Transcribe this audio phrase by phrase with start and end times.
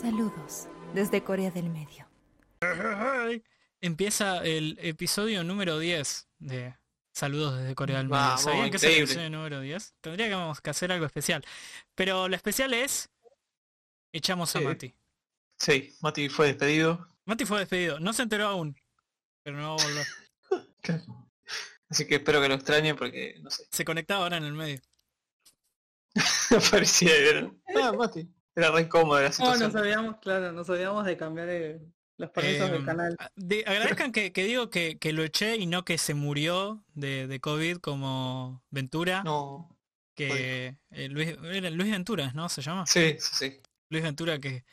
[0.00, 2.08] Saludos desde Corea del Medio.
[3.82, 6.74] Empieza el episodio número 10 de
[7.12, 8.22] Saludos desde Corea del Medio.
[8.22, 9.96] Vamos, ¿Sabían que es el episodio número 10?
[10.00, 11.44] Tendríamos que hacer algo especial.
[11.94, 13.10] Pero lo especial es...
[14.10, 14.62] Echamos a.
[14.62, 14.94] Mati.
[15.58, 17.06] Sí, Mati fue despedido.
[17.26, 18.00] Mati fue despedido.
[18.00, 18.74] No se enteró aún.
[19.42, 20.06] Pero no va a volver.
[21.90, 24.80] Así que espero que lo extrañe porque, no sé, Se conectaba ahora en el medio.
[26.56, 27.12] aparecía.
[27.76, 28.26] Ah, Mati.
[28.60, 29.72] Era re incómoda la No, situación.
[29.72, 31.80] nos habíamos, claro, nos habíamos de cambiar eh,
[32.18, 33.16] los permisos Eh, del canal.
[33.36, 37.26] de- agradezcan que, que digo que, que lo eché y no que se murió de,
[37.26, 39.22] de COVID como Ventura.
[39.24, 39.76] No.
[40.14, 42.48] que eh, Luis, era Luis Ventura, ¿no?
[42.50, 42.84] Se llama.
[42.86, 43.60] Sí, sí, sí.
[43.88, 44.64] Luis Ventura que,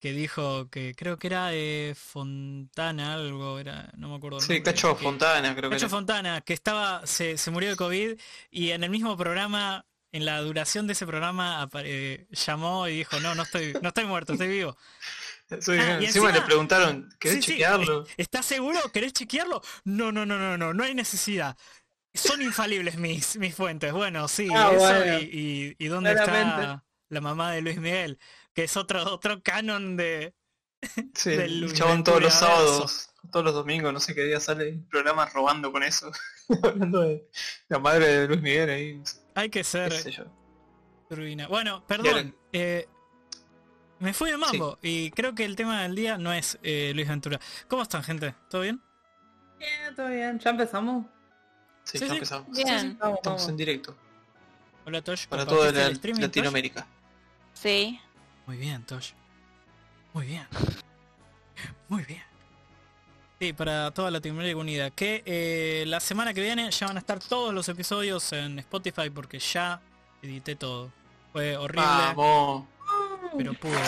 [0.00, 4.38] que dijo que creo que era de Fontana algo, era, no me acuerdo.
[4.38, 5.88] el Sí, nombre, Cacho que- Fontana creo que Cacho.
[5.88, 8.18] Fontana, que estaba, se, se murió de COVID
[8.50, 13.18] y en el mismo programa, en la duración de ese programa, eh, llamó y dijo,
[13.20, 14.76] no, no estoy, no estoy muerto, estoy vivo.
[15.60, 18.06] Sí, Ah, y encima, encima- le preguntaron, ¿querés Sí, sí, chequearlo?
[18.16, 18.78] ¿Estás seguro?
[18.90, 19.60] ¿Querés chequearlo?
[19.84, 21.58] No, no, no, no, no, no hay necesidad.
[22.14, 23.92] Son infalibles mis, mis fuentes.
[23.92, 25.18] Bueno, sí, Ah, eso bueno.
[25.18, 26.62] y, y, y dónde Claramente.
[26.62, 28.18] está la mamá de Luis Miguel,
[28.54, 30.34] que es otro, otro canon de,
[31.14, 34.70] Sí, del Luis chabón todos los sábados, todos los domingos, no sé qué día sale
[34.70, 36.10] el programa robando con eso.
[36.62, 37.28] Hablando de
[37.68, 39.92] la madre de Luis Miguel ahí, no sé, Hay que ser
[41.08, 41.46] turbina.
[41.48, 42.34] Bueno, perdón.
[42.52, 42.88] eh,
[43.98, 47.08] me fui de mambo y creo que el tema del día no es eh, Luis
[47.08, 47.38] Ventura.
[47.68, 48.34] ¿Cómo están, gente?
[48.50, 48.80] ¿Todo bien?
[49.58, 50.38] Bien, todo bien.
[50.38, 51.06] ¿Ya empezamos?
[51.84, 52.14] Sí, Sí, ya sí.
[52.14, 52.56] empezamos.
[52.56, 53.96] Bien, Vamos, Estamos en directo.
[54.84, 55.26] Hola, Tosh.
[55.28, 56.26] Para ¿compartiste toda la- el streaming, Tosh?
[56.28, 56.86] Latinoamérica.
[57.54, 58.00] sí.
[58.46, 59.12] Muy bien, Tosh.
[60.12, 60.46] Muy bien.
[61.88, 62.22] Muy bien.
[63.42, 64.90] Sí, para toda Latinoamérica Unida.
[64.92, 69.10] Que eh, la semana que viene ya van a estar todos los episodios en Spotify
[69.10, 69.82] porque ya
[70.22, 70.92] edité todo.
[71.32, 72.68] Fue horrible, Vamos.
[73.36, 73.72] pero pude.
[73.72, 73.82] Bueno.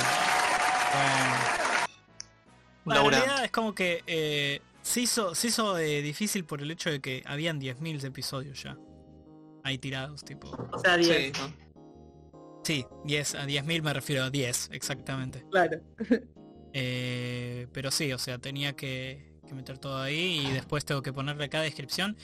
[2.85, 3.27] Laburante.
[3.27, 7.01] realidad es como que eh, se hizo, se hizo eh, difícil por el hecho de
[7.01, 8.77] que habían 10.000 episodios ya.
[9.63, 10.49] Ahí tirados, tipo.
[10.73, 11.09] O sea, 10.
[11.17, 11.55] Sí, ¿no?
[12.65, 15.45] Sí, 10, a 10.000 me refiero a 10, exactamente.
[15.49, 15.79] Claro.
[16.77, 21.13] Eh, pero sí, o sea, tenía que, que meter todo ahí y después tengo que
[21.13, 22.17] ponerle cada descripción.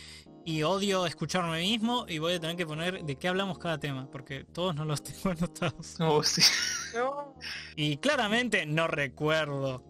[0.45, 4.09] Y odio escucharme mismo y voy a tener que poner de qué hablamos cada tema,
[4.11, 5.99] porque todos no los tengo anotados.
[5.99, 6.43] No, sí.
[7.77, 9.85] Y claramente no recuerdo.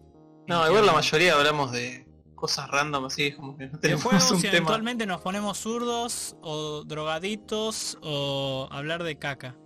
[0.48, 4.02] No, igual la mayoría hablamos de cosas random así, es como que no De tenemos
[4.02, 4.54] juegos un tema.
[4.54, 9.56] eventualmente nos ponemos zurdos o drogaditos o hablar de caca.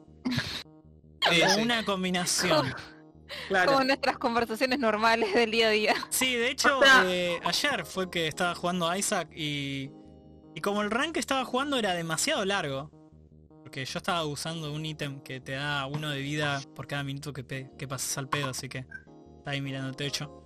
[1.30, 1.60] Sí, O sí.
[1.62, 2.74] una combinación.
[3.48, 3.72] Claro.
[3.72, 5.94] Como nuestras conversaciones normales del día a día.
[6.10, 9.90] Sí, de hecho, O sea- eh, ayer fue que estaba jugando Isaac y,
[10.54, 12.90] y como el rank que estaba jugando era demasiado largo,
[13.62, 17.32] porque yo estaba usando un ítem que te da uno de vida por cada minuto
[17.32, 18.86] que, pe- que pasas al pedo, así que
[19.38, 20.40] está ahí mirando el techo.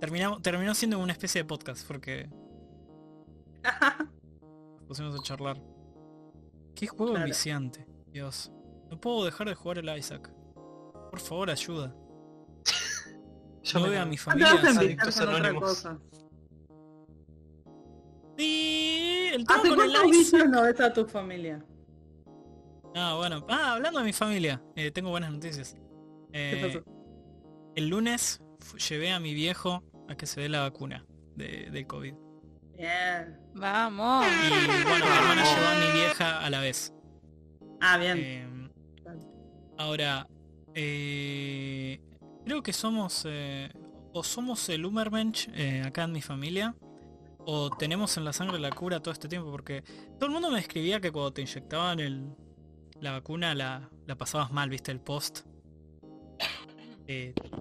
[0.00, 2.28] Terminamos, terminó siendo una especie de podcast porque
[4.78, 5.60] nos pusimos a charlar.
[6.74, 7.26] Qué juego Claro.
[7.26, 8.52] viciante, Dios.
[8.90, 10.30] No puedo dejar de jugar el Isaac.
[11.18, 11.94] Por favor, ayuda.
[13.64, 14.54] Yo No veo a mi familia.
[14.54, 14.84] vas a así.
[14.84, 15.62] invitar con otra Anónimos.
[15.64, 15.98] cosa.
[18.38, 21.64] Y el tema ¿Hace con el vicios no ves a tu familia?
[22.94, 23.44] Ah, bueno.
[23.48, 25.74] Ah, hablando de mi familia, eh, tengo buenas noticias.
[26.32, 26.84] ¿Qué Eh, pasó?
[27.74, 28.40] el lunes
[28.88, 32.14] llevé a mi viejo a que se dé la vacuna de, del COVID.
[32.76, 33.40] Bien.
[33.54, 34.24] Vamos.
[34.26, 36.92] Y bueno, mi hermana llevó a mi vieja a la vez.
[37.80, 38.18] Ah, bien.
[38.18, 38.48] Eh,
[39.78, 40.26] ahora,
[40.80, 42.00] eh,
[42.44, 43.68] creo que somos eh,
[44.12, 46.74] o somos el Umermensch eh, acá en mi familia
[47.40, 49.82] o tenemos en la sangre la cura todo este tiempo porque
[50.18, 52.30] todo el mundo me escribía que cuando te inyectaban el,
[53.00, 55.40] la vacuna la, la pasabas mal, viste el post.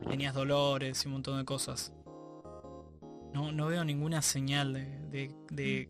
[0.09, 1.93] Tenías dolores y un montón de cosas.
[3.33, 5.89] No, no veo ninguna señal de- de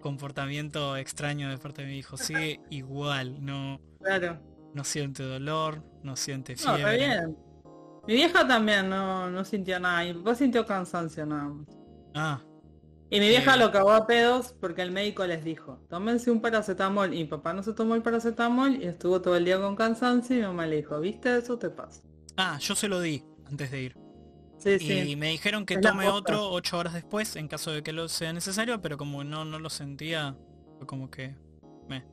[0.00, 2.16] comportamiento extraño de parte de mi hijo.
[2.16, 4.38] Sigue igual, no, Claro.
[4.74, 6.96] No siente dolor, no siente No, está fiebre.
[6.96, 7.36] bien.
[8.06, 10.04] Mi vieja también no, no sintió nada.
[10.04, 11.66] Mi papá sintió cansancio nada más.
[12.14, 12.40] Ah,
[13.10, 13.58] Y mi vieja Eh.
[13.58, 17.12] lo cagó a pedos porque el médico les dijo, tómense un paracetamol.
[17.14, 20.36] Y mi papá no se tomó el paracetamol y estuvo todo el día con cansancio
[20.36, 21.58] y mi mamá le dijo, ¿viste eso?
[21.58, 22.02] Te pasa.
[22.36, 23.96] ah, yo se lo di antes de ir.
[24.58, 24.78] Sí, Y
[25.10, 25.16] sí.
[25.16, 28.32] me dijeron que Es tome otro ocho horas después en caso de que lo sea
[28.32, 30.36] necesario, pero como no, no lo sentía,
[30.78, 31.36] fue como que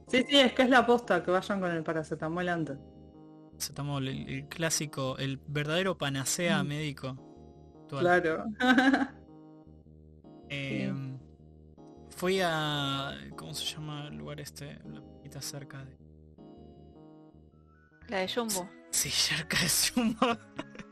[0.08, 2.78] Sí, sí, es que es la posta que vayan con el paracetamol antes.
[3.74, 6.68] tomó el, el clásico, el verdadero panacea Mm.
[6.68, 7.08] médico.
[7.84, 8.02] actual.
[8.02, 8.46] Claro.
[10.50, 10.94] Eh,
[12.12, 13.14] Fui a...
[13.36, 14.80] ¿Cómo se llama el lugar este?
[14.86, 15.98] La pita cerca de...
[18.08, 18.70] La de Jumbo.
[18.92, 20.16] Sí, cerca de Sumo.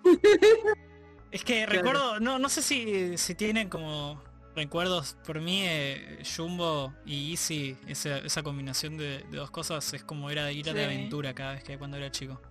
[1.31, 1.71] Es que Claro.
[1.71, 4.21] recuerdo, no, no sé si, si tienen como
[4.55, 10.03] recuerdos, por mí eh, Jumbo y Easy, esa, esa combinación de, de dos cosas es
[10.03, 10.85] como era ir a de Sí.
[10.85, 12.41] aventura cada vez que cuando era chico.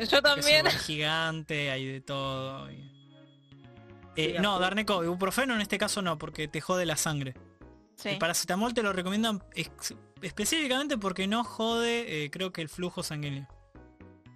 [0.00, 0.66] Yo Que también.
[0.66, 2.70] es gigante, hay de todo.
[2.70, 2.90] y-
[4.14, 4.58] Eh, Sí, no.
[4.58, 7.34] Darneco, ibuprofeno en este caso no, porque te jode la sangre.
[7.96, 8.10] Sí.
[8.10, 13.02] El paracetamol te lo recomiendan ex- específicamente porque no jode, eh, creo que el flujo
[13.02, 13.46] sanguíneo.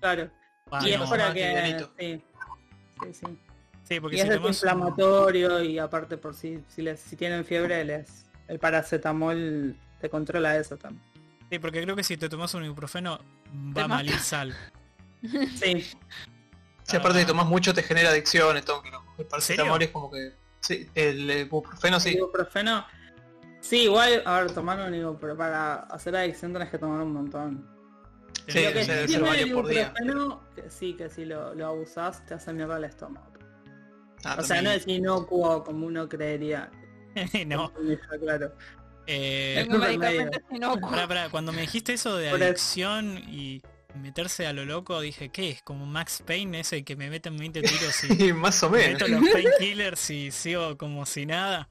[0.00, 0.30] Claro.
[0.70, 1.86] Ah, y es para que...
[1.98, 2.22] Sí.
[3.12, 3.38] Sí,
[3.88, 4.00] sí.
[4.00, 7.44] Porque Y es si tomas un- desinflamatorio y aparte por si, si, les, si tienen
[7.44, 11.04] fiebre, les, el paracetamol te controla eso también.
[11.50, 13.20] Sí, porque creo que si te tomas un ibuprofeno
[13.76, 14.54] va a malir sal.
[15.22, 15.84] Sí,
[16.84, 17.20] Si aparte Ah.
[17.20, 19.02] de tomás mucho te genera adicciones, todo, que no.
[19.18, 20.34] El paracetamol es como que...
[20.60, 22.10] Sí, el ibuprofeno el sí.
[22.16, 22.84] ibuprofeno.
[23.60, 27.68] Sí, igual, a ver, tomar un ibuprofeno para hacer adicción tenés que tomar un montón.
[28.46, 29.82] Sí, Lo que debe sí ser tiene varios el por día.
[29.96, 33.26] ibuprofeno, que sí, que si lo, lo abusás te hace mierda el estómago.
[34.26, 36.70] Ah, O sea, no es inocuo como uno creería.
[37.46, 37.72] no.
[37.90, 38.52] Está claro.
[39.06, 40.90] Eh, Tengo medicamentos inocuos.
[40.90, 42.46] pará, pará, cuando me dijiste eso de Por eso.
[42.50, 43.62] adicción y
[43.94, 45.62] meterse a lo loco, dije, ¿qué es?
[45.62, 49.00] Como Max Payne ese que me meten 20 tiros y más o menos.
[49.00, 51.68] meto los painkillers y sigo como si nada.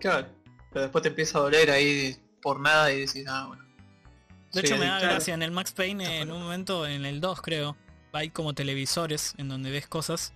[0.00, 0.26] Claro.
[0.72, 3.62] Pero después te empieza a doler ahí por nada y decís, ah, bueno.
[4.52, 5.14] De Sí, hecho me da claro.
[5.14, 7.76] gracia, en el Max Payne en un momento, en el 2 creo,
[8.12, 10.34] hay como televisores en donde ves cosas.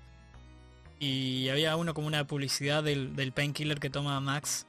[0.99, 4.67] Y había uno como una publicidad del, del painkiller que toma Max.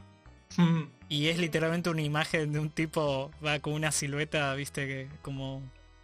[0.57, 5.09] Mm, Y es literalmente una imagen de un tipo, va con una silueta, viste, que
[5.21, 5.63] como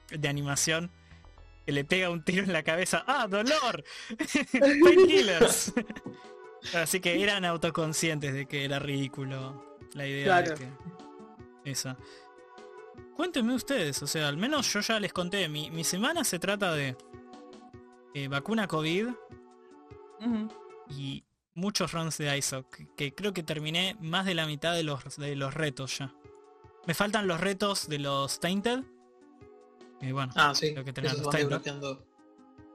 [0.10, 0.92] de animación.
[1.66, 3.04] Que le pega un tiro en la cabeza.
[3.08, 3.84] ¡Ah, dolor!
[4.84, 5.74] Painkillers.
[6.74, 10.70] Así que eran autoconscientes de que era ridículo la idea de que...
[11.66, 11.98] Esa.
[13.16, 16.74] Cuéntenme ustedes, o sea, al menos yo ya les conté, mi, mi semana se trata
[16.74, 16.98] de
[18.14, 19.08] eh, vacuna COVID
[20.90, 21.24] Y
[21.54, 25.18] muchos runs de ISO, que, que creo que terminé más de la mitad de los,
[25.18, 26.14] de los retos ya.
[26.86, 28.84] Me faltan los retos de los Tainted.
[30.02, 30.74] Eh, bueno, Ah, sí.
[30.74, 31.98] Creo que tenés Esos los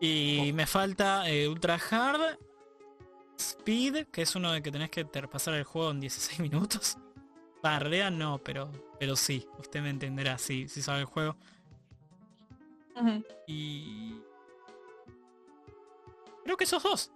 [0.01, 2.39] y me falta eh, Ultra Hard,
[3.37, 6.97] Speed, que es uno de que tenés que pasar el juego en 16 minutos.
[7.63, 11.37] Realidad no, pero, pero sí, usted me entenderá si, si sabe el juego.
[13.47, 14.21] Y...
[16.45, 17.13] Creo que esos dos.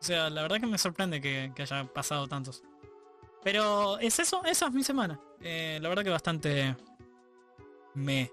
[0.00, 2.62] O sea, la verdad que me sorprende que, que haya pasado tantos.
[3.42, 5.20] Pero es eso, esa es mi semana.
[5.40, 6.76] Eh, la verdad que bastante
[7.94, 8.30] me.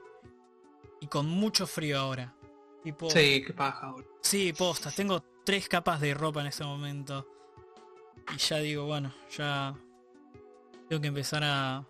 [1.00, 2.34] Y con mucho frío ahora.
[2.84, 4.18] Tipo, Sí, qué paja, boludo.
[4.22, 4.96] Sí, postas.
[4.96, 7.28] Tengo tres capas de ropa en este momento.
[8.34, 9.76] Y ya digo, bueno, ya
[10.90, 11.86] tengo que empezar a,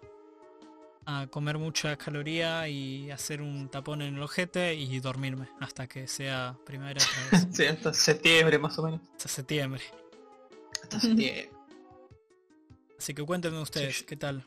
[1.09, 6.05] a comer mucha caloría y hacer un tapón en el ojete y dormirme hasta que
[6.05, 7.47] sea primavera otra vez.
[7.55, 8.99] Sí, hasta septiembre más o menos.
[9.13, 9.81] hasta septiembre.
[10.83, 11.49] Hasta septiembre.
[12.99, 14.05] Así que cuéntenme ustedes, Sí.
[14.05, 14.45] ¿qué tal?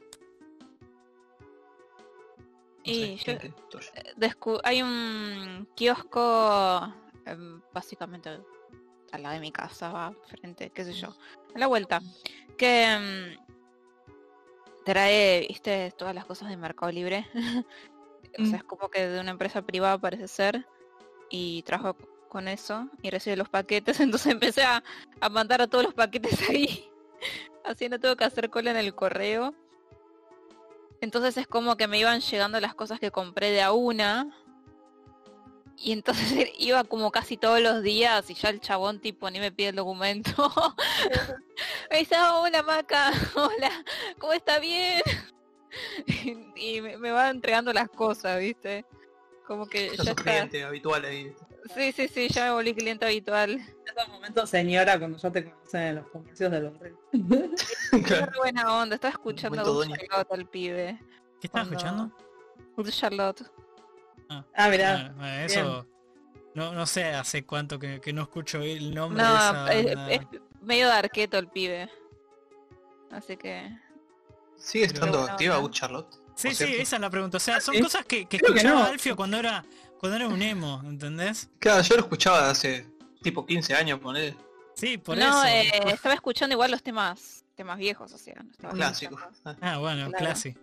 [2.85, 3.39] No Y sé,
[3.71, 3.79] yo-.
[4.19, 6.93] Descu- hay un kiosco
[7.27, 8.39] em, básicamente
[9.13, 11.15] al lado de mi casa, va frente, qué sé yo,
[11.55, 12.01] a la vuelta,
[12.59, 13.37] que em,
[14.91, 17.29] trae, viste, todas las cosas de Mercado Libre.
[18.39, 20.67] o sea, es como que de una empresa privada parece ser.
[21.31, 21.97] Y trabajo
[22.29, 24.01] con eso y recibe los paquetes.
[24.01, 24.83] Entonces empecé a,
[25.21, 26.91] a mandar a todos los paquetes ahí.
[27.65, 29.55] Así no tengo que hacer cola en el correo.
[31.01, 34.40] Entonces es como que me iban llegando las cosas que compré de a una.
[35.83, 39.51] Y entonces iba como casi todos los días y ya el chabón tipo ni me
[39.51, 40.31] pide el documento.
[41.91, 43.71] me dice, "Ah, hola Maca, hola,
[44.19, 45.01] ¿cómo está bien?
[46.57, 48.85] y me, me va entregando las cosas, ¿viste?
[49.47, 50.23] Como que Ya ya sos está.
[50.23, 51.33] cliente habitual ahí.
[51.75, 53.61] Sí, sí, sí, ya me volví cliente habitual.
[53.87, 56.73] Esos momentos, señora, cuando ya te conocen en los comercios de.
[57.91, 58.27] Qué Claro.
[58.33, 59.97] re buena onda, estaba escuchando a Momento.
[60.09, 60.99] Charlotte al pibe.
[61.41, 62.91] ¿Qué estás Cuando- escuchando?
[62.91, 63.43] Charlotte.
[64.55, 64.95] Ah, mirá.
[64.95, 65.87] Bueno, bueno, eso
[66.55, 69.95] no, no sé hace cuánto que, que no escucho el nombre No, de esa es,
[69.97, 70.11] banda.
[70.13, 70.21] es
[70.63, 71.91] medio de arqueto el pibe.
[73.11, 73.77] Así que...
[74.57, 75.71] ¿Sigue estando Bueno, activa no.
[75.71, 76.15] Charlotte?
[76.37, 76.83] Sí, sí, cierto?
[76.83, 77.37] esa es la pregunta.
[77.39, 77.83] O sea, son Sí.
[77.83, 78.85] cosas que, que escuchaba no.
[78.87, 79.65] Alfio cuando era
[79.99, 81.51] cuando era un emo, ¿entendés?
[81.59, 82.87] Claro, yo lo escuchaba hace
[83.23, 84.35] tipo 15 años, poner
[84.75, 85.47] Sí, por no, eso.
[85.47, 89.21] eh, estaba escuchando igual los temas temas viejos, o sea, no clásicos.
[89.45, 90.25] Ah, Ah, bueno, Claro.
[90.25, 90.57] clasi.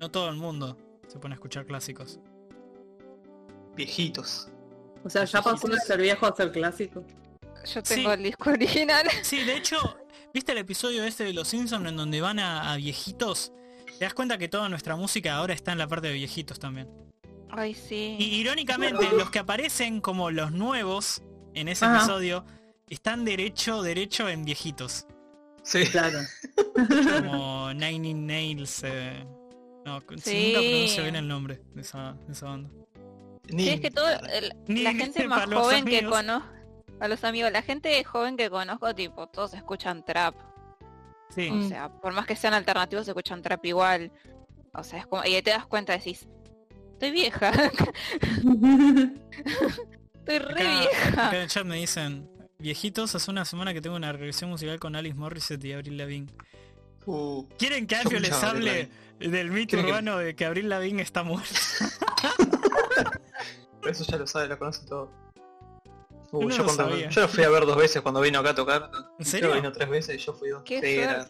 [0.00, 0.76] No todo el mundo
[1.08, 2.18] se pone a escuchar clásicos.
[3.76, 4.48] Viejitos.
[5.04, 7.04] O sea, ya pasó de ser viejo a ser clásico.
[7.66, 8.14] Yo tengo Sí.
[8.16, 9.06] el disco original.
[9.22, 9.76] Sí, de hecho,
[10.32, 13.52] ¿viste el episodio este de Los Simpsons en donde van a, a viejitos?
[13.98, 16.88] Te das cuenta que toda nuestra música ahora está en la parte de viejitos también.
[17.50, 18.16] Ay, sí.
[18.18, 21.22] Y irónicamente, los que aparecen como los nuevos
[21.54, 21.98] en ese Ajá.
[21.98, 22.44] episodio
[22.88, 25.06] están derecho, derecho en viejitos.
[25.62, 25.84] Sí.
[25.86, 26.18] Claro.
[27.22, 28.82] Como Nine Nails.
[28.84, 29.24] eh,
[29.84, 30.46] No, si Sí.
[30.46, 32.70] nunca pronuncio bien el nombre de esa, de esa banda.
[33.50, 36.48] Ni- Sí, es que todo, el- Ni- la gente más joven que conozco,
[37.00, 40.34] a los amigos, la gente joven que conozco, tipo, todos escuchan trap.
[41.30, 41.50] Sí.
[41.50, 44.10] O sea, por más que sean alternativos, escuchan trap igual.
[44.72, 46.26] O sea, es como, y ahí te das cuenta, decís,
[46.92, 47.50] estoy vieja,
[50.14, 51.26] estoy re Acá, vieja.
[51.28, 54.78] acá en el chat me dicen, viejitos, hace una semana que tengo una regresión musical
[54.80, 56.28] con Alice Morissette y Avril Lavigne.
[57.06, 58.88] Uh, ¿Quieren que Alfio les hable
[59.20, 61.48] del mito ¿Quieren que- urbano de que Avril Lavigne está muerta?
[63.88, 65.10] eso ya lo sabe, lo conoce todo.
[66.32, 67.08] Yo no yo, lo cuando- sabía.
[67.10, 68.82] yo lo fui a ver dos veces cuando vino acá a tocar.
[68.82, 69.48] ¿En Creo serio?
[69.50, 70.62] que vino tres veces y yo fui dos.
[70.64, 71.26] Qué Sí, era.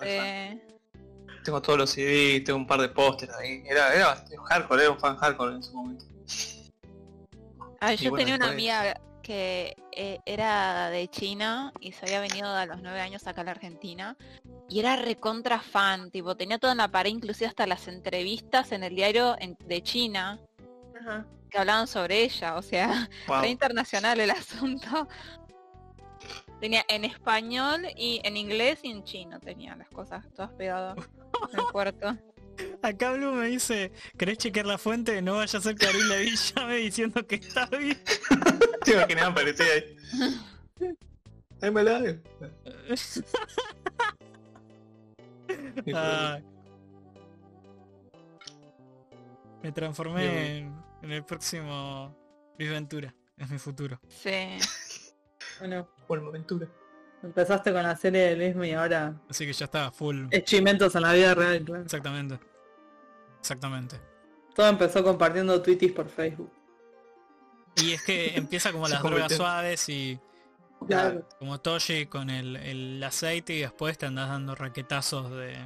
[1.44, 3.62] Tengo todos los CDs, tengo un par de pósteres ahí.
[3.66, 6.06] Era, era bastante hardcore, era un fan hardcore en su momento.
[7.80, 12.20] Ay, Y yo bueno, tenía una amiga que eh, era de China y se había
[12.20, 14.16] venido a los nueve años acá a la Argentina
[14.68, 18.84] y era recontra fan, tipo, tenía toda en la pared, inclusive hasta las entrevistas en
[18.84, 20.38] el diario en- de China
[21.00, 21.26] Ajá.
[21.50, 22.86] que hablaban sobre ella, o sea,
[23.26, 23.40] Wow.
[23.40, 25.08] re internacional el asunto.
[26.60, 30.96] Tenía en español y en inglés y en chino tenía las cosas todas pegadas
[31.52, 32.16] en el cuarto.
[32.82, 35.20] Acá Blue me dice, ¿querés chequear la fuente?
[35.22, 37.98] No vaya a ser que Avril Lavigne llame diciendo que está bien.
[38.84, 39.96] Te imaginaba aparecer
[40.80, 40.94] ahí.
[41.60, 42.00] Ahí me la.
[49.62, 52.14] Me transformé en, en el próximo
[52.58, 53.14] Luis Ventura.
[53.36, 54.00] Es mi futuro.
[54.08, 54.30] Sí.
[55.60, 56.66] Bueno, Buena aventura.
[57.24, 60.26] Empezaste con la serie de Luismi y ahora Así que ya está, full.
[60.30, 61.82] experimentos en la vida real, claro.
[61.82, 62.38] Exactamente.
[63.40, 64.00] Exactamente.
[64.54, 66.50] Todo empezó compartiendo tweetis por Facebook.
[67.76, 70.18] Y es que empieza como las drogas suaves y
[70.86, 71.26] Claro.
[71.38, 75.56] como Toshi con el, el aceite y después te andas dando raquetazos de...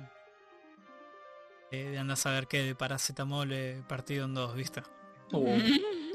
[1.73, 3.53] De, de andás a ver qué de paracetamol
[3.87, 4.83] partido en dos, ¿viste?
[5.33, 5.59] Uh,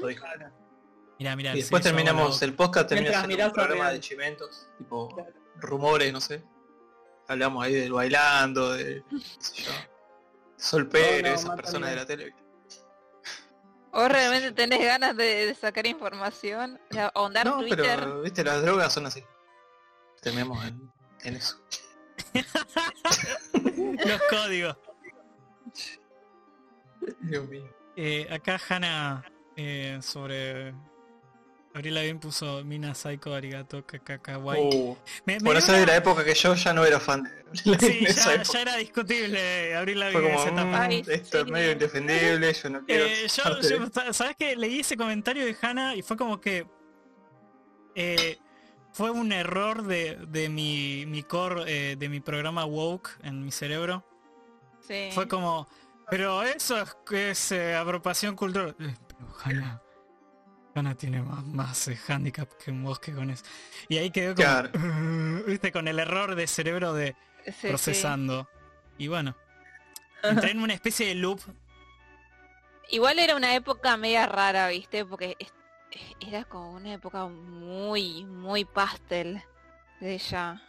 [1.18, 1.52] Mira, mira.
[1.54, 5.32] Y después terminamos el podcast, termina Mientras siendo un programa de chimentos, tipo Claro.
[5.56, 6.42] rumores, no sé.
[7.28, 9.02] Hablamos ahí del bailando, de
[9.38, 9.70] sé yo,
[10.56, 12.34] Sol Pérez, no, esas personas de la tele.
[13.92, 16.80] ¿Vos realmente tenés ganas de, de sacar información?
[16.90, 17.96] O sea, ahondar No, Twitter.
[18.00, 19.22] pero viste, las drogas son así.
[20.20, 20.90] Terminamos en,
[21.22, 21.60] en eso.
[23.52, 24.76] Los códigos.
[27.20, 27.68] Dios mío.
[27.96, 29.24] Eh, acá Hanna
[29.56, 30.74] eh, sobre
[31.74, 34.60] Abril Lavigne puso Mina Psycho Arigato Kakakawai.
[34.60, 37.24] Uh, me, me bueno, esa una- era la época que yo ya no era fan
[37.24, 40.64] de Sí, ya, era discutible Abril Fue como, esa etapa.
[40.64, 44.80] mm, Ay, esto es medio indefendible, yo no quiero Eh, yo, yo- ¿Sabes que Leí
[44.80, 46.66] ese comentario de Hanna y fue como que
[47.96, 48.38] eh,
[48.92, 53.50] fue un error de, de mi, mi core, eh, de mi programa woke en mi
[53.50, 54.04] cerebro.
[54.86, 55.08] Sí.
[55.12, 55.66] Fue como,
[56.10, 58.76] pero eso es, que es eh, apropiación cultural.
[58.78, 59.82] Eh, pero Hanna,
[60.74, 63.44] Hanna tiene más, más eh, handicap que un bosque con eso.
[63.88, 64.70] Y ahí quedó como, Claro.
[65.46, 67.14] viste, con el error de cerebro de
[67.46, 67.68] Sí, sí.
[67.68, 68.48] procesando.
[68.98, 69.36] Y bueno,
[70.22, 71.40] entré en una especie de loop.
[72.90, 75.04] Igual era una época media rara, ¿viste?
[75.04, 75.36] Porque
[76.20, 79.42] era como una época muy, muy pastel
[80.00, 80.62] de ella.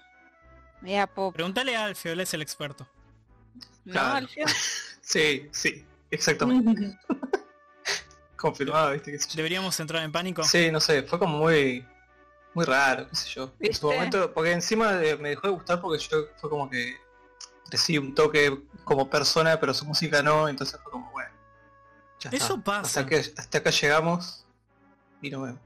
[0.82, 1.34] Media pop.
[1.34, 2.88] Pregúntale a Alfio, él es el experto.
[3.86, 4.16] ¿No, Claro.
[4.18, 4.46] Alfio?
[5.02, 6.98] Sí, sí, exactamente.
[8.36, 9.36] Confirmado, viste, qué sé yo.
[9.38, 10.44] Deberíamos entrar en pánico.
[10.44, 11.86] Sí, no sé, fue como muy
[12.54, 13.52] muy raro, qué sé yo.
[13.60, 16.96] En su momento, porque encima de- me dejó de gustar porque yo fue como que
[17.70, 21.30] crecí un toque como persona, pero su música no, entonces fue como, bueno.
[22.22, 22.46] Ya está.
[22.46, 22.82] Eso pasa.
[23.02, 24.46] Hasta, que, hasta acá llegamos
[25.22, 25.60] y no vemos.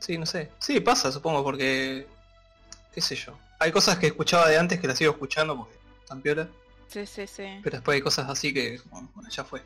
[0.00, 0.50] Sí, no sé.
[0.58, 2.06] Sí, pasa, supongo, porque
[2.92, 3.38] qué sé yo.
[3.58, 6.48] Hay cosas que escuchaba de antes que las sigo escuchando porque están piola,
[6.88, 7.60] Sí, sí, sí.
[7.62, 9.62] pero después hay cosas así que, bueno, ya fue.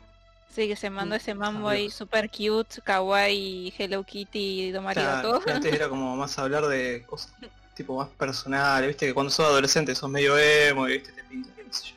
[0.49, 5.39] Sí, que se mandó ese mambo ahí super cute, kawaii, Hello Kitty, Don María, Claro,
[5.39, 5.53] todo.
[5.53, 7.31] antes era como más hablar de cosas
[7.75, 11.51] tipo más personales, viste que cuando sos adolescente sos medio emo y viste te pinta,
[11.55, 11.93] qué sé yo.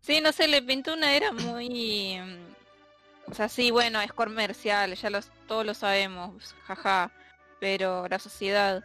[0.00, 2.20] Sí, no sé, le pintó una era muy...
[2.20, 7.10] mm, O sea, sí, bueno, es comercial, ya los, todos lo sabemos, jaja.
[7.58, 8.84] Pero la sociedad...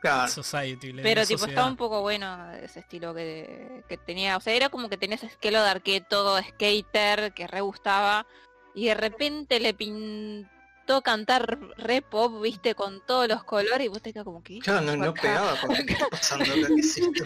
[0.00, 0.92] Claro, Society.
[0.92, 1.38] la Pero sociedad.
[1.40, 4.36] tipo estaba un poco bueno ese estilo que, que tenía.
[4.36, 8.26] O sea, era como que tenía ese esquelo de arquero todo skater que re gustaba.
[8.74, 13.84] Y de repente le pintó cantar re pop, viste, con todos los colores.
[13.86, 14.60] Y vos te quedas como que.
[14.60, 17.24] claro, no, pegaba con qué está pasando acá, qué es esto.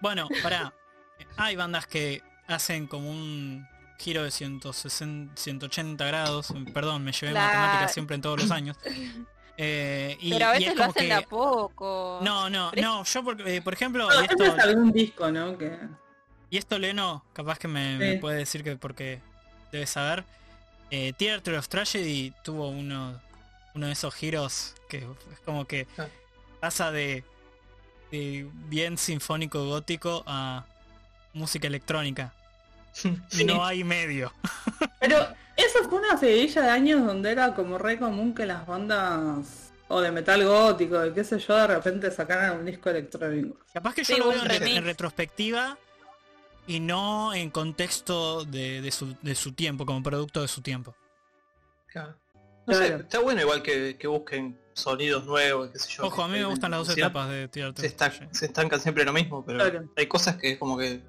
[0.00, 0.72] Bueno, pará.
[1.36, 3.66] Hay bandas que hacen como un
[3.98, 6.52] giro de 160, 180 grados.
[6.74, 7.48] Perdón, me llevé Claro.
[7.58, 8.76] matemáticas siempre en todos los años.
[9.56, 11.08] Eh, y, Pero a y es veces lo como hacen que...
[11.08, 12.20] de a poco.
[12.22, 15.58] No, no, no, yo por, eh, por ejemplo, No, y esto, es algún disco, ¿no?
[15.58, 15.78] Que...
[16.50, 19.20] y esto Leno, capaz que me, puede decir que porque
[19.70, 20.24] debe saber.
[20.90, 23.20] Eh, Theater of Tragedy tuvo uno,
[23.74, 26.06] uno de esos giros que es como que Ah.
[26.60, 27.24] pasa de,
[28.10, 30.66] de bien sinfónico gótico a
[31.34, 32.34] música electrónica.
[33.28, 33.44] Sí.
[33.44, 34.32] No hay medio.
[35.00, 35.16] Pero
[35.56, 40.00] eso fue una seguidilla de años donde era como re común que las bandas o
[40.00, 43.58] de metal gótico, de qué sé yo, de repente sacaran un disco electrónico.
[43.74, 44.76] Capaz que Sí, yo lo veo en, re- remix.
[44.78, 45.76] en retrospectiva
[46.66, 50.94] y no en contexto de, de su, de su tiempo, como producto de su tiempo.
[51.88, 52.16] Claro.
[52.66, 56.04] No sé, está bueno igual que, que busquen sonidos nuevos, qué sé yo.
[56.04, 58.28] Ojo, a mí me gustan las dos etapas de Theater Se, Tragedy.
[58.30, 59.88] se estancan siempre lo mismo, pero Claro.
[59.96, 61.02] hay cosas que es como que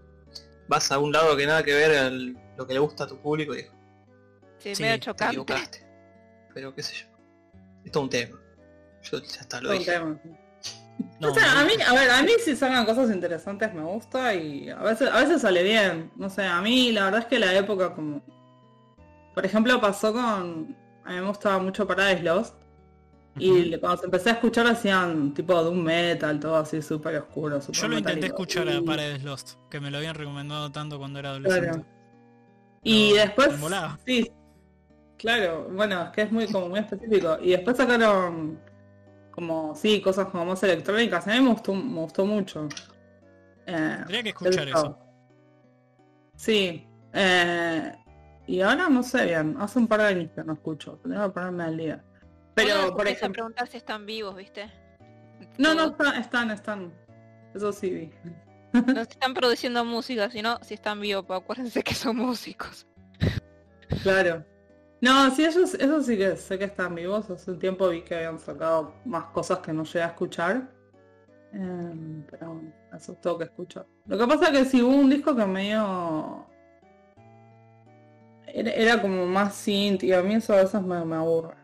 [0.67, 3.17] vas a un lado que nada que ver al lo que le gusta a tu
[3.17, 3.65] público y
[4.60, 5.25] Sí, Sí, medio te te chocante.
[5.36, 5.86] equivocaste.
[6.53, 7.08] Pero qué sé yo.
[7.84, 8.39] Es todo un tema.
[9.03, 9.91] Yo ya está, lo dije.
[9.91, 10.17] tema.
[11.20, 14.34] No, o sea, a mí, a ver, a mí si sacan cosas interesantes me gusta
[14.36, 16.12] y a veces, a veces sale bien.
[16.15, 18.22] No sé, a mí la verdad es que la época como...
[19.34, 20.77] Por ejemplo, pasó con...
[21.03, 22.55] A mí me gustaba mucho Paradise Lost.
[23.38, 27.60] Y cuando se empecé a escuchar hacían tipo de un metal, todo así súper oscuro,
[27.60, 31.20] súper Yo lo intenté escuchar a Paredes Lost, que me lo habían recomendado tanto cuando
[31.20, 31.70] era adolescente.
[31.70, 31.86] Claro.
[32.84, 33.50] Y después...
[34.06, 34.32] Sí,
[35.18, 37.38] claro, bueno, es que es muy como muy específico.
[37.42, 38.60] Y después sacaron
[39.32, 41.28] como, sí, cosas como más electrónicas.
[41.28, 42.68] A mí me gustó, me gustó mucho.
[43.66, 44.98] Eh, Tendría que escuchar eso.
[46.36, 46.88] Sí.
[47.13, 47.92] eh,
[48.46, 51.00] y ahora no sé bien, hace un par de años que no escucho.
[51.02, 52.04] Tengo que ponerme al día.
[52.56, 53.44] Pero, por ejemplo...
[53.44, 54.72] preguntar si están vivos, ¿viste?
[55.58, 56.94] No, no, están, están, están.
[57.54, 58.12] Eso sí vi.
[58.74, 62.88] No están produciendo música, sino si están vivos, acuérdense que son músicos.
[64.02, 64.44] Claro.
[65.00, 67.30] No, sí, ellos, eso sí que sé que están vivos.
[67.30, 70.72] Hace un tiempo vi que habían sacado más cosas que no llegué a escuchar.
[71.52, 73.86] Em, pero bueno, eso tengo que escuchar.
[74.08, 76.48] Lo que pasa es que si hubo un disco que medio...
[78.48, 81.62] Era, era como más synth y a mí eso a veces me, me aburre.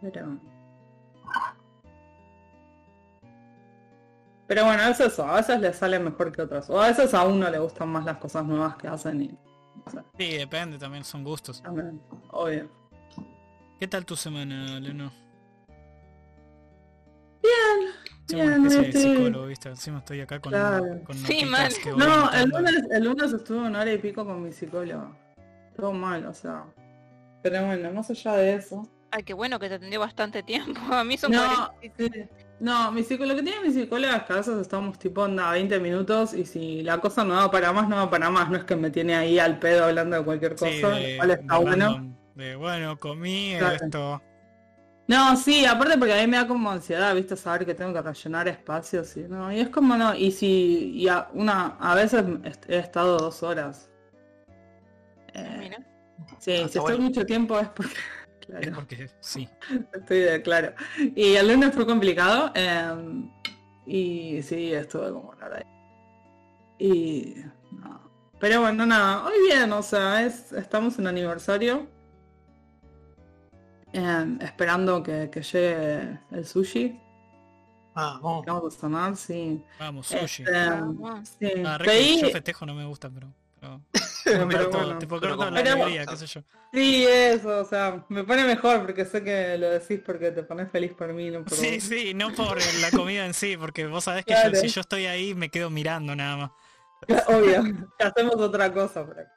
[0.00, 0.38] Pero...
[4.46, 6.70] Pero bueno, es eso, a veces le sale mejor que otras.
[6.70, 9.28] O a veces a uno le gustan más las cosas nuevas que hacen y...
[9.28, 11.62] no sé, Sí, depende, también son gustos.
[11.62, 12.70] también, obvio.
[13.78, 15.12] ¿Qué tal tu semana, Leno?
[17.42, 17.92] Bien,
[18.28, 19.68] bien, este- psicólogo, ¿viste?
[19.68, 21.04] Encima estoy acá con, Claro.
[21.04, 21.70] con Sí, mal.
[21.82, 25.14] que No, el lunes, el lunes estuve una hora y pico con mi psicólogo.
[25.76, 26.64] Todo mal, o sea.
[27.42, 28.82] Pero bueno, más allá de eso.
[29.10, 30.80] Ay, qué bueno que te atendió bastante tiempo.
[30.92, 32.10] A mí son No, 40 sí.
[32.60, 35.50] no, mi psicólogo, lo que tiene mi psicóloga es que a veces estamos tipo onda
[35.52, 38.50] 20 minutos y si la cosa no va para más, no va para más.
[38.50, 41.30] No es que me tiene ahí al pedo hablando de cualquier cosa, Sí, de, cual
[41.30, 41.86] está de bueno.
[41.86, 43.76] random, de, bueno, comí Claro.
[43.84, 44.22] esto.
[45.08, 48.02] No, sí, aparte porque a mí me da como ansiedad, viste, saber que tengo que
[48.02, 52.24] rellenar espacios y no, y es como no, y si, y a, una, a veces
[52.68, 53.90] he estado dos horas.
[55.34, 55.78] Eh, Mira.
[56.38, 56.98] sí, Ah, si estoy bueno.
[56.98, 57.94] mucho tiempo es porque,
[58.48, 59.48] Es claro, porque sí.
[59.94, 60.72] estoy de claro.
[61.14, 63.22] Y el lunes fue complicado, eh,
[63.86, 65.66] y sí, estuve como una hora.
[66.78, 67.34] Y,
[67.72, 68.00] no.
[68.40, 71.86] Pero bueno, nada, hoy bien, o sea, es, estamos en aniversario.
[73.92, 77.00] eh, esperando que, que llegue el sushi.
[77.94, 78.74] Ah, vamos.
[78.76, 79.60] a sonar, sí.
[79.80, 80.42] Vamos, sushi.
[80.44, 81.28] Este, Vamos.
[81.40, 81.48] sí.
[81.66, 83.32] Ah, Pedí- yo festejo no me gusta, pero...
[84.24, 84.98] pero pero corto, bueno.
[84.98, 86.40] tipo pero corto la como- alegría, qué sé yo.
[86.72, 90.70] Sí, eso, o sea, me pone mejor porque sé que lo decís porque te pones
[90.70, 91.82] feliz por mí, no por Sí, vos.
[91.84, 94.52] sí, no por la comida en sí, porque vos sabés que Claro.
[94.54, 96.50] yo- si yo estoy ahí me quedo mirando nada más.
[97.28, 97.62] Obvio,
[97.98, 99.32] hacemos otra cosa por acá.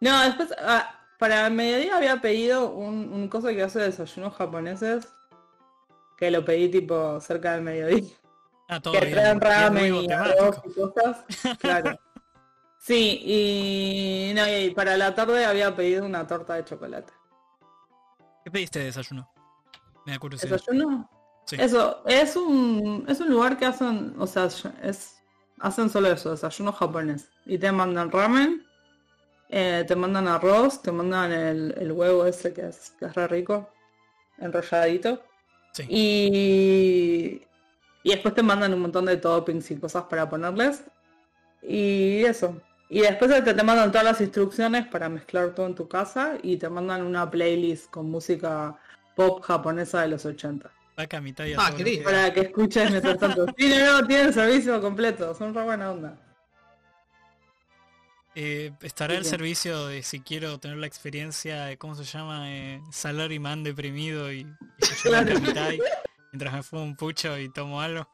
[0.00, 5.08] No, después, ah, para el mediodía había pedido un, un cosa que hace desayunos japoneses,
[6.18, 8.10] que lo pedí tipo cerca del mediodía.
[8.68, 9.12] Ah, todo que bien.
[9.12, 10.08] traen ramen y y
[10.74, 11.24] cosas.
[11.58, 11.98] Claro.
[12.86, 17.12] Sí, y, no, y para la tarde había pedido una torta de chocolate.
[18.44, 19.28] ¿Qué pediste de desayuno?
[20.04, 20.52] Me da curiosidad.
[20.52, 21.10] ¿Desayuno?
[21.46, 21.56] Sí.
[21.58, 24.48] Eso, es un, es un lugar que hacen, o sea,
[24.84, 25.20] es,
[25.58, 27.28] hacen solo eso, desayuno japonés.
[27.44, 28.64] Y te mandan ramen,
[29.48, 33.26] eh, te mandan arroz, te mandan el, el huevo ese que es, que es re
[33.26, 33.68] rico,
[34.38, 35.24] enrolladito.
[35.72, 35.86] Sí.
[35.88, 37.42] Y,
[38.04, 40.84] y después te mandan un montón de toppings y cosas para ponerles.
[41.62, 42.62] Y eso.
[42.88, 46.56] Y después te, te mandan todas las instrucciones para mezclar todo en tu casa y
[46.56, 48.76] te mandan una playlist con música
[49.16, 50.70] pop japonesa de los 80.
[50.94, 51.98] Saca mitad y a Ah, que.
[52.02, 53.46] Para que escuches mientras tanto.
[53.58, 56.18] Sí, no, no, tienen servicio completo, son re buena onda.
[58.34, 62.52] Eh, estará Sí, el servicio de si quiero tener la experiencia de cómo se llama
[62.52, 64.40] eh, salaryman deprimido y,
[64.78, 65.40] y se lleva Claro.
[66.32, 68.06] mientras me fumo un pucho y tomo algo.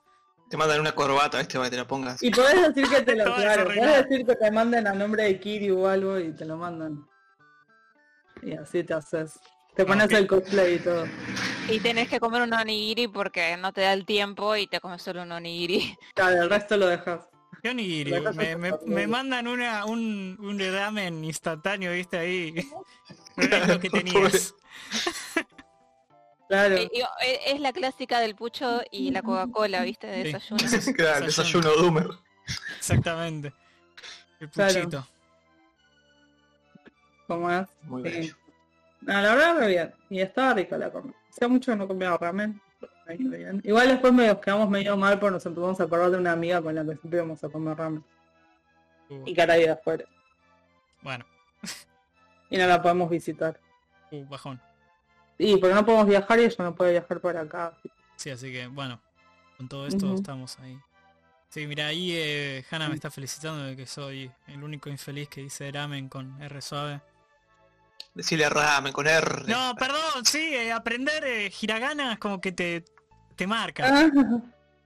[0.52, 2.22] Te mandan una corbata, este para que te la pongas.
[2.22, 5.40] Y podés decir que te lo claro, podés decir que te manden a nombre de
[5.40, 7.06] Kiryu o algo y te lo mandan.
[8.42, 9.40] Y así te haces.
[9.74, 10.12] Te pones ok.
[10.12, 11.06] el cosplay y todo.
[11.70, 15.00] Y tenés que comer un onigiri porque no te da el tiempo y te comes
[15.00, 15.96] solo un onigiri.
[16.14, 17.20] Claro, el resto lo dejas.
[17.62, 18.12] ¿Qué onigiri?
[18.34, 22.54] Me, me- mandan una, un, un ramen instantáneo, viste ahí.
[23.38, 24.54] No es lo que tenías.
[26.52, 26.76] Claro.
[26.76, 30.06] Eh, digo, e- es la clásica del pucho y la Coca-Cola, ¿viste?
[30.06, 30.32] De Sí.
[30.34, 30.58] desayuno.
[30.96, 32.08] claro, el desayuno Doomer.
[32.76, 33.54] Exactamente.
[34.38, 34.74] El Claro.
[34.74, 35.06] puchito.
[37.26, 37.66] ¿Cómo es?
[37.84, 38.08] Muy Sí.
[38.18, 38.34] bello.
[39.00, 39.94] No, la verdad re bien.
[40.10, 41.14] Y estaba rica la comida.
[41.30, 42.60] Hacía mucho que no comía ramen.
[43.18, 43.60] bien.
[43.64, 46.74] Igual después me quedamos medio mal porque nos empezamos a acordar de una amiga con
[46.74, 48.04] la que siempre íbamos a comer ramen.
[49.08, 50.04] Uh, Y caray de afuera.
[51.00, 51.24] bueno,
[52.50, 53.58] Y no la podemos visitar.
[54.10, 54.60] uh, bajón.
[55.38, 57.72] Y porque no podemos viajar y ella no puede viajar por acá.
[58.16, 59.00] Sí, así que bueno,
[59.56, 60.78] con todo esto estamos ahí.
[61.48, 65.42] Sí, mira, ahí eh, Hannah me está felicitando de que soy el único infeliz que
[65.42, 67.00] dice ramen con R suave.
[68.14, 69.44] Decirle ramen con R.
[69.46, 72.84] No, perdón, sí, eh, aprender eh, hiragana es como que te,
[73.36, 73.84] te marca.
[73.86, 74.10] Ah,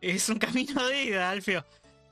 [0.00, 1.64] Es un camino de ida, Alfio.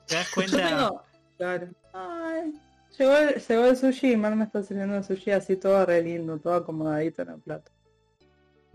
[0.07, 0.69] ¿Te das cuenta?
[0.69, 1.03] tengo...
[1.37, 1.69] Claro.
[1.93, 2.55] Ay.
[2.99, 6.03] Llegó el, llegó el sushi y Mar me está sirviendo el sushi así todo re
[6.03, 7.71] lindo, todo acomodadito en el plato.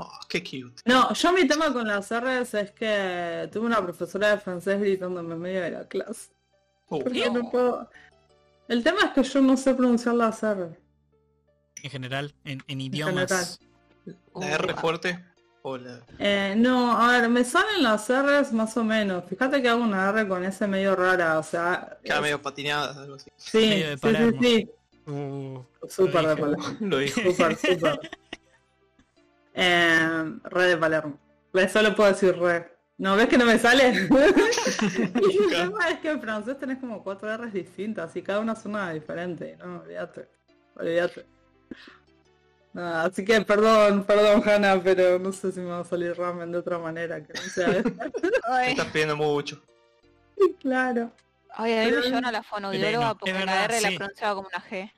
[0.01, 0.81] Oh, qué cute.
[0.85, 5.33] No, yo mi tema con las R's es que tuve una profesora de francés gritándome
[5.33, 6.31] en medio de la clase.
[6.87, 7.89] Oh, Porque no puedo...
[8.69, 10.69] El tema es que yo no sé pronunciar las R.
[11.83, 13.59] En general, en, en idiomas.
[14.35, 15.19] la R fuerte
[15.63, 15.99] o la...
[16.17, 19.25] Eh, no, a ver, me salen las R's más o menos.
[19.25, 21.97] Fíjate que hago una R con S medio rara, o sea...
[22.05, 23.29] Queda es- medio patinada, algo así.
[23.35, 24.69] Sí, medio de sí, sí,
[25.05, 25.11] sí.
[25.11, 26.41] Uh, Súper de dije.
[26.41, 26.77] Palermo.
[26.79, 27.19] Lo dijo.
[27.21, 27.99] Súper, súper.
[29.53, 31.19] Eh, re de Palermo.
[31.71, 32.79] Solo puedo decir re.
[32.97, 33.93] ¿No ves que no me sale?
[34.11, 38.55] y el tema es que en francés tenés como cuatro R's distintas y cada una
[38.55, 39.55] suena diferente.
[39.57, 40.27] No, olvídate.
[40.75, 41.25] Olvídate.
[42.73, 46.51] Nada, así que perdón, perdón Hanna, pero no sé si me va a salir ramen
[46.51, 48.05] de otra manera que no sea esta.
[48.05, 48.11] Me
[48.49, 49.61] Ay, estás pidiendo mucho.
[50.59, 51.11] claro,
[51.55, 54.47] ay, a mí me llevaron a la fonoaudióloga Elena, porque la R la pronunciaba como
[54.49, 54.91] una G.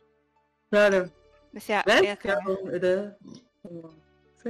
[0.70, 1.10] claro.
[1.52, 2.18] Decía, ¿Ves?
[4.44, 4.50] Sí.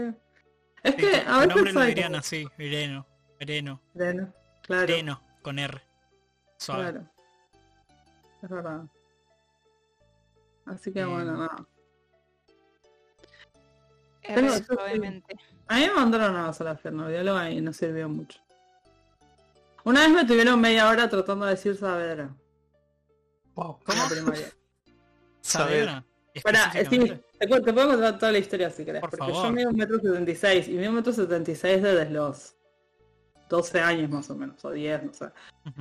[0.83, 3.05] Es sí, que a veces nombre lo dirían así, Ireno.
[3.39, 3.81] Ireno.
[3.93, 4.83] Reno, Claro.
[4.83, 5.81] Ireno, con R.
[6.57, 6.83] Suave.
[6.91, 7.07] Claro.
[8.43, 8.81] Es verdad.
[10.65, 11.65] Así que Eh, bueno, nada.
[14.23, 15.35] R Tengo- yo suavemente.
[15.67, 18.39] A mí me mandaron a la fonoaudióloga y no sirvió mucho.
[19.83, 22.29] Una vez me tuvieron media hora tratando de decir Saavedra
[23.55, 23.79] Wow.
[24.09, 24.51] primaria.
[25.41, 26.05] Saavedra.
[26.43, 27.25] Para, eh, sí, específicamente.
[27.41, 29.45] Te, cu- te puedo contar toda la historia si querés, Por porque favor.
[29.47, 32.09] yo mido un metro setenta y seis y mido un metro setenta y seis desde
[32.09, 32.55] los
[33.49, 35.25] 12 años más o menos, o 10, no sé.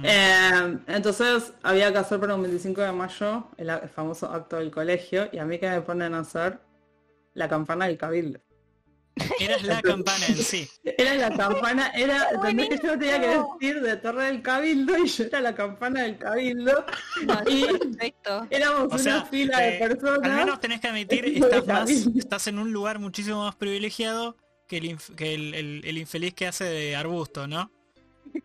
[0.03, 4.71] Eh, entonces había que hacer para un 25 de mayo el, el famoso acto del
[4.71, 6.59] colegio y a mí que me ponen a hacer
[7.35, 8.41] la campana del cabildo.
[9.41, 10.69] Eras la campana en sí.
[10.85, 13.29] Era la campana, era, que yo tenía que
[13.61, 16.85] decir de Torre del Cabildo y yo era la campana del cabildo.
[17.25, 18.47] No, Y- perfecto.
[18.51, 20.31] Éramos O una sea, fila eh, de personas.
[20.31, 21.67] Al menos tenés que admitir, estás,
[22.31, 24.37] más, en un lugar muchísimo más privilegiado
[24.69, 27.71] que el, inf- que el, el- el infeliz que hace de arbusto, ¿no?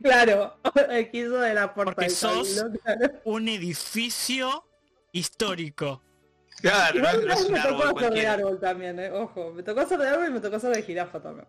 [0.02, 0.58] Claro,
[0.90, 2.80] el quiso de la puerta Porque del sos- cabildo.
[2.84, 3.14] Claro.
[3.26, 4.66] Un edificio
[5.12, 6.02] histórico.
[6.62, 9.52] Claro, no, Igual no es me tocó árbol hacer de árbol también, eh, ojo.
[9.54, 11.48] Me tocó hacer de árbol y me tocó hacer de jirafa también.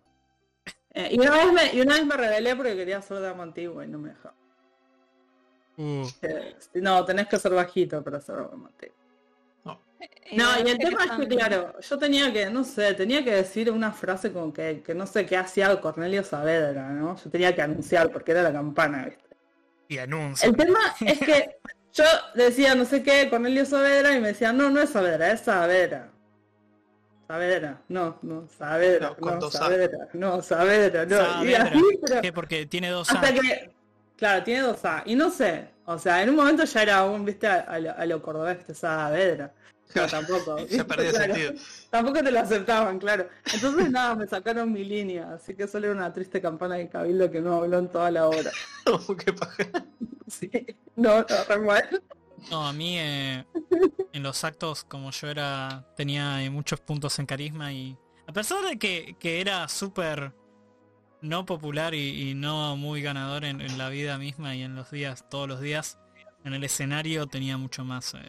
[0.93, 3.85] Eh, y, una vez me, y una vez me rebelé porque quería hacer de amantigua
[3.85, 4.35] y no me dejaba.
[5.77, 8.95] Uh, Eh, no, tenés que ser bajito para hacer de amantigua.
[10.33, 13.71] No, y el tema es que, claro, yo tenía que, no sé, tenía que decir
[13.71, 17.15] una frase como que, que no sé qué hacía Cornelio Saavedra, ¿no?
[17.15, 19.27] Yo tenía que anunciar porque era la campana, ¿viste?
[19.87, 20.49] y anuncio.
[20.49, 21.57] El tema es que
[21.97, 22.03] yo
[22.35, 26.09] decía no sé qué, Cornelio Saavedra, y me decía, no, no es Saavedra, es Saavedra.
[27.27, 29.51] Saavedra, no, no, Saavedra, No, no.
[29.51, 31.15] Saavedra, no, Saavedra, no.
[31.15, 31.63] Y Saavedra.
[31.63, 32.31] así, pero ¿Qué?
[32.31, 33.13] Porque tiene dos A.
[33.15, 33.73] hasta que,
[34.15, 37.25] claro, tiene dos A, y no sé, o sea, en un momento ya era un,
[37.25, 39.51] viste, a, a lo, a lo cordobés, viste, Saavedra.
[39.95, 40.57] No, tampoco.
[40.69, 41.33] Se perdió Claro.
[41.35, 41.53] sentido.
[41.89, 43.27] Tampoco te lo aceptaban, claro.
[43.53, 47.31] Entonces nada, me sacaron mi línea, así que solo era una triste campana de cabildo
[47.31, 48.51] que no habló en toda la hora.
[49.25, 49.63] Qué paja.
[50.29, 50.51] Sí,
[50.97, 52.03] no, no, re mal.
[52.51, 53.45] No, a mí eh,
[54.11, 57.97] en los actos como yo era tenía eh, muchos puntos en carisma y
[58.27, 60.33] a pesar de que, que era súper
[61.21, 64.91] no popular y, y no muy ganador en, en la vida misma y en los
[64.91, 65.97] días, todos los días,
[66.43, 68.19] en el escenario tenía mucho más eh,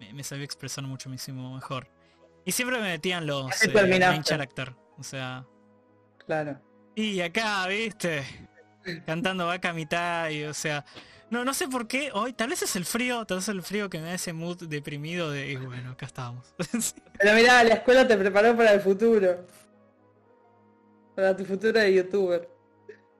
[0.00, 1.88] me, me sabía expresar muchísimo mejor.
[2.44, 4.74] Y siempre me metían los eh, main character.
[4.96, 5.44] O sea.
[6.26, 6.60] Claro.
[6.94, 8.24] Y acá, viste.
[9.06, 10.84] Cantando vaca a mitad y o sea.
[11.30, 13.62] No, no sé por qué hoy, tal vez es el frío, tal vez es el
[13.62, 16.54] frío que me da ese mood deprimido de y bueno, acá estábamos.
[17.18, 19.46] Pero mirá, la escuela te preparó para el futuro.
[21.14, 22.48] Para tu futuro de youtuber.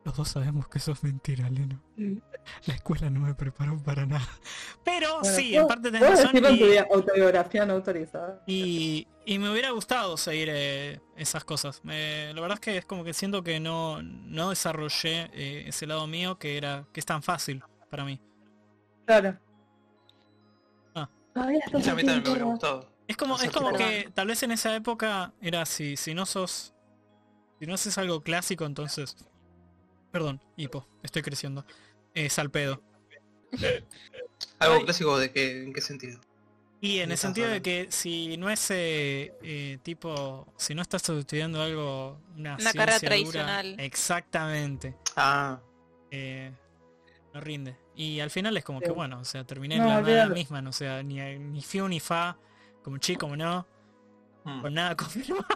[0.04, 1.82] Los dos sabemos que eso es mentira, Leno.
[2.66, 4.26] La escuela no me preparó para nada.
[4.84, 6.30] Pero Bueno, sí, en parte tenés razón.
[6.54, 8.42] Y, autobiografía no autorizada.
[8.46, 11.82] y- y me hubiera gustado seguir eh, esas cosas.
[11.84, 11.92] La
[12.32, 16.38] verdad es que es como que siento que no, no desarrollé eh, ese lado mío
[16.38, 18.18] que era que es tan fácil para mí.
[19.06, 19.38] Claro.
[20.94, 21.11] Ah.
[21.34, 22.90] Todavía estás Sí, a mí también me hubiera gustado.
[23.06, 26.74] Es como, es como que tal vez en esa época era si, si no sos.
[27.61, 29.14] Si no haces algo clásico, entonces.
[30.11, 31.66] Perdón, hipo, estoy creciendo.
[32.26, 32.83] Es al pedo.
[34.59, 36.20] Algo clásico de qué, en qué sentido.
[36.81, 41.09] Y en el sentido de que si no es eh, eh, tipo, si no estás
[41.09, 43.74] estudiando algo, una, Una carrera ciencia dura, tradicional.
[43.81, 45.61] exactamente, Ah,
[46.12, 46.52] eh,
[47.35, 47.76] no rinde.
[47.96, 50.70] Y al final es como que bueno, o sea, terminé No, en la misma, no,
[50.70, 52.37] o sea, ni, ni fiu ni fa,
[52.85, 53.66] como chi, como no,
[54.44, 54.61] mm.
[54.62, 55.46] con nada confirmado.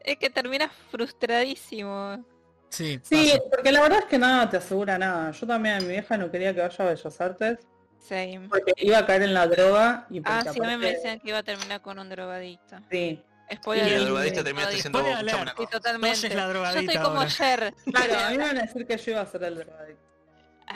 [0.00, 2.24] Es que terminas frustradísimo.
[2.70, 3.42] Sí, Sí, pasa.
[3.50, 5.30] porque la verdad es que nada te asegura nada.
[5.32, 7.58] Yo también, mi vieja no quería que vaya a Bellas Artes
[7.98, 8.46] Same.
[8.48, 11.20] porque iba a caer en la droga y Ah, sí, a mí me aparte- decían
[11.20, 12.76] que iba a terminar con un drogadicto.
[12.90, 14.00] Sí, Y Spoiler.
[14.00, 16.28] Y- drogadicta no terminaste siendo Sí, totalmente.
[16.28, 17.26] Yo estoy como ahora.
[17.28, 17.74] Cher.
[17.92, 20.02] claro, a mí me van a decir que yo iba a ser el drogadicto.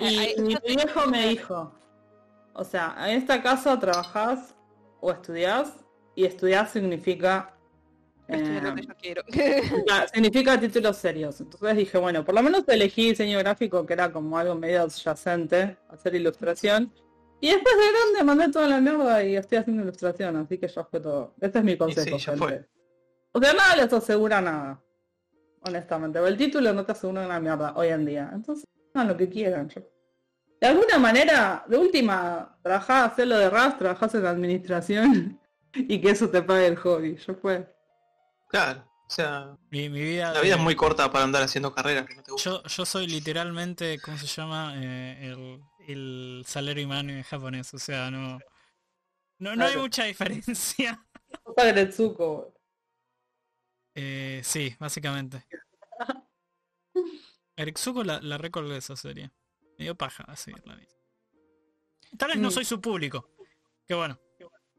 [0.01, 1.73] Y Ay, mi viejo me dijo,
[2.53, 4.57] o sea, en esta casa trabajás
[5.01, 5.69] o estudiás
[6.17, 7.54] y estudiar significa
[8.27, 9.23] Lo eh, que yo quiero.
[10.13, 11.41] Significa títulos serios.
[11.41, 15.77] Entonces dije, bueno, por lo menos elegí diseño gráfico, que era como algo medio adyacente,
[15.89, 16.93] hacer ilustración.
[17.41, 20.85] Y después de grande mandé toda la mierda y estoy haciendo ilustración, así que ya
[20.85, 21.35] fue todo.
[21.41, 22.19] Este es mi consejo.
[22.19, 22.67] sí, gente.
[23.33, 24.81] O sea, nada les asegura nada.
[25.61, 26.19] Honestamente.
[26.21, 28.31] El título no te asegura una mierda hoy en día.
[28.33, 29.69] Entonces, hagan lo que quieran.
[29.69, 29.83] yo-
[30.61, 35.41] De alguna manera, de última, trabajás, hacer lo de RAS, trabajás en la administración
[35.75, 37.17] y que eso te pague el hobby.
[37.17, 37.74] Yo fue.
[38.55, 42.07] Claro, o sea, Mi, mi vida, la vida es muy corta para andar haciendo carreras
[42.07, 42.53] que no te gustan.
[42.53, 44.75] Yo, yo soy literalmente, ¿cómo se llama?
[44.77, 48.39] Eh, el, el salaryman en japonés, o sea, no...
[49.41, 51.05] No, no hay mucha diferencia.
[53.97, 55.45] Eh, sí, básicamente.
[57.57, 59.33] Eriksuko la, la recolgué esa serie.
[59.79, 60.87] Me dio paja así la vi.
[62.17, 62.53] Tal vez no Mm.
[62.53, 63.31] soy su público.
[63.85, 64.17] Que bueno.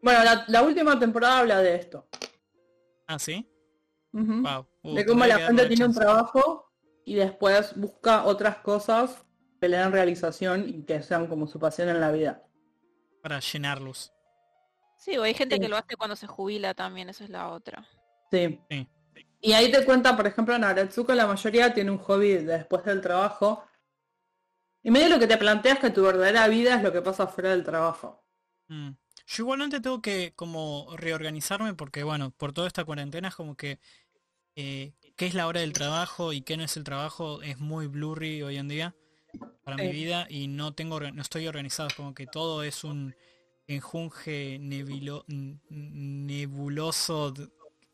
[0.02, 2.08] Bueno, la, la última temporada habla de esto.
[3.08, 3.46] Ah, sí.
[4.16, 4.66] Wow.
[4.84, 6.72] Uh, de cómo la gente tiene un trabajo
[7.04, 9.26] y después busca otras cosas
[9.60, 12.44] que le dan realización y que sean como su pasión en la vida.
[13.22, 14.14] Para llenarlos.
[14.98, 15.62] Sí, o hay gente Sí.
[15.62, 17.86] que lo hace cuando se jubila también, esa es la otra.
[18.32, 18.60] Sí.
[18.70, 18.88] Sí.
[19.42, 23.64] Y ahí te cuenta, por ejemplo, Naratsuko la mayoría tiene un hobby después del trabajo.
[24.82, 27.50] Y medio lo que te planteas que tu verdadera vida es lo que pasa fuera
[27.52, 28.24] del trabajo.
[28.68, 28.92] Mm.
[29.28, 33.80] Yo igualmente tengo que como reorganizarme porque bueno, por toda esta cuarentena es como que
[34.56, 37.88] eh, qué es la hora del trabajo y qué no es el trabajo es muy
[37.88, 38.96] blurry hoy en día
[39.64, 39.92] para mi Sí.
[39.94, 43.16] vida y no tengo no estoy organizado, como que todo es un
[43.68, 44.58] enjunje
[45.70, 47.34] nebuloso,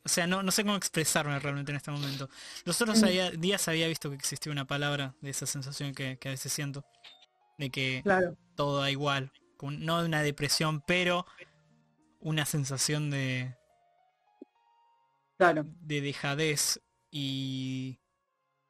[0.03, 2.29] o sea, no, no sé cómo expresarme realmente en este momento.
[2.65, 3.05] Los otros Mm.
[3.05, 6.51] había- días había visto que existía una palabra de esa sensación que, que a veces
[6.51, 6.83] siento,
[7.57, 8.35] de que Claro.
[8.55, 9.31] todo da igual.
[9.63, 11.27] no una depresión, pero
[12.19, 13.55] una sensación de,
[15.41, 15.65] Claro.
[15.81, 16.79] de dejadez.
[17.09, 17.99] Y,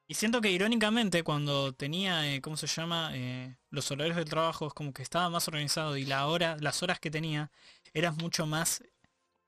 [0.08, 3.10] y siento que irónicamente cuando tenía, eh, ¿cómo se llama?
[3.12, 6.82] Eh, los horarios del trabajo, es como que estaba más organizado y la hora, las
[6.82, 7.50] horas que tenía
[7.92, 8.82] eran mucho más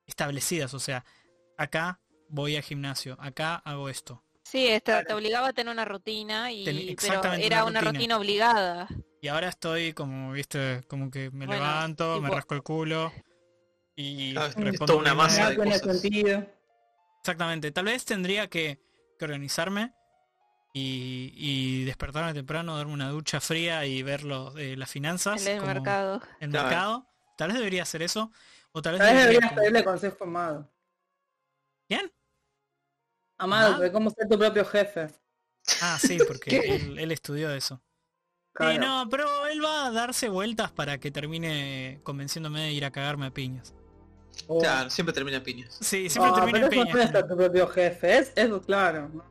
[0.07, 0.75] establecidas.
[0.75, 1.03] O sea,
[1.57, 4.23] acá voy al gimnasio, acá hago esto.
[4.43, 5.07] Sí, esta, Claro.
[5.07, 8.19] te obligaba a tener una rutina, y, Ten- pero era una una rutina.
[8.19, 8.87] obligada.
[9.23, 13.11] Y ahora estoy como, viste, como que me Bueno, levanto, me rasco el culo
[13.97, 16.01] y Ah, es respondo toda una un masa de cosas.
[16.01, 16.47] sentido.
[17.25, 18.79] Exactamente, tal vez tendría que,
[19.19, 19.95] que organizarme
[20.75, 25.45] y, y despertarme temprano, darme una ducha fría y ver los, eh, las finanzas, El
[25.47, 26.21] del como mercado.
[26.41, 26.69] el Claro.
[26.69, 27.07] mercado.
[27.39, 28.31] Tal vez debería hacer eso.
[28.73, 30.73] O tal vez Tal vez debería deberías como- pedirle consejo a Amado.
[31.89, 32.13] ¿Quién?
[33.39, 35.07] Amado, de cómo ser tu propio jefe.
[35.81, 37.77] Ah, sí, porque él, él estudió eso.
[37.79, 38.81] Sí, Claro.
[38.85, 43.25] no, pero él va a darse vueltas para que termine convenciéndome de ir a cagarme
[43.27, 43.75] a piñas.
[44.47, 44.61] Oh.
[44.61, 45.77] Claro, siempre termina en piñas.
[45.81, 47.11] Sí, siempre Ah, termina pero en no piñas.
[47.11, 49.09] ser tu propio jefe, es eso claro.
[49.13, 49.25] ¿no?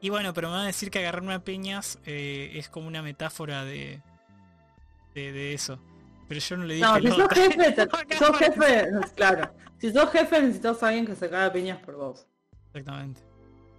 [0.00, 3.02] Y bueno, pero me va a decir que agarrarme a piñas eh, es como una
[3.02, 4.00] metáfora de,
[5.14, 5.78] de, de eso.
[6.28, 7.74] pero yo no le dije No, si sos jefe,
[8.08, 9.50] si sos jefe, claro.
[9.78, 12.26] Si sos jefe necesitas a alguien que se caga a piñas por vos.
[12.68, 13.20] Exactamente.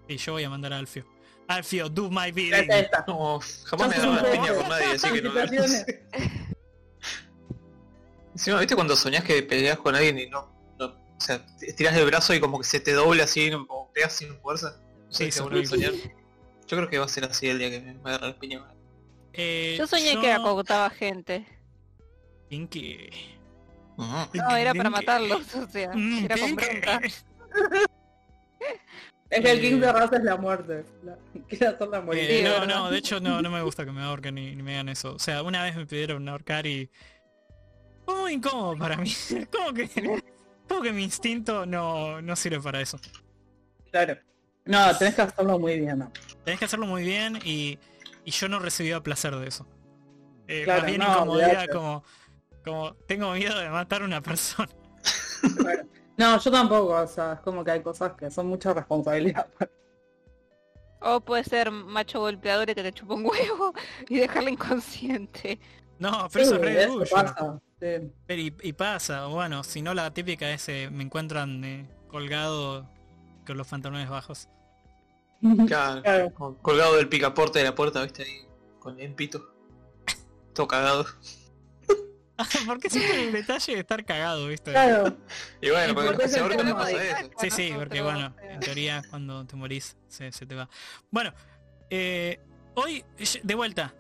[0.08, 1.06] Y yo voy a mandar a Alfio.
[1.48, 2.68] Alfio, do my bidding.
[3.08, 5.32] No, jamás me un la piña con nadie, así que no.
[8.34, 11.96] Encima, ¿viste cuando soñás que peleas con alguien y no, no o sea, te- tirás
[11.98, 14.78] el brazo y como que se te dobla así, no, o pegas sin fuerza?
[14.80, 15.66] No Sí, horrible.
[15.68, 15.92] soñar.
[15.94, 18.62] Yo creo que va a ser así el día que me, agarre el piña.
[19.34, 21.46] Eh, Yo soñé que acogotaba gente.
[22.50, 23.10] Pinky.
[23.98, 24.16] Ujú.
[24.34, 27.02] No, era para matarlos, o sea, Mm, era con bronca.
[29.30, 29.80] Es que el king Eh.
[29.80, 30.84] de raza es la muerte.
[31.04, 31.18] La-
[31.48, 32.24] Quiere morir.
[32.24, 32.68] Eh, Sí, no, ¿verdad?
[32.68, 35.14] no, de hecho no, no me gusta que me ahorquen ni, ni me hagan eso.
[35.16, 36.90] O sea, una vez me pidieron ahorcar y...
[38.06, 39.12] Fue muy incómodo para mí.
[39.52, 40.22] como que...
[40.68, 42.98] Como que mi instinto no, no sirve para eso.
[43.92, 44.18] Claro.
[44.64, 46.00] No, tenés que hacerlo muy bien.
[46.00, 46.12] ¿no?
[46.46, 47.78] Tenés que hacerlo muy bien y,
[48.24, 49.68] y yo no recibía placer de eso.
[50.48, 52.04] Eh, Claro, más bien no, incomodidad como,
[52.64, 54.70] como tengo miedo de matar a una persona.
[55.58, 55.88] Claro.
[56.18, 59.48] No, yo tampoco, o sea, es como que hay cosas que son mucha responsabilidad.
[61.02, 63.74] O puede ser macho golpeador y que te chupa un huevo
[64.08, 65.60] y dejarla inconsciente.
[66.02, 67.60] No, pero eso es re eso pasa.
[67.80, 68.12] sí.
[68.26, 72.90] Pero y, y pasa, bueno, si no la típica es eh, me encuentran eh, colgado
[73.46, 74.50] con los pantalones bajos.
[75.68, 78.42] Claro, colgado del picaporte de la puerta, viste ahí,
[78.80, 79.54] con el pito.
[80.54, 81.06] Todo cagado.
[82.66, 84.72] Porque siempre el detalle de estar cagado, ¿viste?
[84.72, 85.16] Claro.
[85.62, 87.30] Y bueno, porque se pasa eso.
[87.40, 90.68] Sí, sí, porque bueno, en teoría cuando te morís se, se te va.
[91.12, 91.32] Bueno,
[91.92, 92.40] eh,
[92.74, 93.06] hoy,
[93.44, 93.94] de vuelta,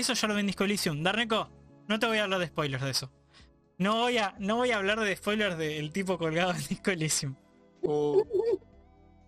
[0.00, 1.02] eso ya lo ven en Disco Elysium.
[1.02, 1.48] Darneco,
[1.88, 3.10] no te voy a hablar de spoilers de eso.
[3.78, 7.34] No voy a, no voy a hablar de spoilers del tipo colgado en Disco Elysium.
[7.82, 8.22] Uh,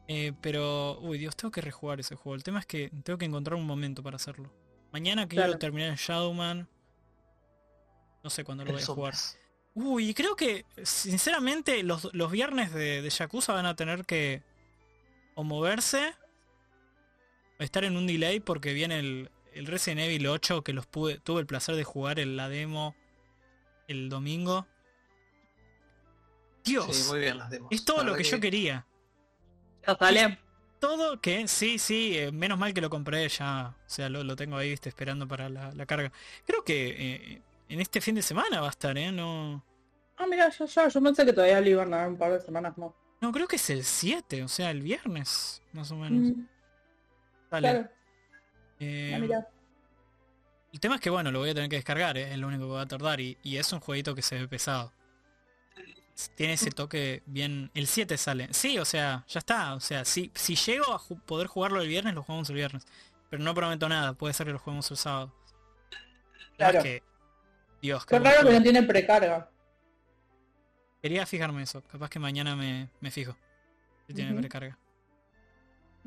[0.08, 2.35] Eh, pero, uy Dios, tengo que rejugar ese juego.
[2.35, 4.52] El tema es que tengo que encontrar un momento para hacerlo.
[4.92, 5.58] Mañana quiero Claro.
[5.58, 6.68] terminar en Shadowman.
[8.22, 9.14] No sé cuándo lo voy a jugar.
[9.74, 14.42] Uy, creo que, sinceramente, los, los viernes de, de Yakuza van a tener que
[15.35, 16.12] o moverse
[17.58, 21.18] o estar en un delay porque viene el, el Resident Evil 8 que los pude,
[21.18, 22.94] tuve el placer de jugar en la demo
[23.88, 24.66] el domingo.
[26.64, 27.68] Dios, Sí, muy bien las demos.
[27.72, 28.86] es todo La lo que yo quería.
[29.86, 30.38] Ya sale.
[30.78, 34.34] Todo que, sí, sí, eh, menos mal que lo compré ya, o sea, lo, lo
[34.34, 36.10] tengo ahí, viste, esperando para la, la carga.
[36.44, 36.88] Creo que
[37.36, 39.12] eh, en este fin de semana va a estar, ¿eh?
[39.12, 39.64] No,
[40.16, 42.40] Ah, mira, ya, ya, yo pensé que todavía le iban a dar un par de
[42.40, 42.92] semanas más.
[43.20, 46.36] no creo que es el 7, o sea, el viernes, más o menos.
[46.36, 46.46] Mm,
[47.50, 47.68] Dale.
[47.68, 47.90] claro,
[48.84, 49.46] Eh, ah,
[50.72, 52.32] el tema es que, bueno, lo voy a tener que descargar, ¿eh?
[52.32, 54.48] es lo único que va a tardar, y, y es un jueguito que se ve
[54.48, 54.92] pesado.
[56.36, 57.70] Tiene ese toque bien...
[57.74, 58.48] El 7 sale.
[58.52, 59.74] Sí, o sea, ya está.
[59.74, 62.84] O sea, si, si llego a ju- poder jugarlo el viernes, lo jugamos el viernes.
[63.30, 65.32] Pero no prometo nada, puede ser que lo juguemos el sábado.
[66.56, 66.78] Claro.
[66.78, 67.02] es que...
[67.80, 69.50] Dios, Qué qué raro que no tiene precarga.
[71.02, 73.36] Quería fijarme eso, capaz que mañana me, me fijo.
[74.06, 74.78] Si tiene precarga.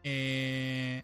[0.03, 1.03] Eh,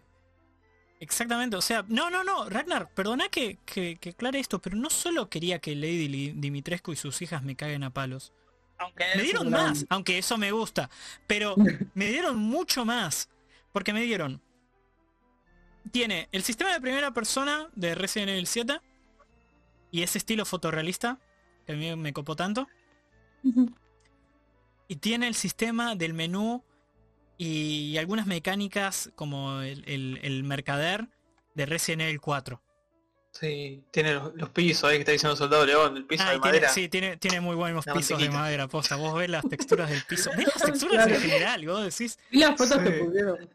[1.02, 4.88] exactamente, o sea, no, no, no, Ragnar, perdona que, que, que aclare esto, pero no
[4.88, 8.32] solo quería que Lady Dimitrescu y sus hijas me caguen a palos.
[8.78, 10.90] Aunque Me dieron más, aunque eso me gusta,
[11.26, 11.54] pero
[11.94, 13.28] me dieron mucho más.
[13.72, 14.40] Porque me dieron...
[15.90, 18.80] Tiene el sistema de primera persona de Resident Evil 7
[19.90, 21.18] y ese estilo fotorrealista
[21.66, 22.68] que a mí me copó tanto.
[24.86, 26.62] Y tiene el sistema del menú
[27.38, 31.08] y algunas mecánicas como el, el- el mercader
[31.54, 32.62] de Resident Evil 4.
[33.32, 36.38] Sí, tiene los, los pisos ahí que está diciendo Soldado León, el piso Ah, de
[36.40, 36.68] tiene, madera.
[36.68, 38.96] sí, tiene, tiene muy buenos La pisos de madera, posta.
[38.96, 40.30] Vos ves las texturas del piso.
[40.36, 41.14] Ves las texturas Claro.
[41.14, 42.84] en general, y vos decís, Y las fotos Sí.
[42.84, 43.48] que pusieron.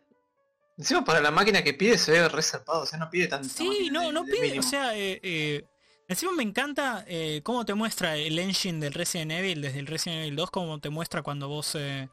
[0.80, 3.48] Encima para la máquina que pide se ve resarpado, o sea, no pide tanto.
[3.50, 5.63] Sí, no, no pide, o sea, eh, eh,
[6.08, 10.22] encima me encanta eh, cómo te muestra el engine del Resident Evil, desde el Resident
[10.22, 12.10] Evil 2, cómo te muestra cuando vos eh,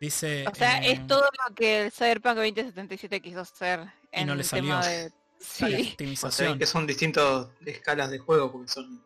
[0.00, 0.44] dice...
[0.50, 3.80] O sea, eh, es todo lo que el Cyberpunk 2077 quiso hacer
[4.12, 4.98] en no le el tema salió.
[4.98, 5.06] de...
[5.08, 5.70] O Sí.
[5.70, 6.58] sea, optimización.
[6.58, 9.04] que son distintas escalas de juego, porque son...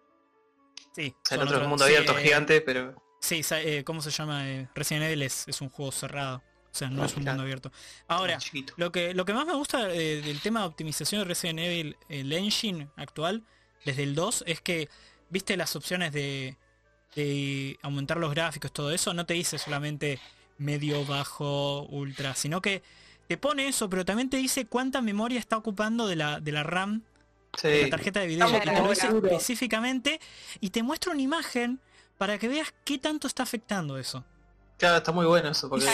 [0.94, 2.94] Sí, O sea, el otro mundo sí, abierto eh, gigante, pero...
[3.20, 4.48] Sí, eh, ¿cómo se llama?
[4.48, 6.38] Eh, Resident Evil es, es un juego cerrado.
[6.38, 7.34] O sea, no es un Claro.
[7.36, 7.70] mundo abierto.
[8.08, 8.38] Ahora,
[8.78, 11.96] lo que, lo que más me gusta eh, del tema de optimización de Resident Evil,
[12.08, 13.44] el engine actual,
[13.84, 14.88] desde el 2, es que,
[15.28, 16.56] viste las opciones de,
[17.14, 20.18] de aumentar los gráficos, todo eso, no te dice solamente
[20.62, 22.82] medio, bajo, ultra, sino que
[23.28, 26.62] te pone eso, pero también te dice cuánta memoria está ocupando de la, de la
[26.62, 27.02] RAM
[27.62, 30.20] de Sí, la tarjeta de video y te lo dice específicamente
[30.60, 31.80] y te muestra una imagen
[32.16, 34.24] para que veas qué tanto está afectando eso.
[34.78, 35.84] claro, está muy bueno eso, porque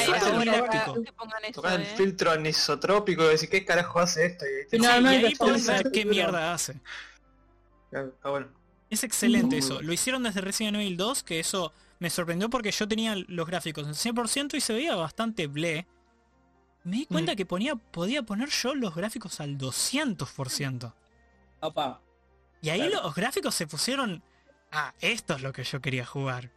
[1.16, 1.94] pongan eso, tocas el ¿eh?
[1.96, 4.44] filtro anisotrópico y decís, ¿qué carajo hace esto?
[4.46, 6.76] Y, Sí, Sí, no, no y ahí podés ver qué mierda hace.
[7.90, 8.48] Claro, está bueno.
[8.90, 9.82] Es excelente eso.
[9.82, 13.86] Lo hicieron desde Resident Evil 2, que eso me sorprendió porque yo tenía los gráficos
[13.86, 15.86] en 100% y se veía bastante ble.
[16.84, 17.36] Me di cuenta Mm.
[17.36, 20.94] que ponía, podía poner yo los gráficos al 200%.
[21.61, 22.01] Opa.
[22.62, 23.03] Y ahí Claro.
[23.05, 24.22] los gráficos se pusieron...
[24.70, 26.51] Ah, esto es lo que yo quería jugar.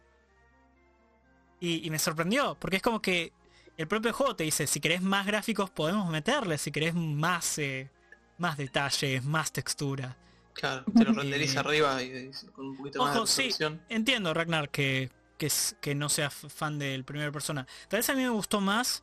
[1.60, 3.32] Y, y me sorprendió, porque es como que
[3.76, 7.90] el propio juego te dice, si querés más gráficos podemos meterle, si querés más, eh,
[8.38, 10.16] más detalles, más textura.
[10.54, 13.42] Claro, te lo renderiza Eh, arriba y, y con un poquito más de Ojo, sí,
[13.44, 13.80] resolución.
[13.88, 15.10] entiendo, Ragnar, que,
[15.42, 17.66] que, es- que no seas fan del primera persona.
[17.88, 19.02] Tal vez a mí me gustó más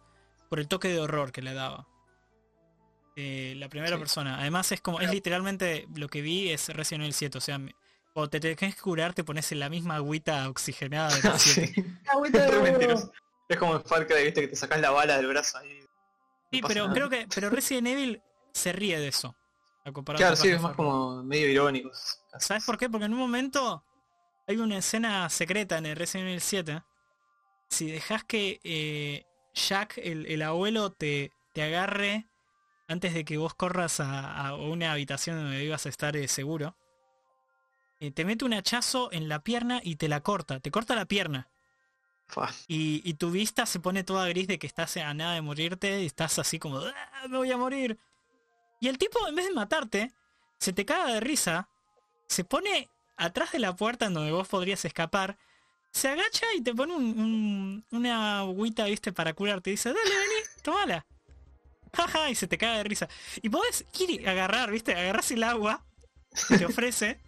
[0.49, 1.85] por el toque de horror que le daba.
[3.17, 3.99] Eh, la primera Sí.
[3.99, 4.39] persona.
[4.39, 7.37] Además es como, es literalmente lo que vi es Resident Evil 7.
[7.37, 7.75] O sea, me-
[8.13, 11.73] cuando te tenés que curar te pones en la misma agüita oxigenada de la 7.
[11.75, 11.85] sí.
[13.49, 15.79] Es como en Far Cry, viste que te sacás la bala del brazo ahí.
[16.51, 16.93] Sí, No pero nada.
[16.93, 18.21] creo que pero Resident Evil
[18.53, 19.35] se ríe de eso.
[19.83, 21.89] a Claro, sí, es más como medio irónico.
[22.37, 22.89] ¿Sabes por qué?
[22.89, 23.83] Porque en un momento
[24.49, 26.81] hay una escena secreta en el Resident Evil 7.
[27.69, 29.23] Si dejas que eh,
[29.53, 32.25] Jack, el, el abuelo, te, te agarre
[32.87, 36.75] antes de que vos corras a, a una habitación donde ibas a estar eh, seguro,
[37.99, 41.05] eh, te mete un hachazo en la pierna y te la corta, te corta la
[41.05, 41.47] pierna.
[42.67, 46.07] Y tu vista se pone toda gris de que estás a nada de morirte y
[46.07, 47.99] estás así como, "Ah, me voy a morir.
[48.79, 50.11] Y el tipo, en vez de matarte,
[50.57, 51.69] se te caga de risa,
[52.27, 52.89] se pone
[53.19, 55.37] atrás de la puerta en donde vos podrías escapar,
[55.91, 59.69] se agacha y te pone un- un- una agüita, viste, para curarte.
[59.69, 61.05] Y dice, dale, vení, tomala.
[61.93, 63.07] Jaja, y se te caga de risa.
[63.41, 65.83] Y podés ir y agarrar, viste, agarras el agua
[66.47, 67.19] que te ofrece.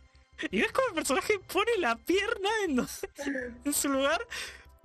[0.52, 4.26] Y ves como el personaje pone la pierna en, donde- en su lugar,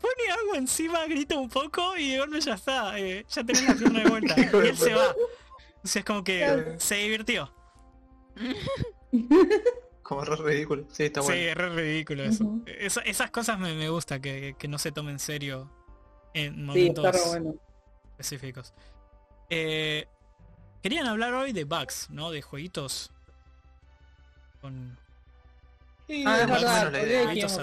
[0.00, 3.74] pone agua encima, grita un poco y de golpe ya está, eh, ya tenés la
[3.74, 4.34] pierna de vuelta.
[4.64, 5.14] Y él se va.
[5.84, 7.52] O sea, es como que se divirtió.
[10.07, 10.84] Como re ridículo.
[10.92, 11.42] Sí, está Sí, bueno.
[11.50, 12.61] es re ridículo eso.
[12.66, 15.68] Esa- esas cosas me, me gusta, que, que no se tomen en serio
[16.32, 17.54] en Sí, momentos está re bueno.
[18.12, 18.72] específicos.
[19.50, 20.07] Eh,
[20.82, 22.30] querían hablar hoy de bugs, ¿no?
[22.30, 23.11] De jueguitos
[24.61, 24.96] con...
[26.07, 26.42] Sí, Ah,
[27.34, 27.59] es.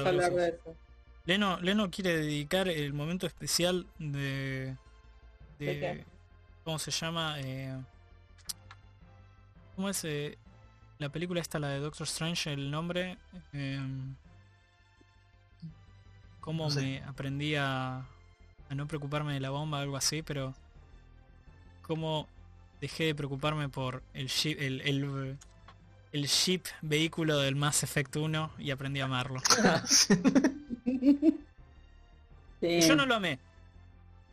[1.25, 4.75] Leno, Leno quiere dedicar el momento especial de...
[5.59, 6.03] de.
[6.65, 7.39] ¿Cómo se llama?
[7.39, 7.73] Eh,
[9.77, 10.37] ¿Cómo es eh,
[11.03, 13.17] la película esta, la de Doctor Strange, el nombre?
[13.53, 13.79] Eh,
[16.39, 16.81] ¿Cómo No sé.
[16.81, 17.97] me aprendí a,
[18.69, 20.21] a no preocuparme de la bomba, algo así?
[20.23, 20.53] Pero...
[21.83, 22.27] ¿Cómo
[22.79, 25.37] dejé de preocuparme por el ship, el, el,
[26.13, 29.41] el ship vehículo del Mass Effect 1 y aprendí a amarlo?
[32.61, 32.79] Sí.
[32.87, 33.39] Yo no lo amé.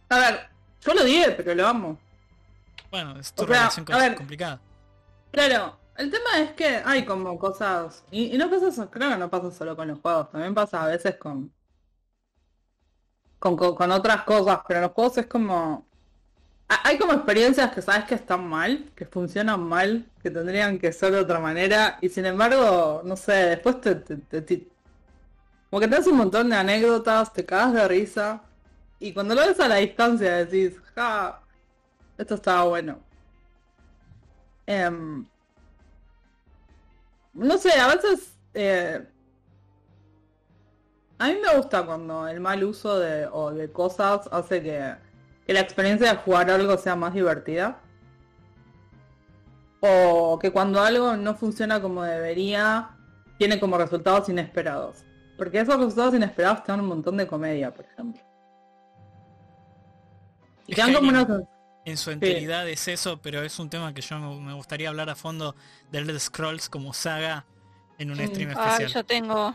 [0.09, 0.49] A ver,
[0.83, 1.99] yo lo dije, pero lo amo.
[2.89, 4.15] Bueno, es tu O sea, relación a con- ver.
[4.15, 4.61] complicada.
[5.33, 9.29] Claro, el tema es que hay como cosas, y, no pasa eso, creo que no
[9.29, 11.53] pasa solo con los juegos, también pasa a veces con,
[13.39, 15.87] con, con, otras cosas, pero los juegos es como,
[16.69, 20.91] ha- hay como experiencias que sabes que están mal, que funcionan mal, que tendrían que
[20.93, 24.69] ser de otra manera, y sin embargo, no sé, después te, te- te- te-
[25.69, 28.43] como que tenés un montón de anécdotas, te cagas de risa,
[28.99, 31.43] y cuando lo ves a la distancia decís, ja,
[32.19, 32.99] esto estaba bueno.
[34.67, 35.27] Em,
[37.33, 39.07] no sé, a veces eh,
[41.21, 44.95] a mí me gusta cuando el mal uso de, o de cosas hace que,
[45.47, 47.79] que la experiencia de jugar algo sea más divertida.
[49.81, 52.97] O que cuando algo no funciona como debería,
[53.37, 55.05] tiene como resultados inesperados.
[55.37, 58.23] Porque esos resultados inesperados te dan un montón de comedia, por ejemplo.
[60.67, 61.27] Y te dan como una...
[61.91, 65.15] En su enteridad es eso, pero es un tema que yo me gustaría hablar a
[65.17, 65.55] fondo
[65.91, 67.45] de Elder Scrolls como saga
[67.99, 68.87] en un stream especial.
[68.89, 69.55] yo tengo.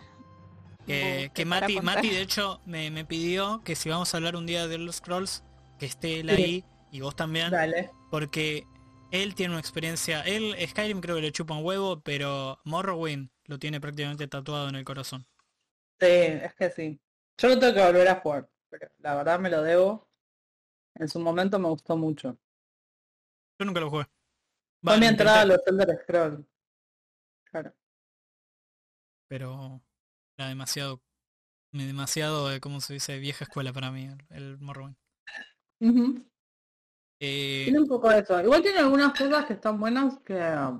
[0.85, 1.81] Que, Mati.
[1.81, 4.93] Mati de hecho me, me pidió que si vamos a hablar un día de Elder
[4.93, 5.43] Scrolls,
[5.79, 6.35] que esté él Sí.
[6.35, 7.89] ahí y vos también, Dale.
[8.11, 8.65] porque
[9.11, 13.57] él tiene una experiencia, él Skyrim creo que le chupa un huevo, pero Morrowind lo
[13.59, 15.25] tiene prácticamente tatuado en el corazón.
[15.99, 16.99] Sí, es que sí.
[17.37, 20.07] Yo lo tengo que volver a jugar, pero la verdad me lo debo.
[20.95, 22.37] En su momento me gustó mucho.
[23.59, 24.05] Yo nunca lo jugué.
[24.81, 26.45] Fue Va, mi entrada a los Elder Scrolls.
[27.51, 27.73] Claro.
[29.29, 29.81] pero
[30.37, 31.01] era demasiado,
[31.71, 33.17] demasiado, eh, ¿cómo se dice?
[33.17, 34.97] Vieja escuela para mí, el, Morrowind.
[37.19, 38.41] Eh, Tiene un poco de eso.
[38.41, 40.37] Igual tiene algunas cosas que están buenas que...
[40.37, 40.77] A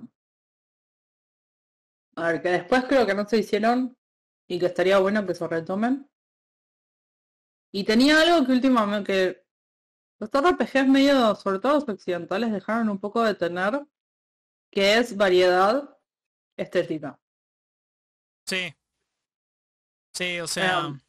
[2.17, 3.97] ver, que después creo que no se hicieron
[4.47, 6.09] y que estaría bueno que se retomen.
[7.73, 9.13] Y tenía algo que últimamente...
[9.13, 9.44] que
[10.19, 13.85] Los RPGs medio, sobre todo los occidentales, dejaron un poco de tener,
[14.71, 15.97] que es variedad
[16.57, 17.19] estética.
[18.45, 18.73] Sí.
[20.13, 20.99] Sí, o sea, Um,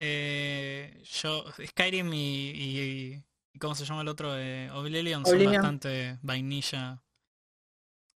[0.00, 3.24] eh, yo, Skyrim y, y-
[3.54, 4.36] y ¿cómo se llama el otro?
[4.38, 5.54] Eh, Oblivion son Oblivion.
[5.54, 7.02] bastante vainilla.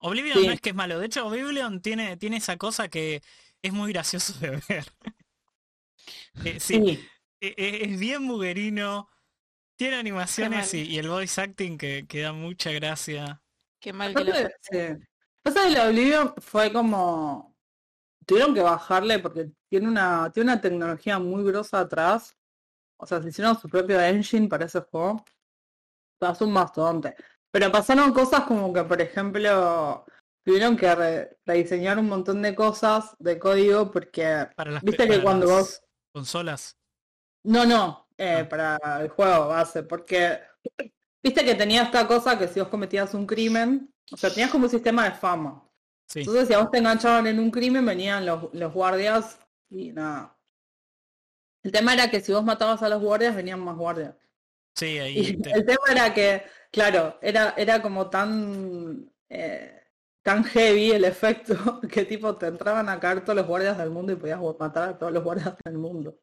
[0.00, 0.46] Oblivion Sí.
[0.46, 3.22] no es que es malo, de hecho Oblivion tiene, tiene esa cosa que
[3.62, 4.86] es muy gracioso de ver.
[6.44, 7.08] Eh, sí, sí.
[7.40, 9.08] es bien muguerino,
[9.80, 13.40] tiene animaciones y, el voice acting que, que da mucha gracia.
[13.80, 14.78] Qué mal que lo sí.
[15.42, 17.56] Pasa que la Oblivion fue como.
[18.26, 22.36] Tuvieron que bajarle porque tiene una, tiene una tecnología muy grosa atrás.
[22.98, 25.24] O sea, se hicieron su propio engine para ese juego.
[26.18, 27.16] Pasó un mastodonte.
[27.50, 30.04] Pero pasaron cosas como que, por ejemplo,
[30.44, 34.46] tuvieron que re- rediseñar un montón de cosas de código porque.
[34.54, 35.82] Para las, Viste que cuando las vos.
[36.12, 36.76] consolas.
[37.44, 38.48] No, no, eh, Ah.
[38.48, 40.38] para el juego base, porque
[41.22, 44.64] viste que tenía esta cosa que si vos cometías un crimen, o sea, tenías como
[44.64, 45.66] un sistema de fama.
[46.06, 46.20] Sí.
[46.20, 49.38] Entonces, si a vos te enganchaban en un crimen, venían los, los guardias
[49.70, 50.36] y nada.
[51.62, 54.14] El tema era que si vos matabas a los guardias, venían más guardias.
[54.74, 56.42] Sí, Y ahí te- el tema era que,
[56.72, 59.82] claro, era, era como tan, eh,
[60.22, 61.54] tan heavy el efecto
[61.90, 64.98] que tipo te entraban a caer todos los guardias del mundo y podías matar a
[64.98, 66.18] todos los guardias del mundo.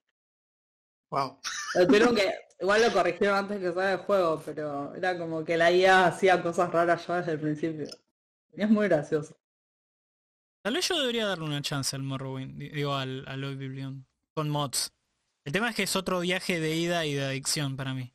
[1.09, 1.39] Wow.
[1.75, 5.55] Lo tuvieron que, igual lo corrigieron antes que salga el juego, pero era como que
[5.57, 7.87] la IA hacía cosas raras ya desde el principio.
[8.53, 9.37] Y es muy gracioso.
[10.63, 14.49] Tal vez yo debería darle una chance al Morrowind, di- digo al, al Oblivion, con
[14.49, 14.91] mods.
[15.45, 18.13] El tema es que es otro viaje de ida y de adicción para mí.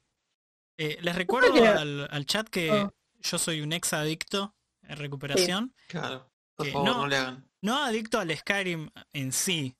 [0.77, 2.93] Eh, les recuerdo al, al chat que Ah.
[3.21, 5.75] yo soy un ex adicto en recuperación.
[5.89, 6.31] Claro.
[6.57, 6.99] Por Eh, favor, no.
[6.99, 7.07] no.
[7.07, 7.49] le hagan.
[7.63, 9.77] No adicto al Skyrim en sí,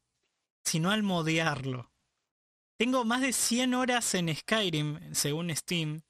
[0.65, 1.92] sino al modearlo.
[2.83, 6.03] Tengo más de 100 horas en Skyrim, según Steam.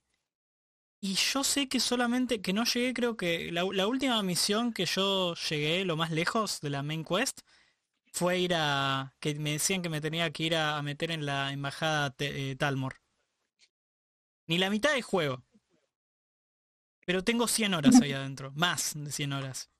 [1.02, 5.34] Y yo sé que solamente, que no llegué, creo que la, última misión que yo
[5.34, 7.42] llegué lo más lejos de la main quest
[8.10, 11.52] fue ir a, que me decían que me tenía que ir a, meter en la
[11.52, 13.02] embajada eh, Talmor.
[14.46, 15.44] Ni la mitad del juego.
[17.04, 19.70] Pero tengo 100 horas ahí adentro, más de 100 horas.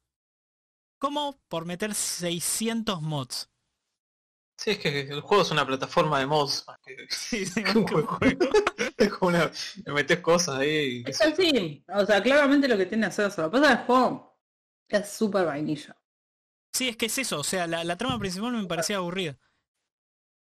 [0.98, 1.40] ¿Cómo?
[1.48, 3.48] Por meter 600 mods.
[4.62, 7.78] Sí, es que el juego es una plataforma de mods más que, Sí, sí, que
[7.78, 8.46] un buen juego.
[8.96, 9.50] Es como una.
[9.84, 11.02] Le metes cosas ahí.
[11.04, 13.42] y Es así, o sea, claramente lo que tiene es eso.
[13.42, 14.38] Lo que pasa es que el juego
[14.88, 15.96] es súper vainilla.
[16.72, 19.36] Sí, es que es eso, o sea, la, la trama principal me parecía aburrida.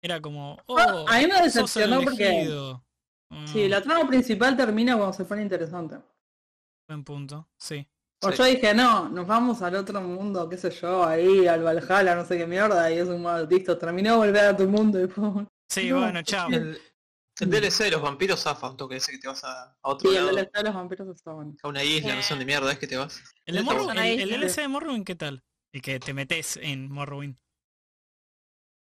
[0.02, 2.84] Era como, oh, Ah, a mí me decepcionó porque- elegido.
[3.48, 5.98] Sí, Mm, la trama principal termina cuando se pone interesante.
[6.88, 7.86] Buen punto, sí.
[8.24, 8.38] O Sí.
[8.38, 12.26] yo dije, no, nos vamos al otro mundo, qué sé yo, ahí, al Valhalla, no
[12.26, 15.08] sé qué mierda, y es un mal listo, terminó de volver a tu mundo y
[15.08, 16.50] fue- Sí, No, bueno, chao.
[16.50, 16.82] El,
[17.40, 20.10] el DLC de los vampiros zafa un toque ese que te vas a, a otro
[20.10, 21.56] Sí, el lado, DLC de los vampiros está bueno.
[21.62, 23.22] a una isla, no sé dónde mierda es que te vas.
[23.46, 25.44] El, de Morrowind- el- el DLC de Morrowind, ¿qué tal?
[25.72, 27.36] El que te metes en Morrowind.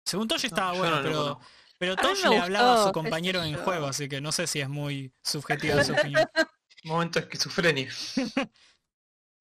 [0.05, 1.39] Según Tosh estaba bueno, no pero,
[1.77, 4.67] pero Tosh le hablaba a su compañero en juego, así que no sé si es
[4.67, 6.25] muy subjetiva su opinión.
[6.85, 7.91] Momento de esquizofrenia.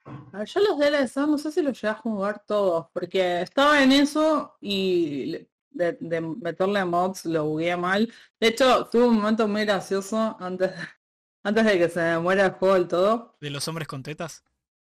[0.05, 3.83] A ver, yo los DLC no sé si los llegas a jugar todos, porque estaba
[3.83, 8.13] en eso y de, de meterle mods lo bugué mal.
[8.39, 10.73] De hecho, tuve un momento muy gracioso antes,
[11.45, 13.37] antes de que se me muera el juego del todo.
[13.41, 14.45] ¿De los hombres con tetas?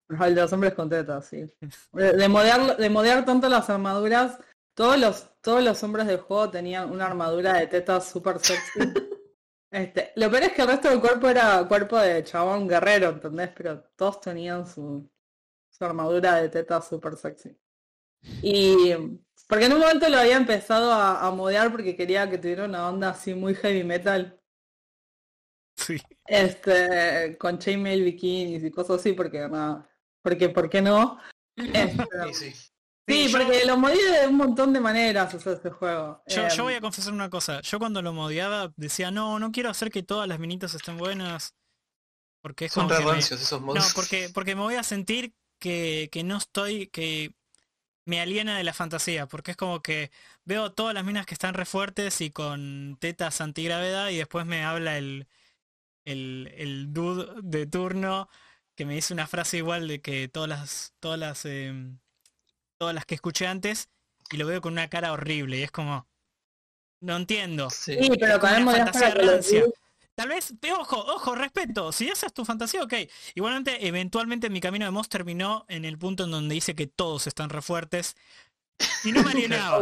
[0.09, 1.45] El de los hombres con tetas, sí.
[1.93, 4.39] De, de modear, de modear tanto las armaduras,
[4.75, 8.79] todos los, todos los hombres del juego tenían una armadura de tetas súper sexy.
[9.75, 13.49] Este, lo peor es que el resto del cuerpo era cuerpo de chabón guerrero, ¿entendés?
[13.57, 15.11] Pero todos tenían su,
[15.69, 17.57] su armadura de tetas súper sexy.
[18.41, 18.93] Y
[19.49, 22.87] porque en un momento lo había empezado a, a modear porque quería que tuviera una
[22.87, 24.39] onda así muy heavy metal.
[25.75, 25.97] Sí.
[26.25, 29.89] Este, con chainmail bikinis y cosas así, porque nada,
[30.21, 31.19] porque ¿por qué no?
[31.57, 32.71] Este, Sí, sí.
[33.07, 36.23] Sí, yo- porque lo modié de un montón de maneras o sea, ese juego.
[36.27, 37.61] Yo, yo voy a confesar una cosa.
[37.61, 41.53] Yo cuando lo modiaba decía, no, no quiero hacer que todas las minitas estén buenas.
[42.41, 43.79] Porque es Son como me- rancios esos mods.
[43.79, 47.33] No, porque, porque me voy a sentir que, que no estoy, que
[48.05, 49.27] me aliena de la fantasía.
[49.27, 50.11] Porque es como que
[50.43, 54.63] veo todas las minas que están re fuertes y con tetas antigravedad y después me
[54.63, 55.27] habla el,
[56.05, 58.29] el, el dude de turno
[58.75, 61.97] que me dice una frase igual de que todas las, todas las, em,
[62.77, 63.89] todas las que escuché antes
[64.31, 66.07] y lo veo con una cara horrible y es como,
[67.01, 67.69] no entiendo.
[67.69, 67.97] Sí.
[68.01, 69.73] Sí, pero con dudes-
[70.15, 71.91] Tal vez, pero ojo, ojo, respeto.
[71.91, 72.93] Si esa es tu fantasía, ok.
[73.33, 77.27] Igualmente, eventualmente mi camino de Moss terminó en el punto en donde dice que todos
[77.27, 78.15] están re fuertes.
[79.03, 79.81] Y no me alienaba.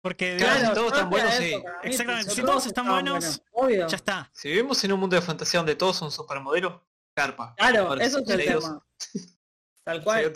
[0.00, 1.54] Porque Claro, digamos, si todos están buenos, sí.
[1.84, 3.42] Exactamente, si todos están buenos,
[3.88, 4.30] ya está.
[4.34, 6.80] Si vivimos en un mundo de fantasía donde todos son supermodelos,
[7.14, 7.54] carpa.
[7.56, 8.84] Claro, eso es el tema.
[9.84, 10.32] Tal Sí, cual.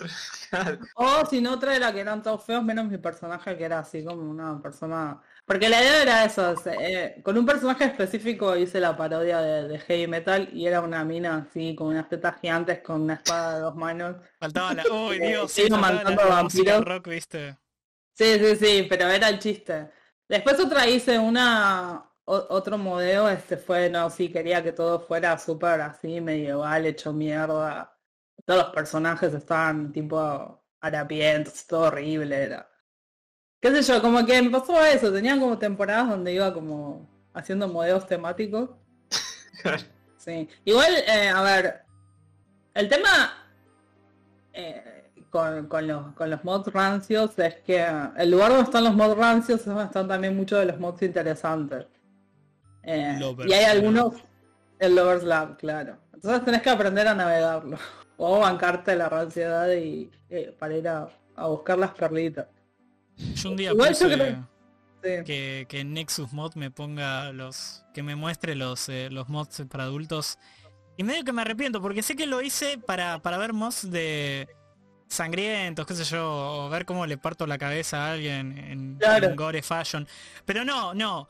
[0.94, 4.04] O si no, otra era que eran todos feos, menos mi personaje que era así
[4.04, 5.22] como una persona...
[5.44, 9.40] Porque la idea era eso, o sea, eh, con un personaje específico hice la parodia
[9.40, 13.14] de, de Heavy Metal y era una mina así, con unas tetas gigantes, con una
[13.14, 14.16] espada de dos manos.
[14.40, 14.84] Faltaba la.
[14.90, 15.52] ¡Uy, Dios!
[15.52, 16.80] Sí, faltaba matando la vampiros.
[16.80, 17.58] rock, ¿viste?
[18.12, 19.90] Sí, sí, sí, pero era el chiste.
[20.28, 25.38] Después otra hice una, o- otro modelo, este fue, no, sí, quería que todo fuera
[25.38, 27.95] súper así, medieval, hecho mierda.
[28.46, 32.70] Todos los personajes estaban tipo harapientos, todo horrible era.
[33.60, 37.68] Qué sé yo, como que me pasó eso, tenían como temporadas donde iba como haciendo
[37.68, 38.70] modelos temáticos.
[40.18, 40.48] Sí.
[40.64, 41.84] Igual, eh, a ver,
[42.74, 43.46] el tema
[44.52, 47.86] eh, con, con los, con los mods rancios es que
[48.16, 51.02] el lugar donde están los mods rancios es donde están también muchos de los mods
[51.02, 51.86] interesantes.
[52.82, 54.14] Eh, y hay algunos,
[54.80, 55.98] el Lovers Lab, claro.
[56.12, 57.78] Entonces tenés que aprender a navegarlo.
[58.18, 62.46] O bancarte la ranciedad y, eh, para ir a, a buscar las perlitas.
[63.16, 64.48] Yo un día Igual yo puse creo-
[65.02, 65.24] Sí.
[65.24, 67.84] que, que Nexus Mod me ponga los.
[67.94, 70.38] que me muestre los, eh, los mods para adultos.
[70.96, 74.48] Y medio que me arrepiento, porque sé que lo hice para, para ver mods de
[75.08, 76.26] sangrientos, qué sé yo,
[76.64, 79.28] o ver cómo le parto la cabeza a alguien en, Claro.
[79.28, 80.08] en gore fashion.
[80.44, 81.28] Pero no, no.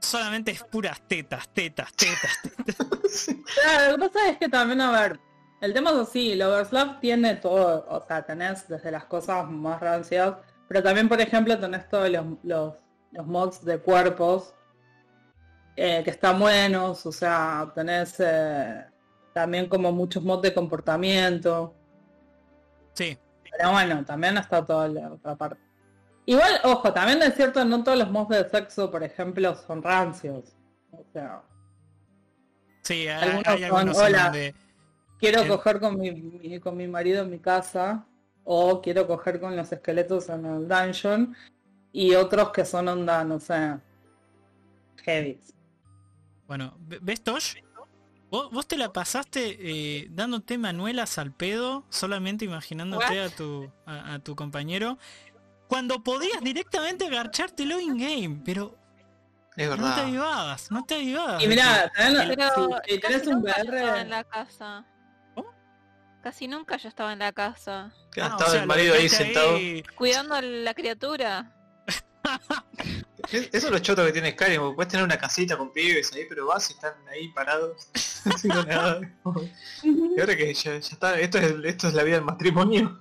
[0.00, 2.76] Solamente es puras tetas, tetas, tetas, tetas.
[3.62, 5.20] Claro, lo que pasa es que también, a ver,
[5.62, 9.80] el tema es así, el Overslap tiene todo, o sea, tenés desde las cosas más
[9.80, 10.34] rancias,
[10.68, 12.74] pero también, por ejemplo, tenés todos los, los,
[13.12, 14.54] los mods de cuerpos,
[15.76, 18.84] eh, que están buenos, o sea, tenés eh,
[19.32, 21.74] también como muchos mods de comportamiento,
[22.94, 23.16] Sí,
[23.50, 25.58] pero bueno, también está toda la otra parte.
[26.26, 30.54] Igual, ojo, también es cierto, no todos los mods de sexo, por ejemplo, son rancios.
[30.90, 31.42] O sea,
[32.82, 34.24] sí, hay, Algunos hay son, algunos en "Hola".
[34.24, 34.54] donde
[35.22, 38.04] quiero El- coger con mi, mi- con mi marido en mi casa
[38.42, 41.36] o quiero coger con los esqueletos en el dungeon
[41.92, 43.78] y otros que son onda, no sé,
[45.04, 45.38] heavy.
[46.48, 47.54] Bueno, ve- ¿ves Tosh?
[48.32, 54.14] ¿Vos, vos te la pasaste eh, dándote manuelas al pedo, solamente imaginándote a tu, a,
[54.14, 54.98] a tu compañero,
[55.68, 58.76] cuando podías directamente agarchártelo in-game, pero
[59.56, 59.98] Es no te verdad.
[60.00, 61.44] avivabas, no te avivabas.
[61.44, 64.84] Y mira, también, Pero tenés un estaba en VR, la casa.
[66.22, 67.92] Casi nunca yo estaba en la casa.
[67.92, 69.56] Ah, o estaba sea, el marido ahí sentado.
[69.56, 69.82] ahí.
[69.96, 71.52] Cuidando a la criatura.
[71.88, 72.04] Es-
[73.52, 76.24] Eso es lo choto que tiene Skyrim, porque puedes tener una casita con pibes ahí,
[76.28, 77.88] pero vas y están ahí parados,
[78.24, 79.00] haciendo nada.
[79.82, 83.00] Y ahora que ya, ya está, esto es, esto es la vida del matrimonio.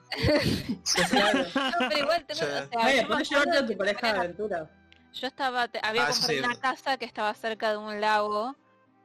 [1.09, 1.45] claro.
[1.53, 2.65] No, pero igual tenés, Ya.
[2.65, 4.69] o sea, Oye, yo a tu pareja de aventura.
[5.21, 8.55] Estaba, te- había Ah, comprado sí, una casa que estaba cerca de un lago,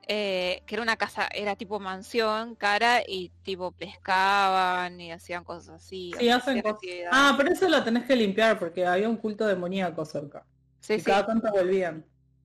[0.06, 5.82] eh, que era una casa, era tipo mansión, cara, y tipo pescaban y hacían cosas
[5.82, 6.12] así.
[6.18, 6.80] Sí, hacen cosas.
[7.10, 10.46] Ah, pero eso lo tenés que limpiar porque había un culto demoníaco cerca.
[10.80, 12.04] sí, y sí, cada tanto volvían.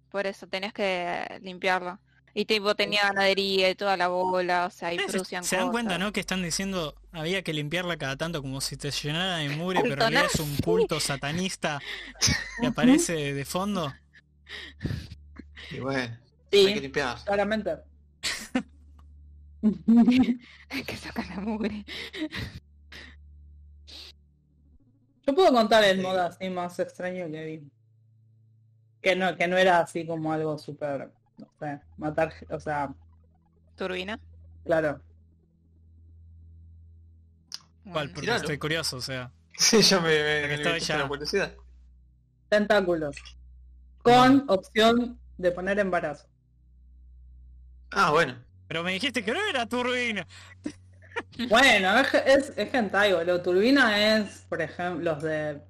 [0.10, 2.00] por eso tenías que limpiarlo.
[2.34, 5.70] Y tipo tenía ganadería y toda la bola, o sea, y Se, producían se dan
[5.70, 5.98] cuenta.
[5.98, 6.14] ¿no?
[6.14, 9.96] Que están diciendo había que limpiarla cada tanto como si te llenara de mugre, pero
[9.98, 11.80] realidad es un culto satanista
[12.60, 13.94] que aparece de fondo.
[15.70, 16.18] Y bueno,
[16.52, 17.18] hay que Sí, limpiar.
[17.26, 17.78] claramente.
[20.88, 21.86] que sacan la mugre.
[25.28, 26.04] Yo puedo contar el Sí.
[26.04, 27.72] modo así más extraño que vi.
[29.02, 32.94] Que no, que no era así como algo súper, no sé, matar, o sea,
[33.76, 34.20] Turbina.
[34.64, 35.02] claro.
[37.92, 38.08] ¿Cuál?
[38.10, 38.40] Porque Tiralo.
[38.42, 39.32] estoy curioso, o sea.
[39.58, 40.98] Sí, ya me, me, me estaba puse ya.
[40.98, 41.56] la curiosidad.
[42.50, 43.16] Tentáculos.
[44.02, 46.28] Con opción de poner embarazo.
[47.92, 48.36] Ah, bueno.
[48.68, 50.28] Pero me dijiste que no era turbina.
[51.50, 53.42] Bueno, es, es, es hentai, boludo.
[53.42, 55.62] Turbina es, por ejemplo, los de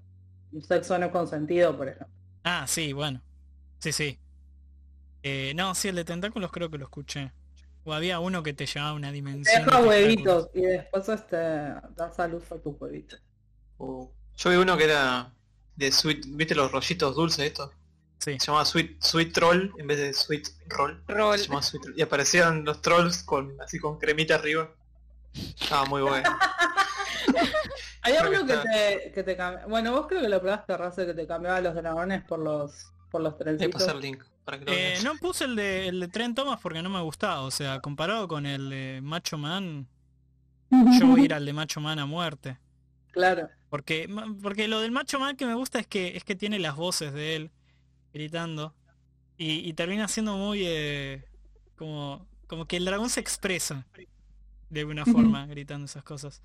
[0.67, 2.15] sexo no consentido, por ejemplo.
[2.43, 3.21] Ah, sí, bueno.
[3.79, 4.19] Sí, sí.
[5.23, 7.31] Eh, no, sí, el de tentáculos creo que lo escuché.
[7.83, 9.65] O había uno que te llevaba a una dimensión.
[9.65, 13.19] deja de huevitos y después este das a luz a tus huevitos.
[13.79, 15.33] Yo vi uno que era
[15.75, 17.71] de sweet, ¿viste los rollitos dulces estos?
[18.23, 18.37] Sí.
[18.39, 21.01] Se llamaba sweet, sweet troll en vez de sweet roll.
[21.07, 21.39] Rol.
[21.39, 21.93] Se llamaba Sweet Roll.
[21.97, 24.69] Y aparecían los trolls con así con cremita arriba.
[25.33, 26.29] Estaba muy bueno.
[28.03, 29.37] Hay uno que te, que te.
[29.67, 33.21] Bueno, vos creo que lo probaste, Raza, que te cambiaba los dragones por los por
[33.21, 33.81] los Voy a trencitos.
[33.81, 36.59] pasar el link para que lo Eh, no puse el de, el de Tren Thomas
[36.61, 37.41] porque no me gustaba.
[37.41, 39.87] O sea, comparado con el de Macho Man,
[40.99, 42.57] yo voy a ir al de Macho Man a muerte.
[43.11, 43.49] Claro.
[43.69, 44.07] Porque,
[44.41, 47.13] porque lo del Macho Man que me gusta es que es que tiene las voces
[47.13, 47.51] de él
[48.13, 48.73] gritando.
[49.37, 51.23] Y, y termina siendo muy eh,
[51.75, 53.85] como, como que el dragón se expresa
[54.69, 56.41] de alguna forma gritando esas cosas.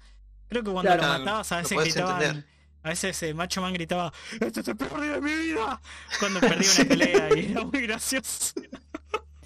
[0.48, 1.02] Creo que cuando Claro.
[1.12, 2.22] lo matabas a veces gritaban.
[2.22, 2.56] entender.
[2.82, 5.80] A veces eh, Macho Man gritaba, ¡Este es el peor día de mi vida!
[6.20, 8.54] Cuando perdía una pelea y era muy gracioso.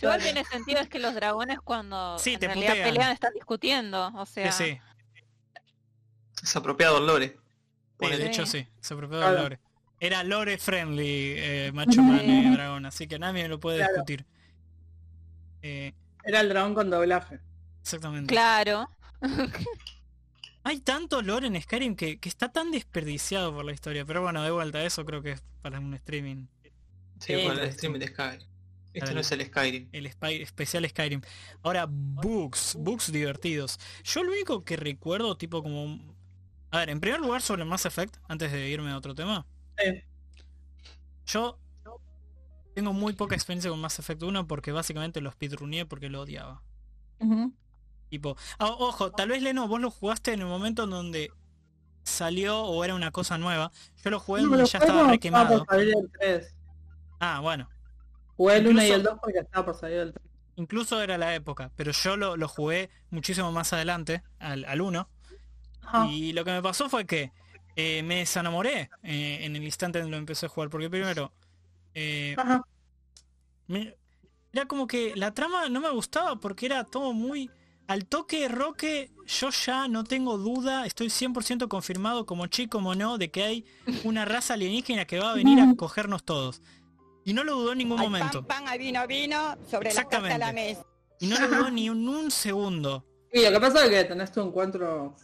[0.03, 2.89] Igual tiene sentido es que los dragones cuando Sí, en te realidad putean.
[2.89, 4.09] pelean están discutiendo.
[4.15, 4.79] O sea, Sí, sí.
[6.43, 7.39] Es apropiado el lore.
[7.99, 8.23] Sí, de Sí.
[8.23, 9.43] hecho sí, se apropió de Claro.
[9.43, 9.61] Lore.
[10.01, 13.93] Era Lore friendly, eh, Macho Man y Dragón, así que nadie lo puede Claro.
[13.93, 14.25] discutir.
[15.63, 15.93] Eh,
[16.25, 17.39] Era el dragón con doblaje.
[17.83, 18.33] exactamente.
[18.33, 18.89] claro.
[20.63, 24.43] Hay tanto lore en Skyrim que, que está tan desperdiciado por la historia, pero bueno,
[24.43, 26.47] de vuelta, eso creo que es para un streaming.
[27.19, 27.71] Sí, Sí, con el sí.
[27.71, 28.47] streaming de Skyrim.
[28.93, 29.89] Este no es el Skyrim.
[29.93, 31.21] El spy- especial Skyrim.
[31.63, 33.79] Ahora, bugs, bugs divertidos.
[34.05, 35.99] Yo lo único que recuerdo, tipo como...
[36.73, 39.47] A ver, en primer lugar sobre Mass Effect, antes de irme a otro tema.
[39.81, 40.03] Sí.
[41.27, 41.59] Yo
[42.75, 46.63] tengo muy poca experiencia con Mass Effect 1 porque básicamente lo speedruneé porque lo odiaba.
[48.09, 51.33] Tipo, ah, ojo, tal vez Leno, vos lo jugaste en el momento en donde
[52.03, 53.71] salió o era una cosa nueva.
[54.03, 55.65] Yo lo jugué No, donde ya estaba cuando re estaba quemado.
[55.65, 56.55] por salir el 3.
[57.21, 57.69] Ah, bueno.
[58.37, 60.27] Jugué el 1 y Incluso- el 2 porque estaba por salir el 3.
[60.57, 65.09] Incluso era la época, pero yo lo, lo jugué muchísimo más adelante, al, al 1.
[65.83, 66.07] Ajá.
[66.09, 67.33] Y lo que me pasó fue que
[67.77, 70.71] eh, me desenamoré eh, en el instante en que lo empecé a jugar.
[70.71, 71.33] Porque primero,
[71.95, 72.63] eh, Ajá.
[73.67, 73.97] me-
[74.53, 77.51] era como que la trama no me gustaba porque era todo muy...
[77.87, 83.19] Al toque Roque, yo ya no tengo duda, estoy 100% confirmado como chico como no,
[83.19, 83.65] de que hay
[84.05, 86.63] una raza alienígena que va a venir a cogernos todos.
[87.25, 88.47] Y no lo dudó en ningún momento.
[88.47, 90.87] pan, pan, vino, vino, sobre la la mesa.
[91.19, 93.05] Y no lo dudó ni un, un segundo.
[93.33, 95.17] Y lo que pasa es que tenés tu encuentro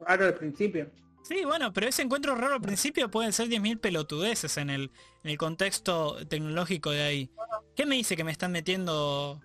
[0.00, 0.90] raro al principio.
[1.26, 4.92] Sí, bueno, pero ese encuentro raro al principio pueden ser 10.000 pelotudeces en el,
[5.24, 7.30] en el contexto tecnológico de ahí.
[7.74, 9.40] ¿Qué me dice que me están metiendo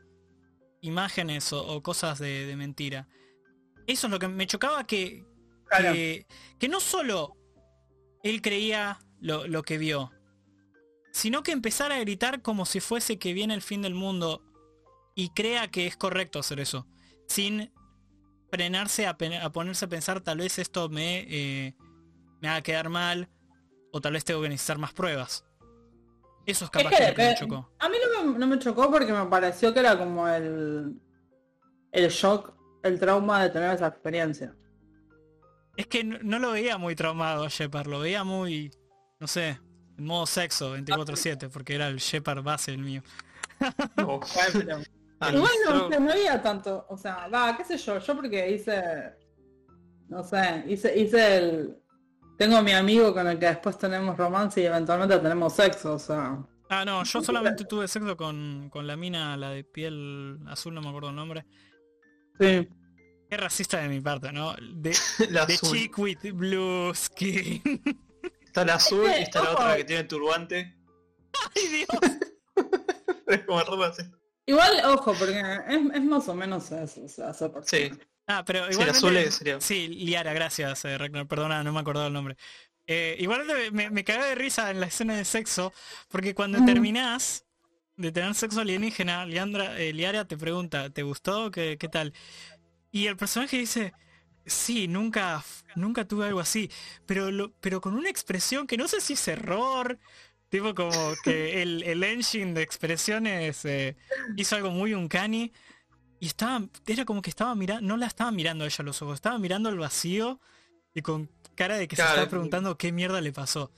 [0.82, 3.08] imágenes o, o cosas de, de mentira?
[3.88, 5.26] Eso es lo que me chocaba que,
[5.66, 5.94] Claro.
[5.94, 6.28] que,
[6.60, 7.36] que no solo
[8.24, 10.12] él creía lo, lo que vio,
[11.12, 14.44] sino que empezara a gritar como si fuese que viene el fin del mundo
[15.16, 16.88] y crea que es correcto hacer eso,
[17.28, 17.72] sin
[18.52, 21.74] frenarse a, ponerse a pensar tal vez esto me, eh,
[22.42, 23.30] me va a quedar mal
[23.92, 25.46] o tal vez tengo que necesitar más pruebas.
[26.46, 27.72] Eso es capaz Es que que lo que me chocó.
[27.80, 31.00] A mí no me, no me chocó porque me pareció que era como el
[31.92, 34.56] el shock, el trauma de tener esa experiencia.
[35.78, 38.72] Es que no, no lo veía muy traumado Shepard, lo veía muy,
[39.20, 39.60] no sé,
[39.98, 43.04] en modo sexo 24/7, porque era el Shepard base el mío.
[43.96, 44.20] No.
[45.22, 48.52] Ah, Igual no, yo- no había tanto, o sea, va, qué sé yo, yo porque
[48.52, 48.82] hice,
[50.10, 51.78] no sé, hice, hice el,
[52.38, 56.00] tengo a mi amigo con el que después tenemos romance y eventualmente tenemos sexo, o
[56.00, 56.44] sea,
[56.74, 60.82] Ah, no, yo solamente tuve sexo con, con la mina, la de piel azul, no
[60.82, 61.46] me acuerdo el nombre.
[62.40, 62.68] sí.
[63.30, 64.54] Qué racista de mi parte, ¿no?
[64.74, 64.94] De,
[65.30, 65.72] la de azul.
[65.78, 67.62] chick with blue skin.
[68.46, 70.76] Está la azul y está la otra que tiene turbante.
[71.56, 72.18] Ay, Dios.
[73.28, 74.04] Es como ropa así.
[74.46, 77.66] Igual, ojo, porque es, es más o menos eso, o sea, esa persona.
[77.66, 77.92] Sí.
[78.28, 78.88] Ah, pero Sí, igual.
[78.90, 82.38] el azul es- sería- Sí, Liara, gracias, eh, Ragnar, perdona, no me acordaba el nombre.
[82.88, 85.74] Eh, igualmente me, me cagué de risa en la escena de sexo,
[86.10, 86.66] porque cuando Mm.
[86.66, 87.46] terminás
[87.96, 91.52] de tener sexo alienígena, Liandra, eh, Liara te pregunta, ¿te gustó?
[91.52, 92.14] ¿Qué, qué tal?
[92.92, 93.94] Y el personaje dice,
[94.46, 95.44] sí, nunca,
[95.76, 96.70] nunca tuve algo así,
[97.06, 100.00] pero, lo, pero con una expresión que no sé si es error,
[100.52, 100.92] tipo como
[101.24, 103.96] que el, el engine de expresiones eh,
[104.36, 105.52] hizo algo muy uncanny.
[106.20, 109.02] Y estaba, era como que estaba mirando, no la estaba mirando a ella a los
[109.02, 110.40] ojos, estaba mirando al vacío
[110.94, 113.72] y con cara de que se estaba preguntando qué mierda le pasó.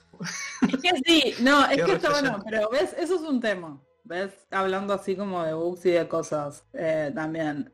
[0.68, 3.82] Es que sí, no, es Qué que está bueno, pero ves, eso es un tema,
[4.04, 7.72] ves, hablando así como de bugs y de cosas, eh, también.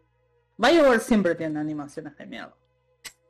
[0.58, 2.56] BioWare siempre tiene animaciones de miedo.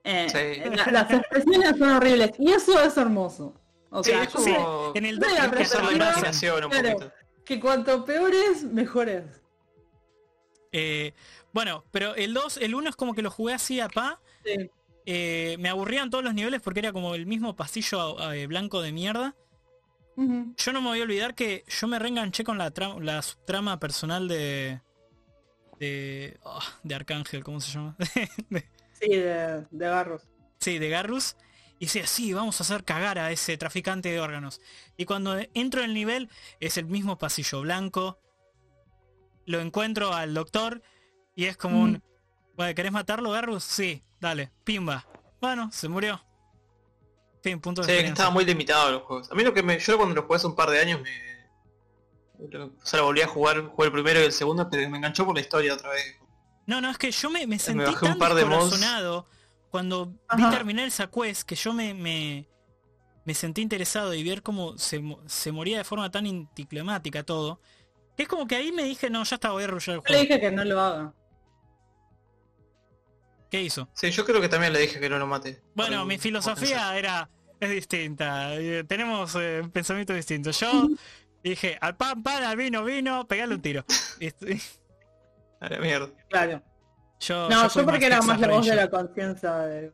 [0.04, 0.70] Eh, Sí.
[0.76, 3.59] la- las expresiones son horribles y eso es hermoso.
[3.92, 5.98] O sea, sí, como En el Sí, 2 la creo que que hacer la hacen
[6.00, 6.18] perspectiva- más.
[6.18, 7.14] imaginación un Claro.
[7.46, 9.24] que cuanto peor es, mejor es.
[10.72, 11.14] Eh,
[11.52, 14.22] bueno, pero el 2, el 1 es como que lo jugué así a pa.
[14.46, 14.70] Sí.
[15.12, 18.92] eh, me aburrían todos los niveles porque era como el mismo pasillo eh, blanco de
[18.92, 19.36] mierda.
[20.16, 23.80] Yo no me voy a olvidar que yo me reenganché con la, tra- la trama
[23.80, 24.82] personal de...
[25.80, 27.96] De, ah, de Arcángel, ¿cómo se llama?
[28.50, 28.70] De-
[29.02, 30.24] Sí, de, de garros.
[30.60, 31.38] Sí, de Garrus.
[31.80, 34.60] Y decía, sí, vamos a hacer cagar a ese traficante de órganos.
[34.98, 38.20] Y cuando entro en el nivel, es el mismo pasillo blanco.
[39.46, 40.82] Lo encuentro al doctor
[41.36, 42.04] y es como un...
[42.56, 43.64] Bueno, ¿querés matarlo, Garrus?
[43.64, 45.08] Sí, dale, pimba.
[45.40, 46.22] Bueno, se murió.
[47.42, 48.24] Fin, punto de Sí, experiencia.
[48.24, 49.32] estaba muy limitado los juegos.
[49.32, 49.80] A mí lo que me.
[49.80, 51.30] Yo cuando los jugué hace un par de años me.
[52.42, 55.36] O sea, volví a jugar, jugué el primero y el segundo, pero me enganchó por
[55.36, 56.18] la historia otra vez.
[56.66, 58.78] No, no, es que yo me, me sentí bajé un tan par de mods.
[59.70, 60.50] Cuando vi Ajá.
[60.52, 62.48] terminar esa quest, que yo me, me,
[63.26, 67.60] me sentí interesado y ver cómo se, se moría de forma tan anticlimática todo,
[68.18, 70.04] que es como que ahí me dije, no, ya está, voy a arrullar el Yo
[70.04, 70.22] le juego.
[70.24, 71.14] dije que no lo haga.
[73.50, 73.90] ¿Qué hizo?
[73.94, 75.62] Sí, yo creo que también le dije que no lo mate.
[75.74, 78.56] Bueno, mi filosofía era es distinta.
[78.56, 80.60] eh, Tenemos eh, pensamientos distintos.
[80.60, 80.88] Yo
[81.44, 83.86] dije, al pan, pan, al vino, vino, pegale un tiro.
[84.20, 84.62] Y estoy-
[85.62, 86.10] A la mierda.
[86.30, 86.62] Claro.
[87.20, 89.94] Yo, No, yo porque era más la voz de la conciencia de...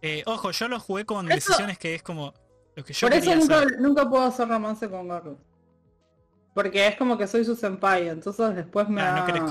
[0.00, 2.32] Eh, ojo, yo lo jugué con Eso- decisiones que es como
[2.76, 3.80] lo que yo Por eso nunca, hacer.
[3.80, 5.38] nunca puedo hacer romance con Garrus.
[6.54, 9.42] Porque es como que soy su senpai, entonces después me Ah, no da, querés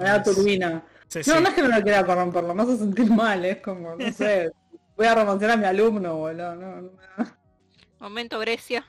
[0.00, 0.84] me da turbina.
[1.08, 1.40] Sí, No, sí.
[1.42, 4.50] no es que no lo quiera corromperlo, me hace sentir mal, es como, no sé,
[4.96, 7.38] voy a romancear a mi alumno, boludo, no, no me da-
[8.00, 8.84] Momento Grecia.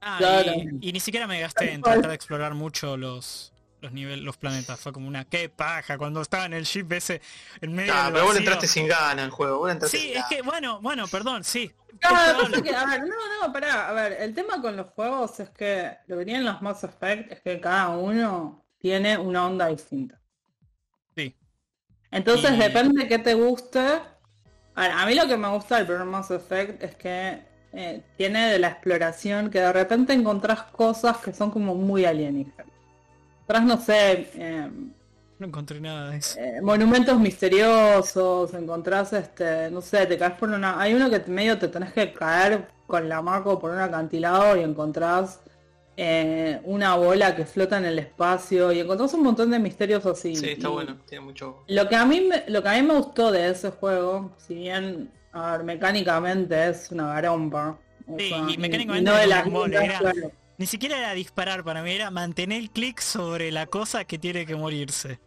[0.00, 0.52] Ah, Claro.
[0.54, 4.36] y, y ni siquiera me gasté en tratar de explorar mucho los los niveles, los
[4.36, 4.78] planetas.
[4.80, 7.20] Fue como una qué paja cuando estaba en el ship ese
[7.60, 9.58] en medio Ah, del pero vos entraste sin gana al juego.
[9.58, 11.70] Vos entraste Sí, sin es que bueno, bueno, perdón, sí.
[12.02, 15.38] No, es que, a ver, no, no, pará, a ver, el tema con los juegos
[15.40, 19.66] es que lo que tienen los Mass Effect es que cada uno tiene una onda
[19.66, 20.18] distinta.
[21.14, 21.36] Sí.
[22.10, 23.80] Entonces Y- depende de qué te guste.
[23.80, 28.02] A, ver, a mí lo que me gusta del primer Mass Effect es que eh,
[28.16, 32.66] tiene de la exploración que de repente encontrás cosas que son como muy alienígenas.
[33.50, 34.70] Encontrás, no sé, eh,
[35.40, 36.38] No encontré nada de eso.
[36.38, 40.78] eh, monumentos misteriosos, encontrás este, no sé, te caes por una.
[40.78, 44.60] Hay uno que medio te tenés que caer con la maco por un acantilado y
[44.60, 45.40] encontrás
[45.96, 50.36] eh, una bola que flota en el espacio y encontrás un montón de misterios así.
[50.36, 50.96] Sí, está Y bueno.
[51.08, 51.64] Tiene mucho.
[51.68, 54.54] Lo que a mí me, lo que a mí me gustó de ese juego, si
[54.54, 57.78] bien a ver, mecánicamente es una garompa.
[58.06, 60.32] o Sí, sea, y mecánicamente no de las era- claro.
[60.60, 64.44] Ni siquiera era disparar para mí, era mantener el clic sobre la cosa que tiene
[64.44, 65.18] que morirse.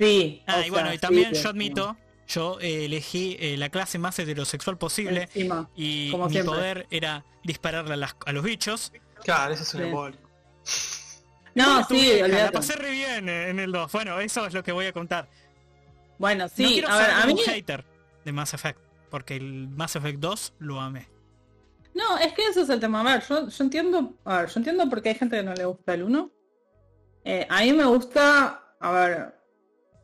[0.00, 0.42] Sí.
[0.46, 3.98] Ah, y sea, bueno, y también sí, yo admito, yo eh, elegí eh, la clase
[3.98, 5.68] más heterosexual posible Encima.
[5.76, 6.54] y como mi siempre.
[6.54, 8.90] poder era dispararle a, las- a los bichos.
[9.22, 9.86] Claro, ese es un Sí.
[9.86, 10.16] embole.
[11.54, 13.92] No, sí, vieja, La pasé re bien eh, en el 2.
[13.92, 15.28] Bueno, eso es lo que voy a contar.
[16.18, 17.84] Bueno, no sí, quiero a ver, ser a mí un hater
[18.24, 18.80] de Mass Effect,
[19.10, 21.06] porque el Mass Effect 2 lo amé.
[22.00, 23.00] No, es que ese es el tema.
[23.00, 25.54] A ver, yo, yo entiendo, a ver, yo entiendo por qué hay gente que no
[25.54, 26.30] le gusta el 1.
[27.24, 29.34] Eh, a mí me gusta, a ver,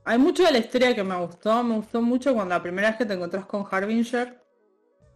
[0.04, 1.62] hay mucho de la historia que me gustó.
[1.62, 4.42] Me gustó mucho cuando la primera vez que te encontrás con Harbinger.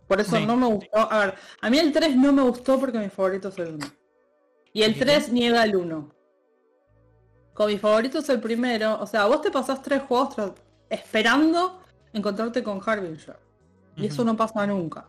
[0.06, 0.46] Por eso Sí.
[0.46, 0.98] no me gustó.
[1.12, 3.86] A ver, a mí el 3 no me gustó porque mi favorito es el 1.
[4.72, 6.14] Y el ¿Por qué 3 niega el 1.
[7.54, 8.98] Con mi favorito es el primero.
[9.00, 10.36] O sea, vos te pasás tres juegos
[10.88, 11.80] esperando
[12.12, 13.36] encontrarte con Harbinger.
[13.96, 15.08] Y eso no pasa nunca.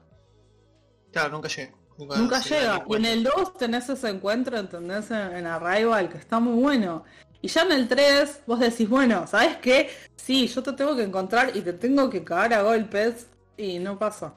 [1.11, 1.71] Claro, nunca llega.
[1.97, 2.85] Nunca llega.
[2.87, 5.11] Y en el 2 tenés ese encuentro, ¿entendés?
[5.11, 7.03] En, en Arrival, que está muy bueno.
[7.41, 9.89] Y ya en el 3 vos decís, bueno, ¿sabes qué?
[10.15, 13.97] Sí, yo te tengo que encontrar y te tengo que cagar a golpes y no
[13.97, 14.35] pasa.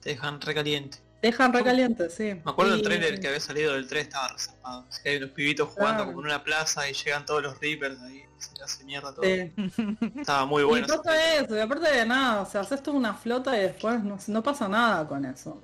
[0.00, 0.98] Te dejan recaliente.
[1.22, 2.34] Dejan recaliente, sí.
[2.44, 4.86] Me acuerdo del Y- trailer que había salido del 3 estaba reservado.
[4.88, 6.06] Así que hay unos pibitos jugando Claro.
[6.12, 8.24] como en una plaza y llegan todos los Reapers ahí.
[8.38, 9.24] Se le hace mierda todo.
[9.24, 9.52] Sí.
[10.16, 10.86] Estaba muy Y bueno.
[10.86, 11.44] pasa trailer.
[11.44, 14.42] eso, y aparte de nada, o sea, haces toda una flota y después no, no
[14.42, 15.60] pasa nada con eso.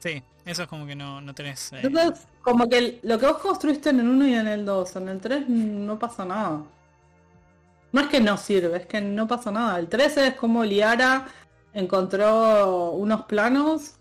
[0.00, 1.72] Sí, eso es como que no, no tenés...
[1.72, 4.96] eh, Entonces, como que lo que vos construiste en el 1 y en el 2,
[4.96, 6.62] en el 3 no pasa nada.
[7.90, 9.78] No es que no sirve, es que no pasa nada.
[9.78, 11.26] El 3 es como Liara
[11.72, 13.94] encontró unos planos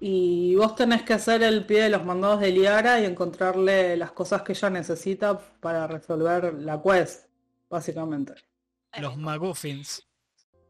[0.00, 4.12] y vos tenés que hacer el pie de los mandados de Liara y encontrarle las
[4.12, 7.26] cosas que ella necesita para resolver la quest,
[7.68, 8.34] básicamente.
[8.98, 10.02] los Maguffins.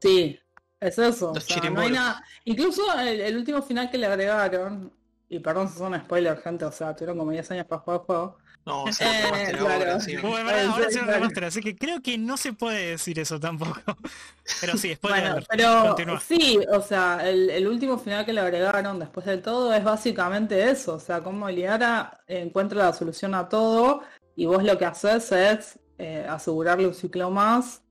[0.01, 0.37] Sí,
[0.81, 1.31] es eso.
[1.31, 2.24] o sea, no hay nada.
[2.45, 4.93] Incluso el, el último final que le agregaron,
[5.28, 8.07] y perdón si son spoiler, gente, o sea, tuvieron como 10 años para jugar el
[8.07, 8.39] juego.
[8.67, 9.75] No, o sea, Eh, el remaster claro.
[9.75, 10.23] ahora, encima.
[10.23, 13.19] Bueno, verdad, ahora sí, se un remaster, así que creo que no se puede decir
[13.19, 13.81] eso tampoco.
[14.61, 15.23] Pero sí, spoiler.
[15.23, 15.47] Bueno, alert.
[15.49, 16.21] pero Continúa.
[16.21, 20.71] sí, o sea, el, el último final que le agregaron después de todo es básicamente
[20.71, 24.03] eso, o sea, cómo Liara encuentra la solución a todo
[24.37, 27.83] y vos lo que haces es eh, asegurarle un ciclo más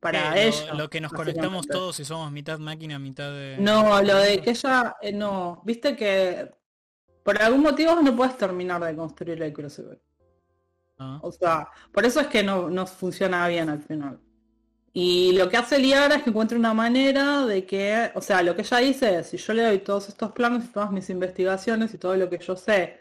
[0.00, 0.72] para Eh, ella.
[0.72, 3.56] lo, lo que nos conectamos todos y somos mitad máquina, mitad de...
[3.58, 6.50] No, lo de que ella, eh, no, viste que
[7.28, 9.98] por algún motivo no puedes terminar de construir el crucible.
[10.98, 14.18] Ah, O sea, por eso es que no, no funciona bien al final.
[14.94, 18.56] Y lo que hace Liara es que encuentra una manera de que, o sea, lo
[18.56, 21.92] que ella dice es, si yo le doy todos estos planos y todas mis investigaciones
[21.92, 22.98] y todo lo que yo sé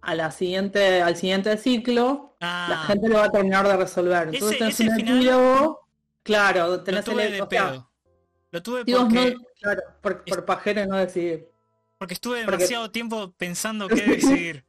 [0.00, 4.30] a la siguiente, al siguiente ciclo, la Ah, gente lo va a terminar de resolver.
[4.34, 5.80] Entonces Ese- tenés ese un epílogo,
[6.24, 7.90] claro, lo tenés tuve el de o sea, pedo.
[8.50, 11.49] Lo tuve porque, no, claro, por, por pajero no decidir.
[12.00, 14.64] Porque estuve porque- demasiado tiempo pensando qué decidir.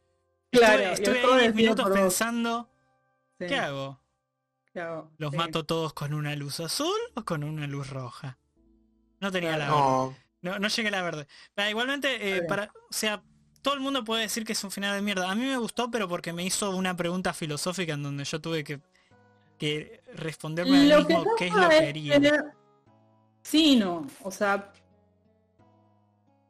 [0.51, 2.69] Claro, estuve estuve juego ahí 10 decide minutos por pensando,
[3.39, 3.47] Sí.
[3.47, 3.99] ¿qué hago?
[5.17, 8.37] ¿Los mato todos con una luz azul o con una luz roja?
[9.21, 11.27] No tenía la No, No, no llegué a la verde.
[11.55, 13.23] Pero igualmente, eh, para, o sea,
[13.61, 15.29] todo el mundo puede decir que es un final de mierda.
[15.31, 18.63] A mí me gustó, pero porque me hizo una pregunta filosófica en donde yo tuve
[18.63, 18.81] que,
[19.57, 22.19] que responderme a mí Lo que mismo qué es lo que haría.
[22.19, 22.41] que-
[23.43, 24.05] Sí, no.
[24.23, 24.71] O sea.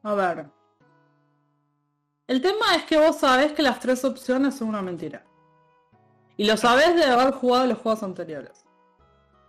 [0.02, 0.46] A ver.
[2.32, 5.22] El tema es que vos sabés que las tres opciones son una mentira.
[6.38, 8.64] Y lo sabés de haber jugado los juegos anteriores.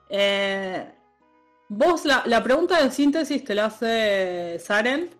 [0.09, 0.93] Eh,
[1.69, 5.11] vos, la, la pregunta de síntesis te la hace Saren.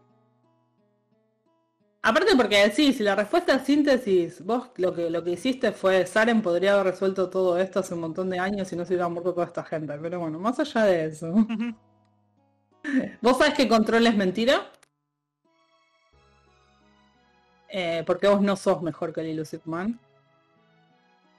[2.01, 6.05] Aparte porque sí, si la respuesta es síntesis, vos lo que lo que hiciste fue
[6.05, 9.07] Saren podría haber resuelto todo esto hace un montón de años y no se hubiera
[9.07, 9.97] muerto toda esta gente.
[10.01, 11.33] Pero bueno, más allá de eso.
[13.21, 14.69] ¿Vos sabés que control es mentira?
[17.75, 19.99] Eh, porque vos no sos mejor que el Illusive Man.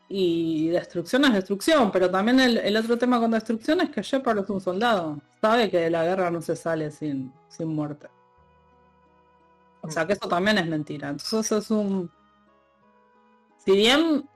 [0.08, 4.40] Y destrucción es destrucción, pero también el, el otro tema con destrucción es que Shepard
[4.40, 5.20] es un soldado.
[5.40, 8.08] Sabe que de la guerra no se sale sin, sin muerte.
[9.80, 11.08] O sea que eso también es mentira.
[11.08, 12.10] Entonces es un...
[13.64, 14.28] Si bien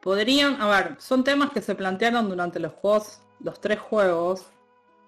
[0.00, 0.60] podrían...
[0.62, 4.46] A ver, son temas que se plantearon durante los juegos, los tres juegos.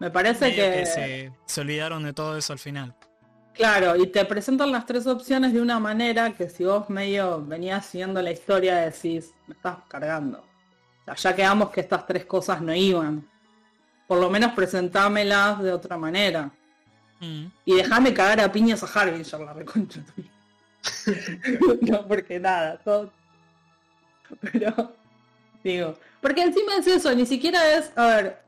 [0.00, 0.86] Me parece Medio que...
[0.86, 2.94] se, se olvidaron de todo eso al final.
[3.56, 7.86] Claro, y te presentan las tres opciones de una manera que si vos medio venías
[7.86, 10.40] siguiendo la historia decís, me estás cargando.
[10.40, 13.26] O sea, ya quedamos que estas tres cosas no iban.
[14.06, 16.50] Por lo menos presentámelas de otra manera.
[17.20, 17.46] Mm.
[17.64, 20.02] Y dejame cagar a piñas a Harbinger, la reconcha
[21.80, 23.10] no, porque nada, todo...
[24.40, 24.92] Pero,
[25.64, 28.42] digo, porque encima es eso, ni siquiera es, a ver,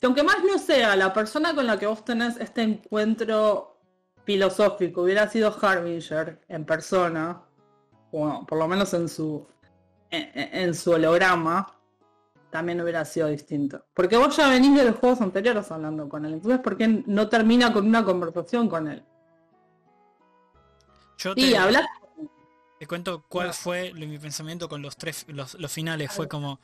[0.00, 3.79] que aunque más no sea la persona con la que vos tenés este encuentro
[4.24, 7.42] filosófico, hubiera sido Harbinger en persona,
[8.12, 9.46] o por lo menos en su,
[10.10, 11.74] en, en su holograma,
[12.50, 13.84] también hubiera sido distinto.
[13.94, 17.28] Porque vos ya venís de los juegos anteriores hablando con él, entonces ¿por qué no
[17.28, 19.04] termina con una conversación con él?
[21.18, 21.86] Yo Sí, te,
[22.78, 26.10] te cuento cuál fue lo- mi pensamiento con los tres los, los finales.
[26.12, 26.58] Fue como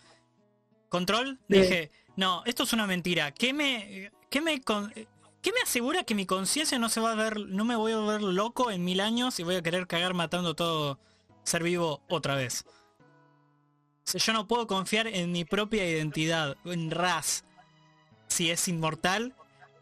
[0.88, 1.38] control.
[1.48, 1.58] Sí.
[1.60, 3.32] Dije, no, esto es una mentira.
[3.32, 4.90] ¿Qué me, qué me, con-
[5.42, 7.98] qué me asegura que mi conciencia no se va a ver, no me voy a
[7.98, 10.98] ver loco en mil años y voy a querer cagar matando todo
[11.44, 12.64] ser vivo otra vez?
[14.06, 17.44] O sea, yo no puedo confiar en mi propia identidad, en Raz,
[18.28, 19.34] si es inmortal,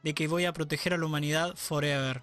[0.03, 2.23] de que voy a proteger a la humanidad forever.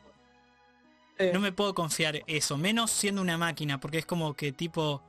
[1.33, 5.03] No me puedo confiar eso, menos siendo una máquina, porque es como que tipo...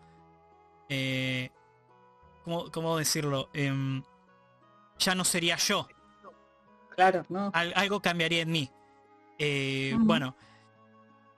[0.91, 1.51] Eh,
[2.45, 3.49] ¿cómo, cómo decirlo?
[3.55, 4.03] Em,
[4.99, 5.89] ya no sería yo.
[7.11, 7.51] Claro, ¿no?
[7.53, 8.71] Al- algo cambiaría en mí.
[9.39, 9.95] Eh.
[9.99, 10.37] Bueno.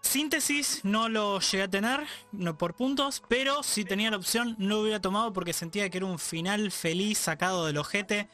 [0.02, 2.00] Síntesis no lo llegué a tener,
[2.30, 5.96] no por puntos, pero si tenía la opción no lo hubiera tomado porque sentía que
[5.96, 8.28] era un final feliz sacado del ojete.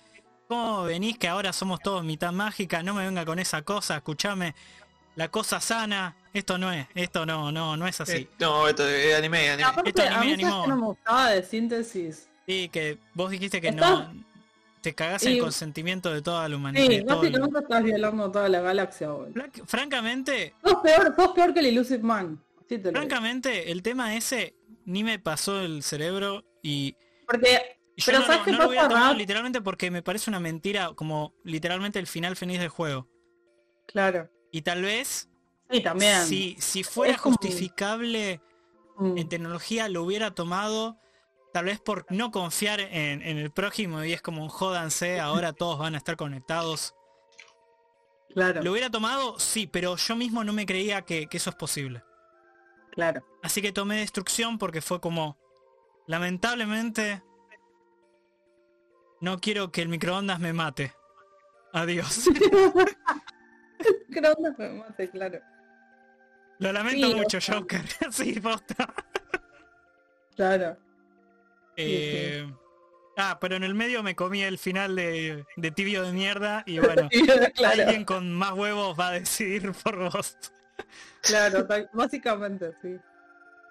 [0.48, 2.82] ¿Cómo venís que ahora somos todos mitad mágica?
[2.82, 4.56] No me venga con esa cosa, escuchame.
[5.14, 8.12] La cosa sana, esto no es, esto no, no, no es así.
[8.18, 9.68] Eh, no, esto es anime, anime.
[9.68, 10.62] Aparte, Esto a anime, mí ¿sabes animó.
[10.64, 12.28] qué no me gustaba de síntesis.
[12.48, 14.12] Sí, que vos dijiste que no
[14.80, 16.82] te cagás el Y- consentimiento de toda la humanidad.
[16.86, 19.32] Sí, todo el- básicamente estás violando toda la galaxia, boludo.
[19.32, 22.42] Franc- Francamente, Sos peor, sos peor que el Illusive Man.
[22.68, 22.92] Sí te lo digo.
[23.00, 24.54] francamente, el tema ese
[24.84, 28.88] ni me pasó el cerebro y, Porque, yo pero no, ¿sabes qué no lo pasa,
[28.88, 29.18] tomado Rap?
[29.18, 33.08] literalmente porque me parece una mentira, como literalmente el final feliz del juego.
[33.86, 34.30] Claro.
[34.52, 35.28] Y tal vez,
[35.70, 36.24] Sí, también.
[36.26, 38.40] si, si fuera como- justificable
[38.98, 40.98] Mm, en tecnología, lo hubiera tomado
[41.53, 45.53] tal vez por no confiar en, en el prójimo y es como un jódanse, ahora
[45.53, 46.94] todos van a estar conectados.
[48.34, 51.57] claro, Lo hubiera tomado, sí, pero yo mismo no me creía que, que eso es
[51.57, 52.03] posible.
[52.90, 53.24] claro.
[53.42, 55.38] Así que tomé destrucción porque fue como,
[56.07, 57.22] lamentablemente,
[59.20, 60.94] no quiero que el microondas me mate.
[61.72, 62.24] Adiós.
[64.11, 65.38] Creo que me mate, claro.
[66.59, 67.38] Lo lamento Sí, mucho.
[67.40, 67.84] Joker.
[68.12, 68.94] sí, posta.
[70.34, 70.76] Claro.
[71.82, 72.52] Eh,
[73.22, 76.78] Ah, pero en el medio me comí el final de, de tibio de mierda y
[76.78, 77.08] bueno,
[77.54, 80.36] claro, alguien con más huevos va a decidir por vos.
[81.22, 82.96] claro, básicamente, sí.
[82.96, 83.00] Sí,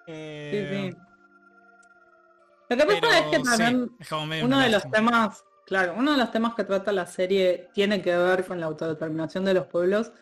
[0.06, 0.98] Eh, sí.
[2.68, 6.30] Lo que pasa es que sí, también uno de los temas, claro, uno de los
[6.30, 10.12] temas que trata la serie tiene que ver con la autodeterminación de los pueblos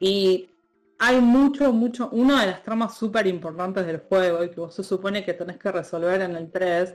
[0.00, 0.50] y
[0.98, 4.82] hay mucho, mucho, una de las tramas súper importantes del juego y que vos se
[4.82, 6.94] supone que tenés que resolver en el 3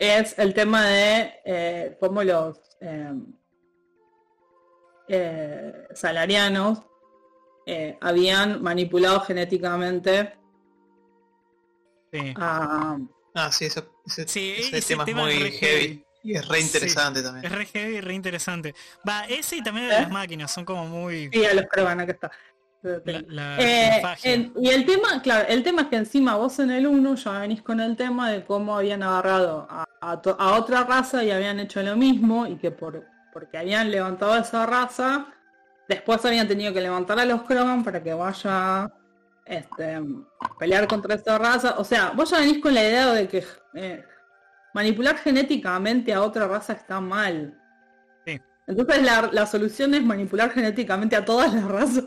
[0.00, 3.12] es el tema de eh, cómo los eh,
[5.08, 6.82] eh, salarianos
[7.66, 10.34] eh, habían manipulado genéticamente
[12.12, 12.34] Sí.
[12.36, 12.98] a,
[13.34, 15.80] Ah, sí, eso, ese, Sí, ese ese tema, tema es es muy heavy.
[15.86, 16.04] heavy.
[16.24, 17.52] Y es re interesante Es también.
[17.52, 18.74] re heavy y re interesante.
[19.08, 21.30] Va, ese y también de las máquinas, son como muy...
[21.32, 22.30] Sí, a los Krogan, acá está.
[22.82, 24.32] La, la- Eh, la fagia.
[24.32, 27.32] el- y el tema, claro, el tema es que encima vos en el 1 ya
[27.40, 31.30] venís con el tema de cómo habían agarrado a, a to- a otra raza y
[31.30, 35.26] habían hecho lo mismo y que por porque habían levantado a esa raza,
[35.88, 38.90] después habían tenido que levantar a los Krogan para que vaya
[39.44, 40.02] este, a
[40.58, 41.74] pelear contra esa raza.
[41.78, 44.04] O sea, vos ya venís con la idea de que eh,
[44.74, 47.56] manipular genéticamente a otra raza está mal.
[48.26, 48.40] Sí.
[48.66, 52.04] Entonces la, la solución es manipular genéticamente a todas las razas.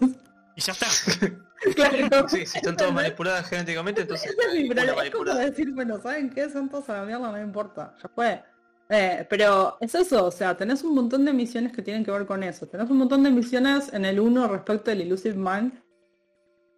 [0.55, 0.87] Y ya está.
[1.75, 2.27] Claro.
[2.27, 4.67] Sí, si están todas manipuladas genéticamente, entonces Ese
[5.05, 6.49] es como decir, bueno, ¿saben qué?
[6.49, 7.95] Son todos a la mierda, no me importa.
[8.03, 8.43] Ya fue.
[8.89, 12.25] Eh, pero es eso, o sea, tenés un montón de misiones que tienen que ver
[12.25, 12.67] con eso.
[12.67, 15.81] Tenés un montón de misiones en el 1 respecto del Illusive Man,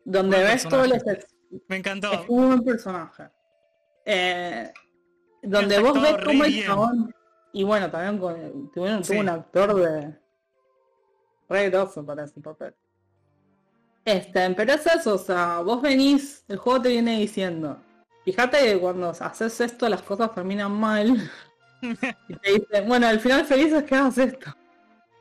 [0.04, 1.04] donde Buen ves todos los...
[1.04, 1.28] personaje.
[1.68, 2.14] Me encantó.
[2.14, 3.24] Es un buen personaje.
[4.06, 4.72] Eh,
[5.42, 7.16] donde vos ves cómo el chabón...
[7.54, 9.14] Y bueno, también con, tuvieron, Sí.
[9.14, 10.16] tuvo un actor de...
[11.50, 12.76] Re grosso para ese papel.
[14.06, 17.82] Este, pero es eso, o sea, vos venís, el juego te viene diciendo,
[18.24, 21.30] fíjate que cuando haces esto las cosas terminan mal.
[21.82, 24.56] y te dicen, bueno, el final feliz es que hagas esto.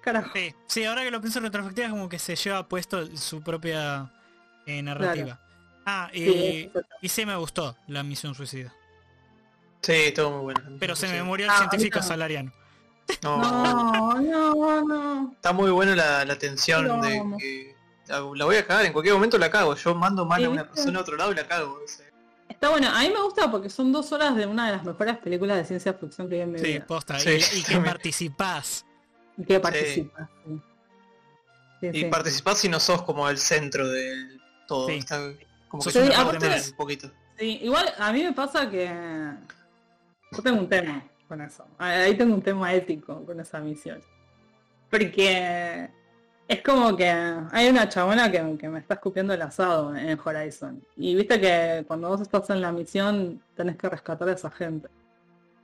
[0.03, 0.31] Carajo.
[0.35, 3.43] Sí, sí, ahora que lo pienso en retrospectiva es como que se lleva puesto su
[3.43, 4.13] propia
[4.67, 5.41] eh, narrativa.
[5.87, 6.87] Ah, y, Sí, eso.
[7.01, 8.73] y sí me gustó la misión suicida.
[9.81, 10.77] Sí, todo muy bueno.
[10.79, 12.05] Pero se me murió el Ah, científico no.
[12.05, 12.53] salariano.
[13.23, 15.33] No, No, no, no.
[15.33, 17.74] Está muy buena la, la tensión de que
[18.09, 19.75] la, voy a cagar, en cualquier momento la cago.
[19.77, 21.81] Yo mando mal a una persona a otro lado y la cago.
[21.85, 22.07] o sea.
[22.49, 25.17] Está bueno, a mí me gusta porque son dos horas de una de las mejores
[25.19, 26.87] películas de ciencia ficción que vi en mi Sí, vida.
[26.87, 27.19] posta.
[27.19, 28.85] Sí, y, que participás.
[29.37, 30.29] Y que participa.
[30.47, 30.61] Sí.
[31.81, 32.05] Sí, Y sí.
[32.07, 34.39] participás si no sos como el centro de
[34.69, 34.87] todo.
[34.89, 34.95] Sí.
[34.95, 35.19] Está
[35.69, 36.69] como que Sos se una me parte parte más.
[36.71, 37.11] un poquito.
[37.39, 38.87] Sí, igual a mí me pasa que
[40.31, 41.67] yo tengo un tema con eso.
[41.79, 44.01] Ahí tengo un tema ético con esa misión.
[44.91, 45.91] Porque
[46.47, 50.83] es como que hay una chabona que, que me está escupiendo el asado en Horizon.
[50.97, 54.89] Y viste que cuando vos estás en la misión tenés que rescatar a esa gente.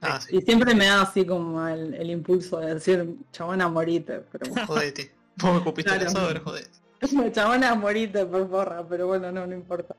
[0.01, 0.39] Ah, sí.
[0.39, 4.23] Y siempre me da así como el, el impulso de decir, chabona, morite.
[4.33, 4.67] Pero.
[4.67, 5.13] Jodete.
[5.37, 6.71] Vos me escupiste el asado, ahora jodete.
[7.33, 9.97] Chabona, morite, por porra, pero bueno, no, no importa.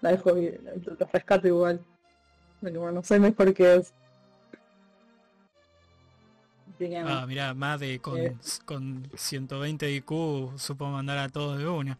[0.00, 1.80] La dejo bien, la, rescato igual.
[2.60, 3.92] Pero bueno, soy mejor que es.
[7.06, 8.36] Ah, mirá, Made con, Eh.
[8.64, 11.98] con 120 IQ supo mandar a todos de una.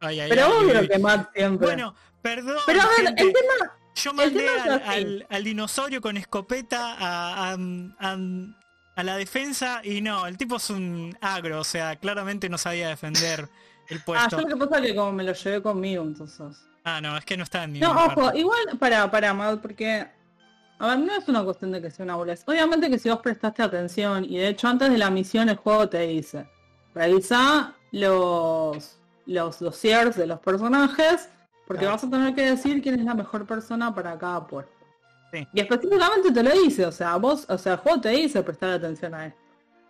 [0.00, 1.66] Ay, ay, pero ay, obvio que Matt siempre.
[1.66, 2.56] Bueno, perdón.
[2.66, 3.22] pero a ver, gente.
[3.22, 7.56] el tema, Yo mandé al, al- al dinosaurio con escopeta a, a-
[8.00, 8.18] a-
[8.96, 12.88] a la defensa y no, el tipo es un agro, o sea, claramente no sabía
[12.88, 13.48] defender
[13.88, 14.36] el ah, puesto.
[14.40, 16.58] yo lo que pasa es que como me lo llevé conmigo, entonces.
[16.84, 20.06] Ah, no, es que no está en No, ojo, igual para, para Matt, porque
[20.78, 22.42] a ver, no es una cuestión de que sea una boludez.
[22.46, 25.88] Obviamente que si vos prestaste atención, y de hecho antes de la misión el juego
[25.88, 26.48] te dice,
[26.94, 31.28] revisa los los dossiers de los personajes,
[31.66, 31.96] porque Claro.
[31.96, 34.72] vas a tener que decir quién es la mejor persona para cada puesto.
[35.32, 35.46] Sí.
[35.52, 38.70] Y específicamente te lo dice, o sea, vos, o sea, el juego te dice prestar
[38.70, 39.40] atención a esto.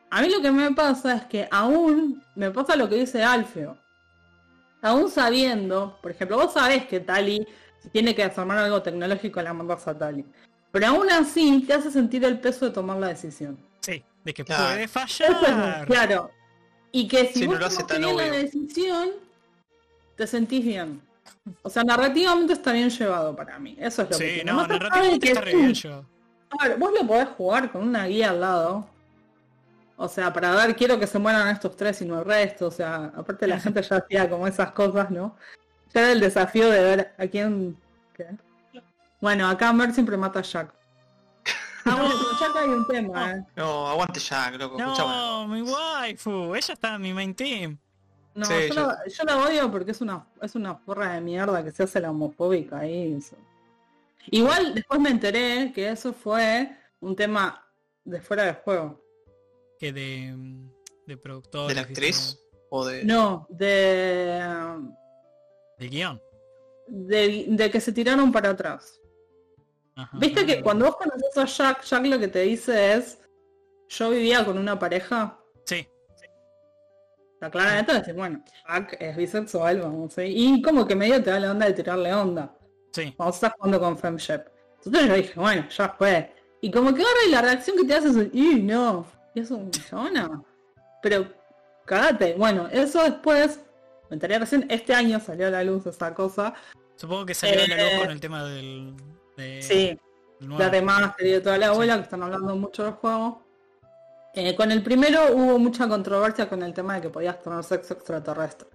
[0.09, 3.77] A mí lo que me pasa es que aún me pasa lo que dice Alfeo.
[4.81, 7.47] Aún sabiendo, por ejemplo, vos sabés que Tali,
[7.81, 10.25] si tiene que desarmar algo tecnológico, la mandas a Tali.
[10.73, 13.59] Pero aún así te hace sentir el peso de tomar la decisión.
[13.81, 14.75] Sí, de que Claro.
[14.75, 15.87] puede fallar.
[15.87, 16.31] claro.
[16.93, 19.11] Y que si Sí, no vos lo hace tomaste tan la decisión,
[20.17, 21.01] te sentís bien.
[21.63, 23.77] O sea, narrativamente está bien llevado para mí.
[23.79, 26.05] Eso es lo que Sí, no, narrativamente que está bien yo.
[26.51, 28.89] A ver, vos lo podés jugar con una guía al lado.
[29.99, 32.67] O sea, para ver, quiero que se mueran estos tres y no el resto.
[32.67, 35.37] O sea, aparte la gente ya hacía como esas cosas, ¿no?
[35.95, 37.77] Ya era el desafío de ver a quién...
[38.15, 38.27] ¿qué?
[39.27, 40.73] Bueno, acá Mer siempre mata a Jack.
[41.85, 43.45] Ah, bueno, con Jack hay un tema, ¿eh?
[43.57, 44.79] No, aguante ya, loco.
[44.79, 45.09] escuchame.
[45.11, 47.77] No, mi waifu, ella está en mi main team.
[48.37, 51.21] No, Sí, yo, yo- la, yo la odio porque es una es una forra de
[51.21, 53.15] mierda que se hace la homofóbica ahí.
[53.19, 53.35] eso.
[54.31, 56.71] Igual después me enteré que eso fue
[57.01, 57.67] un tema
[58.05, 59.03] de fuera de juego.
[59.81, 60.37] Que de,
[61.05, 61.67] de productor.
[61.67, 62.39] ¿De la actriz?
[62.71, 63.03] ¿O de.?
[63.05, 64.41] No, de,
[65.81, 66.23] De guion.
[66.87, 69.01] de, de que se tiraron para atrás.
[69.97, 70.17] Ajá.
[70.19, 73.19] Viste que cuando vos conoces a Jack, Jack lo que te dice es,
[73.89, 75.39] yo vivía con una pareja.
[75.65, 75.89] Sí,
[77.41, 81.41] La claramente decir, bueno, Jack es bisexual, vamos a Y como que medio te da
[81.41, 82.55] la onda de tirarle onda.
[82.93, 83.13] sí.
[83.17, 84.49] cuando estás jugando con Femshep.
[84.85, 86.33] Entonces yo dije, bueno, ya fue.
[86.61, 89.51] Y como que ahora y la reacción que te hace es, y no, y es
[89.51, 90.43] un chabona.
[91.03, 91.27] Pero
[91.85, 92.35] cagate.
[92.35, 93.61] Bueno, eso después,
[94.11, 96.55] me enteré recién, este año salió a la luz esa cosa.
[96.97, 98.95] Supongo que salió a la luz Eh, con el tema del...
[99.37, 99.99] de- Sí.
[100.41, 103.43] la demás de toda la abuela, que están hablando mucho del juego.
[104.35, 107.95] Eh, con el primero hubo mucha controversia con el tema de que podías tener sexo
[107.95, 108.69] extraterrestre.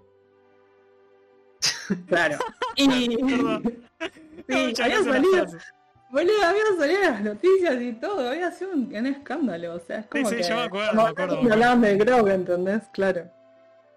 [2.08, 2.38] Claro.
[2.76, 3.14] Y, sí,
[4.82, 5.46] había salido,
[6.10, 10.30] boludo, había salido las noticias y todo, había sido un, escándalo, o sea, es como
[10.30, 10.44] sí, que...
[10.44, 11.52] Sí, yo me acuerdo, me acuerdo.
[11.52, 12.82] Hablaban de Grog, ¿entendés?
[12.94, 13.30] Claro.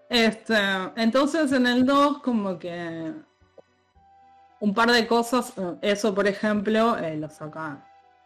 [0.09, 0.55] Este,
[0.97, 3.11] entonces en el 2 como que
[4.65, 7.85] un par de cosas, eh, eso por ejemplo, eh, lo sacaban.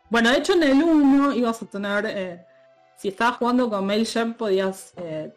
[0.10, 2.46] Bueno, de hecho en el 1 ibas a tener, eh,
[2.96, 5.34] si estabas jugando con Mailship podías eh,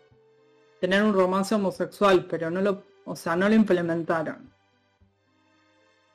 [0.81, 4.49] tener un romance homosexual, pero no lo, o sea, no lo implementaron.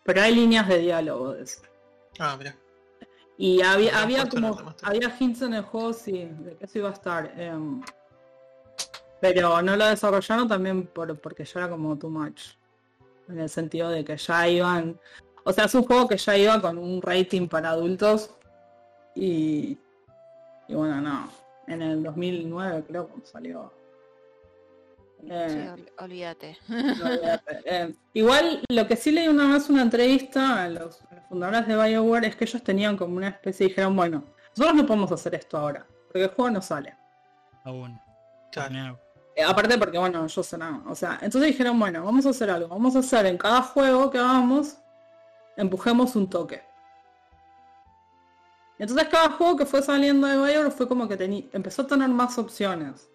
[0.05, 1.61] Pero hay líneas de diálogo de eso.
[2.17, 2.55] Ah, mira.
[3.37, 6.93] Y había, había como, había hints en el juego, sí, de que eso iba a
[6.93, 7.33] estar.
[7.35, 7.83] Em,
[9.19, 12.55] pero no lo desarrollaron también por, porque ya era como too much.
[13.29, 14.99] En el sentido de que ya iban...
[15.43, 18.31] O sea, es un juego que ya iba con un rating para adultos.
[19.15, 19.77] Y...
[20.67, 21.29] Y bueno, no.
[21.67, 23.71] En el 2009 creo que salió.
[25.29, 26.57] Eh, sí, olvídate.
[27.65, 31.67] Eh, igual lo que sí leí una vez una entrevista a los, a los, fundadores
[31.67, 34.23] de Bioware es que ellos tenían como una especie y dijeron, bueno,
[34.55, 36.95] nosotros no podemos hacer esto ahora, porque el juego no sale.
[37.63, 37.99] Aún.
[38.51, 38.99] Claro.
[39.37, 40.81] Eh, aparte porque bueno, yo sé nada.
[40.87, 44.09] O sea, entonces dijeron, bueno, vamos a hacer algo, vamos a hacer en cada juego
[44.09, 44.77] que hagamos,
[45.55, 46.63] empujemos un toque.
[48.79, 52.35] Entonces cada juego que fue saliendo de Bioware fue como que empezó a tener más
[52.39, 53.07] opciones.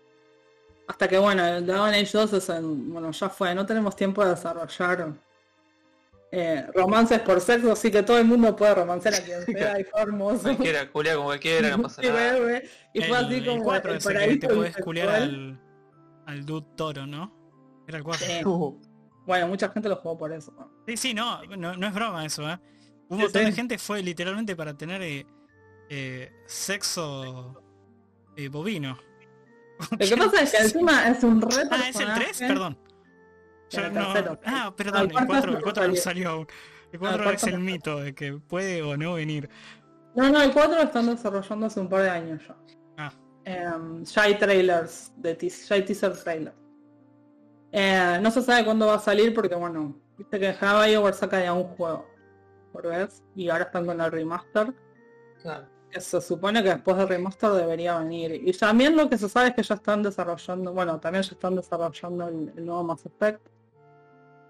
[0.86, 4.22] Hasta que bueno, el Dragon Age 2 es en, bueno, ya fue, no tenemos tiempo
[4.24, 5.14] de desarrollar
[6.30, 9.82] eh, romances por sexo, así que todo el mundo puede romancear a quien sea y
[9.82, 10.42] fue hermoso.
[10.42, 12.62] Cualquiera, culia como cualquiera, no pasa nada.
[12.92, 15.58] Y fue así como el 4 es el que te puedes culiar al,
[16.32, 17.32] al Dude Toro, ¿no?
[17.86, 18.26] Era el 4.
[18.26, 18.42] Sí.
[19.24, 20.52] Bueno, mucha gente lo jugó por eso.
[20.84, 22.59] Sí, sí, no, no, no es broma eso, ¿eh?
[23.09, 23.46] Un sí, montón sí.
[23.46, 25.24] de gente fue literalmente para tener eh,
[25.88, 27.62] eh, sexo
[28.36, 28.98] eh, bovino.
[29.92, 31.68] Lo que pasa es que encima es un reto.
[31.70, 32.78] Ah, es el 3, perdón.
[33.70, 34.38] Yo no...
[34.44, 36.46] Ah, perdón, el 4, el 4 no salió aún.
[36.92, 39.48] El 4 es el mito de que puede o no venir.
[40.16, 42.56] No, no, el 4 lo están desarrollando hace un par de años ya.
[43.44, 46.56] Um, ya hay trailers, de ya hay teaser trailers.
[47.73, 51.43] Eh, no se sabe cuándo va a salir porque bueno, viste que ya BioWare saca
[51.43, 52.06] ya un juego
[52.73, 54.73] por vez y ahora están con el remaster.
[55.40, 55.66] Claro.
[55.90, 58.40] Que se supone que después del remaster debería venir.
[58.47, 61.56] Y también lo que se sabe es que ya están desarrollando, bueno, también ya están
[61.56, 63.40] desarrollando el, el nuevo Mass Effect.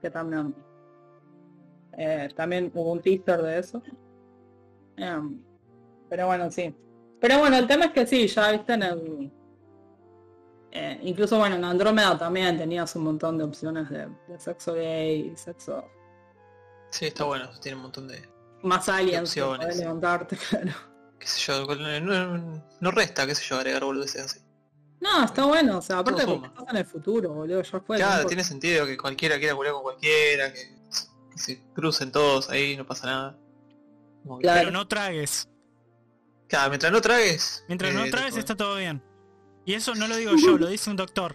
[0.01, 0.55] Que también
[1.97, 3.83] eh, también hubo un teaser de eso.
[4.99, 5.43] Um,
[6.09, 6.75] pero bueno, sí.
[7.23, 9.33] Pero bueno, el tema es que sí, ya viste en el...
[10.73, 15.33] Eh, incluso bueno, en Andrómeda también tenías un montón de opciones de, de sexo gay,
[15.37, 15.85] sexo...
[16.91, 18.29] Sí, está bueno, tiene un montón de...
[18.65, 20.73] Más aliens, de levantarte, claro.
[21.21, 21.65] Qué sé yo,
[22.01, 24.41] no, no resta, qué sé yo, agregar boludeces así.
[25.01, 27.97] No, está bueno, o sea, aparte porque estás en el futuro, boludo, ya fue.
[27.99, 30.75] Claro, tiene sentido que cualquiera quiera culiar con cualquiera, que,
[31.31, 33.39] que, se crucen todos ahí, no pasa nada.
[34.41, 34.61] Claro.
[34.61, 35.49] Pero no tragues.
[36.53, 37.65] Claro, mientras no tragues.
[37.67, 39.03] Mientras eh, no tragues está todo bien.
[39.65, 41.35] Y eso no lo digo yo, lo dice un doctor.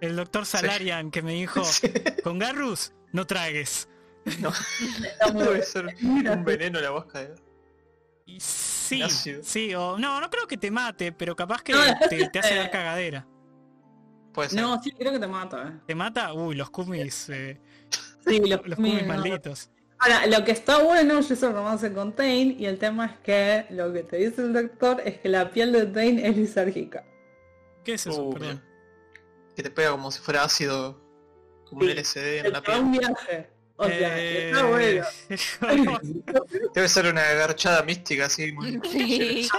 [0.00, 1.10] El doctor Salarian sí.
[1.12, 1.92] que me dijo, sí.
[2.24, 3.88] con Garrus, no tragues.
[4.40, 4.52] No,
[5.32, 7.36] puede ser un veneno la bosca de...
[8.26, 9.44] Y sí, Ácido.
[9.44, 11.74] sí, o no, no creo que te mate, pero capaz que
[12.10, 13.28] te, te hace dar cagadera.
[14.34, 14.60] Puede ser.
[14.60, 15.68] No, sí, creo que te mata.
[15.68, 15.80] Eh.
[15.86, 16.32] ¿Te mata?
[16.34, 17.28] Uy, los kumis.
[17.28, 17.60] Eh,
[18.26, 19.70] sí, los, los kumis malditos.
[20.00, 23.66] Ahora, lo que está bueno, yo hice romance con Tain, y el tema es que
[23.70, 27.04] lo que te dice el doctor es que la piel de Tain es lisérgica.
[27.84, 28.22] ¿Qué es eso?
[28.22, 28.62] Uh, Perdón.
[29.56, 31.00] Que te pega como si fuera ácido,
[31.68, 32.80] como sí, un LSD en la piel.
[32.80, 33.50] un viaje.
[33.76, 34.50] O sea, eh...
[34.50, 35.06] está bueno.
[36.74, 38.52] Debe ser una garchada mística así.
[38.52, 38.80] Muy...
[38.84, 39.48] Sí.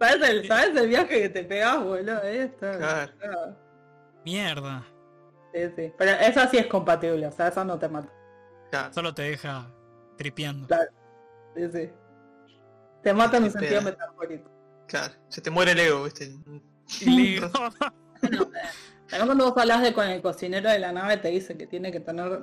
[0.00, 2.20] ¿Sabes el, ¿Sabes el viaje que te pegás, boludo?
[2.22, 2.76] Ahí está.
[2.76, 3.56] Claro.
[4.24, 4.84] Mierda.
[5.52, 5.92] Sí, sí.
[5.96, 8.12] Pero esa sí es compatible, o sea, esa no te mata.
[8.70, 8.92] Claro.
[8.92, 9.70] Solo te deja
[10.16, 10.66] tripeando.
[10.66, 10.90] Claro.
[11.54, 11.90] Sí, sí.
[13.02, 14.50] Te mata en un sentido metafórico.
[14.86, 15.14] Claro.
[15.28, 16.34] Se te muere el ego, viste.
[17.06, 17.50] El ego.
[18.20, 18.50] bueno,
[19.08, 21.90] también cuando vos hablas de con el cocinero de la nave te dice que tiene
[21.90, 22.42] que tener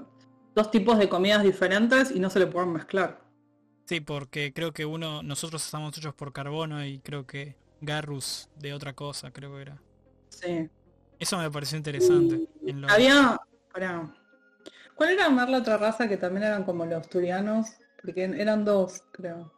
[0.56, 3.22] dos tipos de comidas diferentes y no se le pueden mezclar.
[3.86, 8.73] Sí, porque creo que uno, nosotros estamos hechos por carbono y creo que Garrus de
[8.73, 9.81] otra cosa, creo que era.
[10.30, 10.69] Sí.
[11.19, 12.47] Eso me pareció interesante.
[12.65, 12.89] En.
[12.89, 13.37] Había.
[13.73, 14.09] Pará.
[14.95, 17.67] ¿Cuál era más la otra raza que también eran como los turianos?
[18.01, 19.53] Porque eran dos, creo.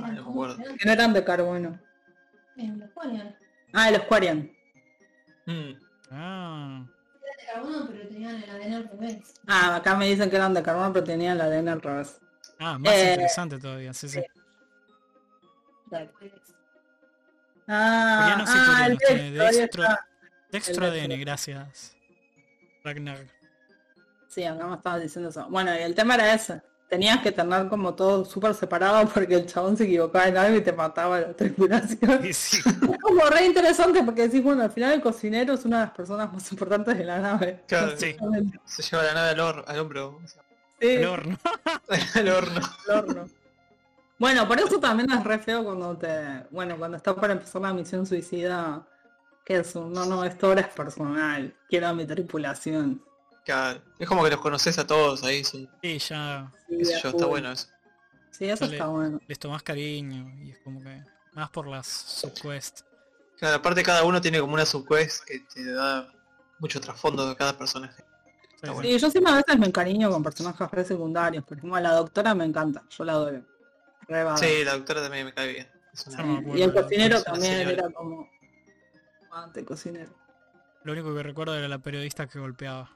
[0.00, 0.14] Ah,
[0.78, 1.80] que no eran de carbono.
[2.56, 3.36] los Quarian.
[3.72, 4.50] Ah, los Quarian.
[5.46, 5.72] Mm.
[6.10, 6.86] Ah.
[7.22, 9.34] Era de carbono, pero tenía tenían el ADN al revés.
[9.46, 12.20] Ah, acá me dicen que eran de carbón, pero tenían el ADN al revés.
[12.58, 14.20] Ah, más Eh, interesante todavía, sí, sí.
[17.68, 19.82] Ah, Juliano ah, Cituriano el texto,
[20.50, 21.96] dextro, ADN, gracias.
[22.84, 23.18] Ragnar.
[24.28, 25.46] Sí, acá me estabas diciendo eso.
[25.48, 26.60] Bueno, y el tema era ese.
[26.88, 30.60] Tenías que tener como todo súper separado porque el chabón se equivocaba en algo y
[30.60, 32.22] te mataba la tripulación.
[32.32, 32.62] Sí, Es
[33.02, 36.32] como re interesante porque decís, bueno, al final el cocinero es una de las personas
[36.32, 37.62] más importantes de la nave.
[37.66, 38.14] Claro, Sí.
[38.66, 40.20] se lleva la nave al, al hombro.
[40.80, 41.38] Sí, el horno.
[42.14, 42.60] al horno.
[42.88, 43.28] al horno.
[44.18, 46.46] Bueno, por eso también es re feo cuando te...
[46.50, 48.86] Bueno, cuando está para empezar la misión suicida,
[49.44, 53.02] que es un, no, no, esto ahora es personal, quiero a mi tripulación.
[53.44, 53.80] Claro.
[53.98, 57.10] Es como que los conoces a todos ahí, son, Sí, ya Sí, yo, full.
[57.10, 57.68] está bueno eso.
[58.30, 58.76] Sí, eso Dale.
[58.76, 59.20] está bueno.
[59.26, 61.02] les tomás cariño y es como que
[61.32, 62.84] más por las subquests.
[63.38, 66.10] Claro, aparte cada uno tiene como una subquest que te da
[66.58, 68.02] mucho trasfondo de cada personaje.
[68.62, 68.88] Sí, bueno.
[68.88, 72.34] yo siempre a veces me encariño con personajes re secundarios, pero como a la doctora
[72.34, 73.42] me encanta, yo la adoro.
[74.38, 75.68] Sí, la doctora también me cae bien.
[76.08, 78.28] Una- No y el cocinero también era como...
[79.32, 80.12] Ante cocinero.
[80.84, 82.90] Lo único que recuerdo era la periodista que golpeaba.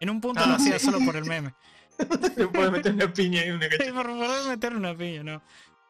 [0.00, 0.86] En un punto Ah, lo hacía sí.
[0.86, 1.54] solo por el meme.
[2.36, 3.92] Le puedes meter una piña y una cacheta.
[3.94, 5.42] por, por meter una piña, no.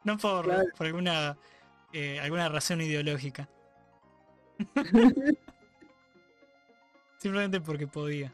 [0.04, 0.64] No por, Claro.
[0.76, 1.36] por alguna
[1.92, 3.48] eh, alguna razón ideológica.
[7.18, 8.32] Simplemente porque podía.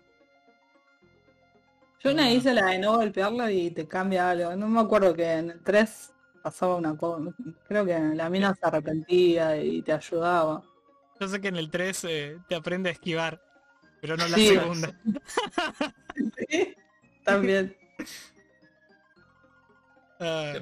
[2.03, 4.55] Yo una hice la de no golpearlo y te cambia algo.
[4.57, 6.13] No me acuerdo que en el 3
[6.43, 7.31] pasaba una cosa.
[7.67, 10.63] Creo que la mina se arrepentía y te ayudaba.
[11.21, 13.41] Yo sé que en el 3 eh, te aprende a esquivar,
[14.01, 14.49] pero no la Sí.
[14.49, 14.93] segunda.
[17.25, 17.77] También.
[20.21, 20.53] Ah,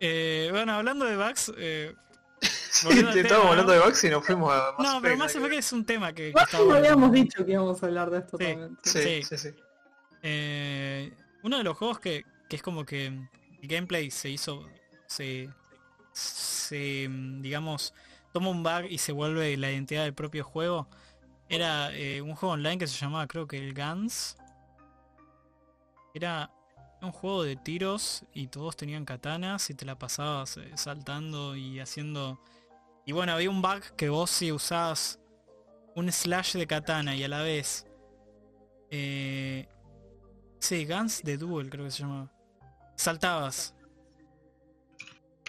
[0.00, 1.94] eh, bueno, hablando de bugs, eh,
[2.40, 5.48] estábamos hablando de Bugs y nos fuimos a Mass no, pero Effect, más ¿no?
[5.50, 6.32] que es un tema que,
[6.66, 8.44] no habíamos dicho que íbamos a hablar de esto Sí.
[8.44, 8.78] también.
[8.82, 9.22] Sí, Sí.
[9.22, 9.50] sí, sí.
[10.22, 11.12] Eh,
[11.42, 13.20] uno de los juegos que, que es como que
[13.62, 14.68] el gameplay se hizo,
[15.06, 15.48] se,
[16.12, 17.94] se, mm, digamos,
[18.32, 20.88] toma un bug y se vuelve la identidad del propio juego,
[21.48, 24.36] era eh, un juego online que se llamaba creo que el Guns.
[26.14, 26.50] Era
[27.00, 31.80] un juego de tiros y todos tenían katanas y te la pasabas eh, saltando y
[31.80, 32.40] haciendo...
[33.04, 35.18] Y bueno, había un bug que vos si usabas
[35.94, 37.86] un slash de katana y a la vez...
[38.90, 39.68] Eh,
[40.62, 42.30] Sí, Guns de Duel creo que se llamaba.
[42.96, 43.74] Saltabas.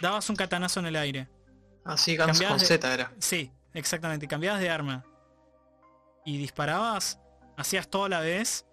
[0.01, 1.29] Dabas un catanazo en el aire.
[1.85, 3.11] Así Guns Cambiabas con de- Z era.
[3.19, 4.27] Sí, exactamente.
[4.27, 5.05] Cambiabas de arma.
[6.25, 7.19] Y disparabas,
[7.57, 8.65] hacías todo a la vez.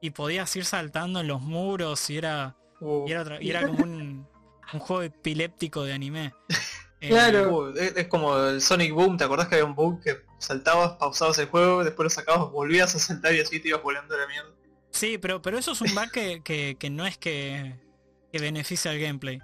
[0.00, 2.56] Y podías ir saltando en los muros y era.
[3.06, 4.26] Y era, otra- y era como un,
[4.72, 6.34] un juego epiléptico de anime.
[7.04, 7.52] Eh, Claro.
[7.52, 11.36] uh, es, como el Sonic Boom, ¿te acordás que había un boom que saltabas, pausabas
[11.38, 14.26] el juego, después lo sacabas, volvías a saltar y así te ibas volando a la
[14.28, 14.50] mierda?
[14.92, 17.74] Sí, pero, pero eso es un bug que, que- que no es que,
[18.32, 19.38] que beneficia al gameplay.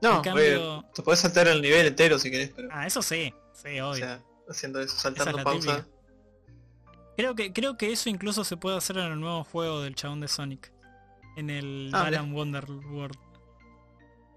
[0.00, 3.80] No, cambio- te podés saltar el nivel entero si querés, pero Ah, eso sí, sí,
[3.80, 3.98] o obvio.
[4.04, 5.76] sea, haciendo eso, saltando es pausa.
[5.76, 5.88] típica.
[7.16, 10.20] Creo que, creo que eso incluso se puede hacer en el nuevo juego del chabón
[10.20, 10.72] de Sonic.
[11.36, 13.18] En el Ah, Balan Wonder World.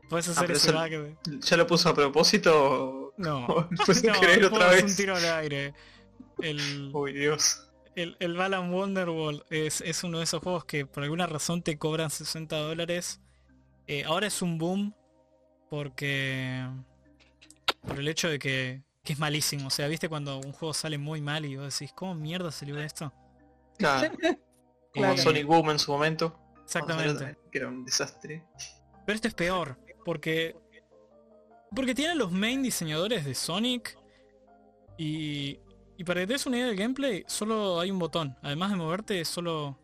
[0.09, 3.45] Puedes hacer pero ese de- ¿Ya lo puso a propósito o No.
[3.87, 4.83] o sin no, el otra vez?
[4.83, 5.73] un tiro al aire.
[6.41, 7.67] El, Uy, Dios.
[7.95, 11.77] El, el Balan Wonderworld es, es uno de esos juegos que por alguna razón te
[11.77, 13.19] cobran 60 dólares.
[13.87, 14.95] Eh, ahora es un boom
[15.69, 16.65] porque
[17.81, 19.67] por el hecho de que, que es malísimo.
[19.67, 22.79] O sea, viste cuando un juego sale muy mal y vos decís, ¿cómo mierda salió
[22.79, 23.11] esto?
[23.77, 24.11] Claro,
[24.93, 26.37] como Eh, Sonic Boom en su momento.
[26.63, 27.37] Exactamente.
[27.51, 28.43] Que era un desastre.
[29.05, 30.55] Pero este es peor, porque
[31.73, 33.97] porque tiene los main diseñadores de Sonic
[34.97, 35.57] y
[36.01, 38.35] y para que te des una idea del gameplay, solo hay un botón.
[38.41, 39.77] Además de moverte, es solo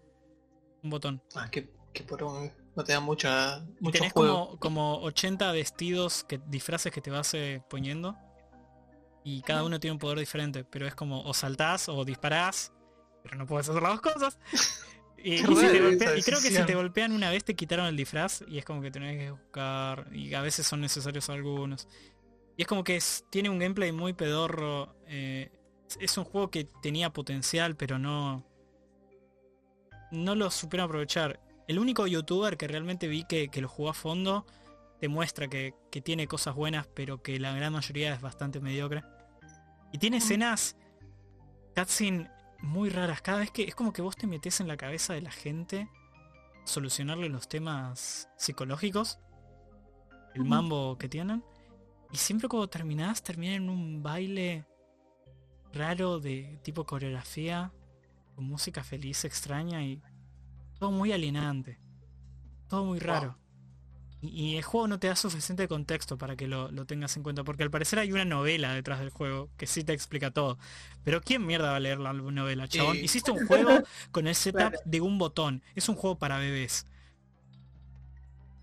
[0.83, 1.21] un botón.
[1.35, 4.47] Ah, que, que por un- no te da mucha, mucho tenés juego.
[4.47, 8.15] como, como 80 vestidos, que disfraces que te vas eh, poniendo.
[9.23, 12.71] Y cada uno tiene un poder diferente, pero es como o saltás o disparás,
[13.23, 14.39] pero no puedes hacer las dos cosas.
[15.19, 18.59] Y, te golpean- creo que si te golpean una vez te quitaron el disfraz y
[18.59, 21.87] es como que tenés que buscar y a veces son necesarios algunos.
[22.55, 24.95] Y es como que es- tiene un gameplay muy pedorro.
[25.07, 25.51] eh,
[25.99, 28.43] es- un juego que tenía potencial pero no
[30.11, 31.39] no lo supieron aprovechar.
[31.67, 34.45] El único youtuber que realmente vi que, que lo jugó a fondo
[35.01, 39.03] te muestra que, que tiene cosas buenas, pero que la gran mayoría es bastante mediocre.
[39.91, 40.75] Y tiene escenas
[41.75, 43.21] cutscene muy raras.
[43.21, 45.89] Cada vez que es como que vos te metes en la cabeza de la gente
[46.65, 49.19] solucionarle los temas psicológicos,
[50.33, 50.49] el Ujú.
[50.49, 51.43] mambo que tienen.
[52.11, 54.65] Y siempre cuando terminás, termina en un baile
[55.77, 57.71] raro de tipo coreografía.
[58.35, 60.01] con música feliz, extraña y
[60.79, 61.79] todo muy alienante.
[62.67, 63.37] Todo muy raro.
[64.21, 67.63] Y, el juego no te da suficiente contexto para que lo, tengas en cuenta, porque
[67.63, 70.57] al parecer hay una novela detrás del juego que sí te explica todo.
[71.03, 72.97] Pero ¿quién mierda va a leer la novela, chabón?
[72.97, 73.69] Hiciste un juego
[74.11, 75.61] con el setup de un botón.
[75.75, 76.87] Es un juego para bebés.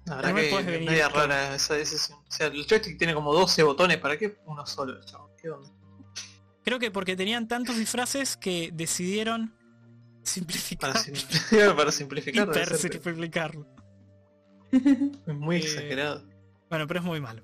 [0.07, 2.19] La verdad que rara esa decisión.
[2.19, 5.31] O sea, el joystick tiene como 12 botones, ¿para qué uno solo, chabón?
[5.41, 5.71] ¿Qué onda?
[6.65, 9.55] Creo que porque tenían tantos disfraces que decidieron
[10.23, 10.93] simplificar.
[10.93, 12.77] Para, simplificar, para simplificar.
[12.77, 13.67] simplificarlo.
[14.73, 16.25] Es muy eh, exagerado.
[16.69, 17.43] Bueno, pero es muy malo.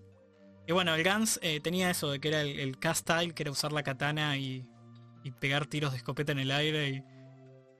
[0.67, 3.51] Y bueno, el Guns eh, tenía eso de que era el, cast style, que era
[3.51, 4.67] usar la katana y,
[5.39, 7.05] pegar tiros de escopeta en el aire y,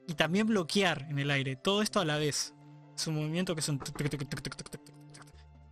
[0.07, 1.55] y, también bloquear en el aire.
[1.55, 2.53] Todo esto a la vez.
[2.95, 3.79] Es un movimiento que es un...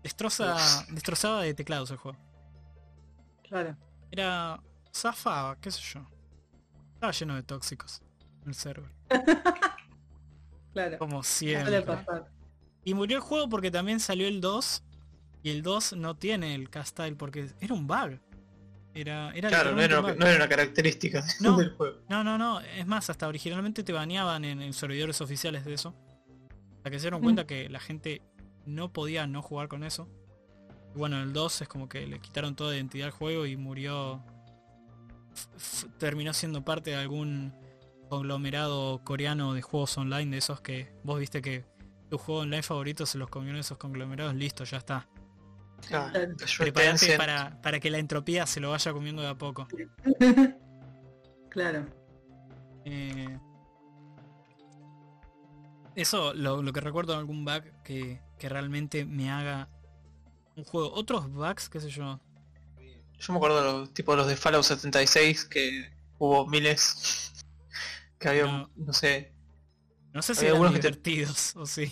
[0.02, 2.18] Destroza, destrozaba de teclados el juego.
[3.44, 3.78] Claro.
[4.12, 4.60] Era...
[4.94, 6.02] Zafaba, qué sé yo.
[6.95, 8.02] Estaba lleno de tóxicos
[8.45, 8.91] el server.
[10.74, 10.98] claro.
[10.98, 11.86] Como siempre.
[12.84, 14.84] Y murió el juego porque también salió el 2
[15.44, 18.20] y el 2 no tiene el cast style porque era un bug.
[18.94, 21.99] Era, era claro, no era, una característica del juego.
[22.10, 22.60] No, no, no.
[22.60, 25.94] Es más, hasta originalmente te baneaban en, servidores oficiales de eso.
[26.78, 27.48] Hasta que se dieron cuenta mm.
[27.48, 28.22] que la gente
[28.66, 30.10] no podía no jugar con eso.
[30.95, 34.24] Y bueno, el 2 es como que le quitaron toda identidad al juego y murió.
[35.97, 37.53] Terminó siendo parte de algún
[38.10, 41.65] conglomerado coreano de juegos online de esos que vos viste que
[42.10, 45.07] tu juego online favorito se los comió en esos conglomerados, listo, ya está.
[45.93, 46.11] Ah,
[46.57, 49.68] Prepárate para, para que la entropía se lo vaya comiendo de a poco.
[51.49, 51.85] claro.
[52.85, 53.38] Eh,
[55.95, 59.69] eso lo, que recuerdo en algún bug que, que realmente me haga
[60.56, 60.91] un juego.
[60.93, 62.19] Otros bugs, qué sé yo.
[63.20, 67.34] Yo me acuerdo de los tipos los de Fallout 76 que hubo miles
[68.18, 69.34] que había no sé
[70.14, 71.91] no sé si había algunos divertidos o sí.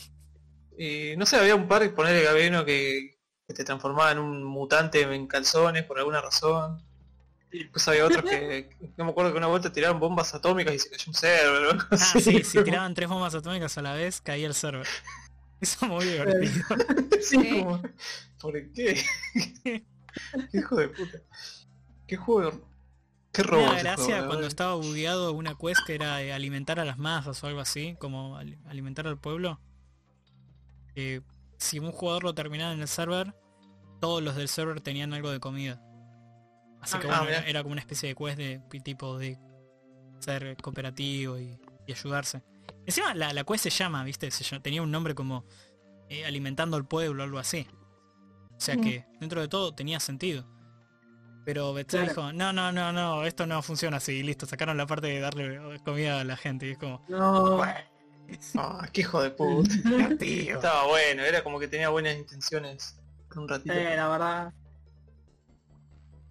[0.78, 3.18] Y no sé, había un par, ponerle Gabino que,
[3.48, 6.84] que te transformaba en un mutante en calzones por alguna razón.
[7.52, 10.80] Y pues había otros que, no me acuerdo que una vuelta tiraron bombas atómicas y
[10.80, 11.78] se cayó un server.
[11.92, 14.88] Ah, sí, si tiraban tres bombas atómicas a la vez, caía el server.
[15.62, 16.66] Eso es muy divertido.
[17.22, 17.82] sí, Como,
[18.40, 19.04] ¿por qué?
[20.52, 21.20] ¿Qué hijo de puta?
[22.06, 22.68] ¿Qué juego
[23.32, 23.70] Qué robo.
[23.80, 27.96] gracia cuando estaba bugueado una quest que era alimentar a las masas o algo así,
[28.00, 29.60] como alimentar al pueblo.
[30.96, 33.36] si un jugador lo terminaba en el server,
[34.00, 35.82] todos los del server tenían algo de comida.
[36.82, 39.38] Así que ah, era, como una especie de quest de tipo de
[40.20, 41.60] ser cooperativo y,
[41.90, 42.44] ayudarse.
[42.86, 44.30] Encima la, la, quest se llama, viste,
[44.62, 45.46] tenía un nombre como
[46.10, 47.68] eh, alimentando al pueblo o algo así.
[48.58, 50.46] O sea que dentro de todo tenía sentido.
[51.46, 55.08] Pero Bethesda dijo, no, no, no, no, esto no funciona así, listo, sacaron la parte
[55.08, 57.06] de darle comida a la gente y es como.
[57.08, 57.64] No.
[58.56, 59.74] Ah, qué hijo de puta.
[60.20, 63.00] Estaba bueno, era como que tenía buenas intenciones
[63.38, 63.74] un ratito.
[63.74, 64.54] Eh, la verdad.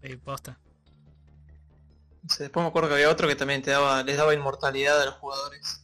[0.03, 0.59] Sí, posta.
[2.39, 5.15] después me acuerdo que había otro que también te daba, les daba inmortalidad a los
[5.15, 5.83] jugadores.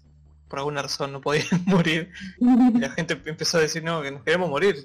[0.49, 2.11] Por alguna razón no podían morir.
[2.39, 4.85] Y la gente empezó a decir, no, que nos queremos morir.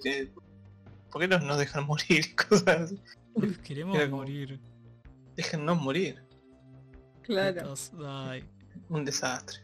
[1.12, 2.36] ¿Por qué no nos dejan morir?
[2.36, 2.94] Cosas.
[3.64, 4.60] Queremos morir.
[5.36, 6.24] Déjennos morir.
[7.22, 7.74] Claro.
[8.90, 9.60] Un desastre.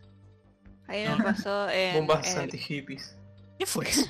[0.87, 3.17] Ahí me pasó en, Bombas anti-hippies.
[3.57, 4.05] ¿Qué fue eso?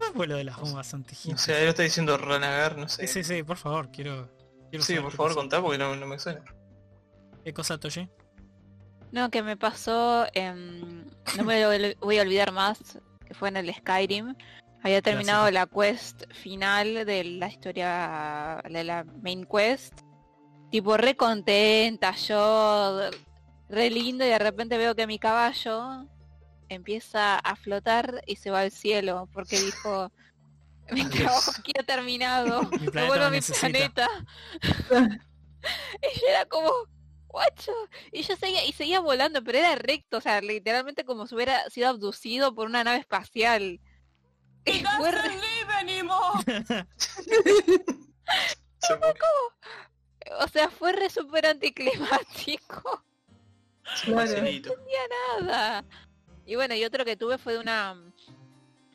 [0.00, 1.34] ¿Qué fue lo de las bombas anti-hippies?
[1.34, 3.06] O sea, yo está diciendo Ranagar, no sé.
[3.06, 4.28] Sí, sí, sí, por favor, quiero...
[4.70, 6.42] quiero sí, por favor contá porque no, no, me suena.
[7.44, 8.08] ¿Qué cosa, Toshi?
[9.12, 10.26] No, que me pasó...
[10.34, 11.06] En...
[11.36, 14.34] No me lo voy a olvidar más, que fue en el Skyrim.
[14.84, 19.98] Había terminado la quest final de la historia de la main quest.
[20.70, 23.00] Tipo re contenta, yo
[23.70, 26.06] re lindo y de repente veo que mi caballo
[26.68, 30.12] empieza a flotar y se va al cielo porque dijo
[30.90, 34.06] mi trabajo aquí ha terminado, me vuelvo a mi planeta.
[34.60, 36.70] y yo era como,
[37.26, 37.72] guacho,
[38.12, 41.70] y yo seguía, y seguía volando, pero era recto, o sea, literalmente como si hubiera
[41.70, 43.80] sido abducido por una nave espacial.
[44.96, 45.12] Fue
[45.66, 46.44] venimos!
[50.40, 53.04] o sea, fue re super anticlimático.
[54.06, 55.02] No tenía
[55.40, 55.84] nada.
[56.46, 57.96] Y bueno, y otro que tuve fue de una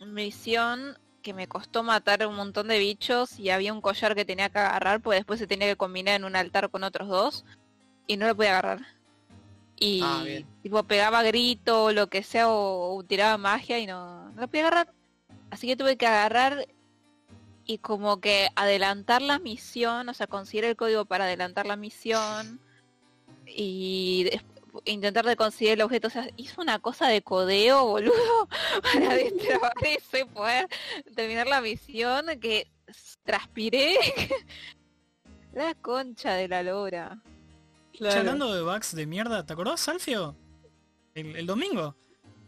[0.05, 4.49] misión que me costó matar un montón de bichos y había un collar que tenía
[4.49, 7.45] que agarrar, pues después se tenía que combinar en un altar con otros dos
[8.07, 8.79] y no lo podía agarrar.
[9.75, 10.23] Y ah,
[10.61, 14.67] tipo pegaba grito o lo que sea o, tiraba magia y no, no lo podía
[14.67, 14.93] agarrar.
[15.51, 16.67] Así que tuve que agarrar
[17.65, 22.59] y como que adelantar la misión, o sea, conseguir el código para adelantar la misión.
[23.45, 24.29] Y
[24.85, 26.07] intentar de conseguir el objeto.
[26.07, 28.47] O sea, hizo una cosa de codeo, boludo,
[28.81, 30.67] para destrabar eso y poder
[31.15, 32.71] terminar la misión que
[33.23, 33.95] transpiré.
[35.53, 37.21] la concha de la lora.
[37.93, 40.35] Che, Hablando de bugs de mierda, ¿te acordás, Alfio?
[41.13, 41.95] El, el domingo.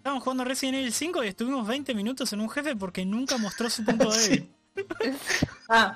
[0.02, 3.69] Estábamos jugando Resident Evil 5 y estuvimos 20 minutos en un jefe porque nunca mostró
[3.69, 4.52] su punto débil.
[5.69, 5.94] Ah,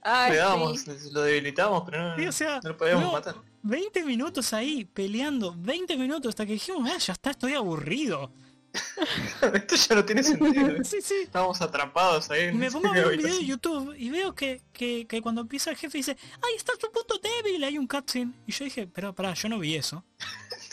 [0.00, 0.38] Ay,
[0.78, 1.10] sí.
[1.12, 3.34] lo debilitábamos, pero no, Sí, o sea, no lo podíamos no, matar.
[3.60, 8.32] 20 minutos ahí peleando, 20 minutos hasta que dijimos, ah, ya está, estoy aburrido.
[9.52, 10.68] Esto ya no tiene sentido.
[10.84, 11.16] Sí, sí.
[11.24, 12.44] Estábamos atrapados ahí.
[12.44, 13.44] Y en me pongo a ver un video de.
[13.44, 17.20] YouTube y veo que, que, que cuando empieza el jefe dice, ahí está tu punto
[17.22, 18.32] débil, hay un cutscene.
[18.46, 20.02] Y yo dije, pero pará, yo no vi eso.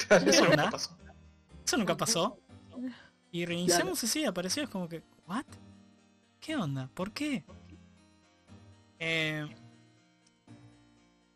[0.08, 0.98] Claro, Eso nunca pasó.
[1.66, 2.40] Eso nunca pasó.
[3.32, 5.46] Y reiniciamos y sí, apareció es como que, ¿what?
[6.40, 6.90] ¿Qué onda?
[6.94, 7.44] ¿Por qué?
[8.98, 9.48] Eh,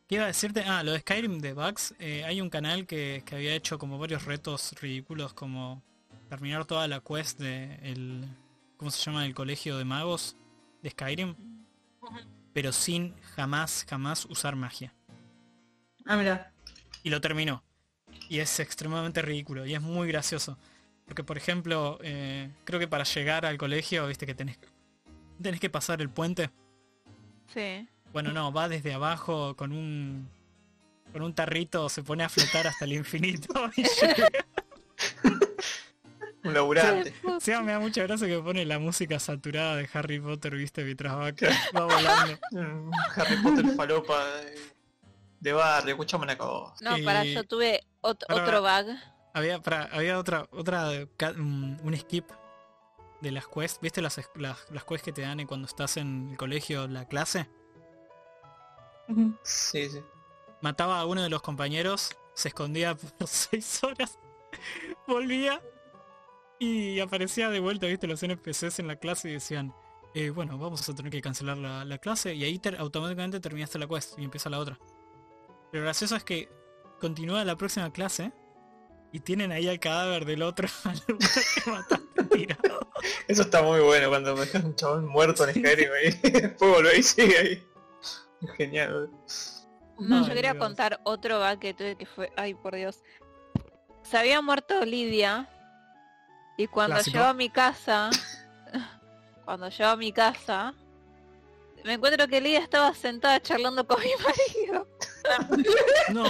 [0.08, 0.64] ¿Qué iba a decirte?
[0.64, 1.94] Ah, lo de Skyrim de Bugs.
[2.00, 5.82] eh, hay un canal que, que había hecho como varios retos ridículos como
[6.30, 8.26] terminar toda la quest de el...
[8.78, 9.26] ¿Cómo se llama?
[9.26, 10.36] El colegio de magos
[10.82, 11.36] de Skyrim.
[12.54, 14.94] Pero sin jamás, jamás usar magia.
[16.06, 16.52] ah, mira.
[17.04, 17.64] Y lo terminó.
[18.30, 19.66] Y es extremadamente ridículo.
[19.66, 20.58] Y es muy gracioso.
[21.06, 24.58] Porque por ejemplo, eh, creo que para llegar al colegio, viste que tenés,
[25.42, 26.50] tenés que pasar el puente.
[27.54, 27.88] Sí.
[28.12, 30.30] Bueno, no, va desde abajo con un
[31.12, 33.54] con un tarrito, se pone a flotar hasta el infinito.
[33.76, 34.28] y llega.
[36.44, 37.14] Un laburante.
[37.40, 41.14] Sí, me da mucha gracia que pone la música saturada de Harry Potter, viste, mientras
[41.14, 41.32] va,
[41.80, 42.40] va volando.
[43.16, 44.56] Harry Potter falopa de,
[45.40, 46.74] de barrio, escuchame una cosa.
[46.82, 48.98] No, Eh, para, yo tuve ot- para- otro bug.
[49.34, 52.30] Había, para- había otra, otra ca- un, skip
[53.22, 53.80] de las quests.
[53.82, 57.50] ¿Viste las, las, las quests que te dan cuando estás en el colegio, la clase?
[59.44, 60.02] Sí, sí.
[60.62, 64.18] Mataba a uno de los compañeros, se escondía por seis horas,
[65.08, 65.62] volvía
[66.60, 69.74] y aparecía de vuelta, viste, los NPCs en la clase y decían,
[70.14, 73.78] eh, bueno, vamos a tener que cancelar la, la clase y ahí ter- automáticamente terminaste
[73.80, 74.78] la quest y empieza la otra.
[75.72, 76.50] Pero lo gracioso es que
[77.02, 78.32] continúa la próxima clase
[79.14, 80.68] y tienen ahí al cadáver del otro
[82.32, 82.90] tirado.
[83.28, 86.10] Eso está muy bueno cuando me dejas un chabón muerto en Skyrim ahí.
[86.32, 87.68] Después volvé y sigue ahí.
[88.58, 89.12] Genial.
[90.00, 90.64] No, yo quería Dios.
[90.64, 93.04] contar otro bug que tuve que fue, ay por Dios.
[94.02, 95.48] Se había muerto Lidia
[96.58, 97.18] y cuando Clásico.
[97.18, 98.10] llego a mi casa,
[99.46, 100.74] cuando llego a mi casa,
[101.84, 104.88] me encuentro que Lidia estaba sentada charlando con mi marido.
[106.10, 106.26] No,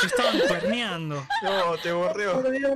[0.00, 1.26] te estaban cuerneando.
[1.42, 2.40] No, te borreó.
[2.42, 2.74] Por Dios,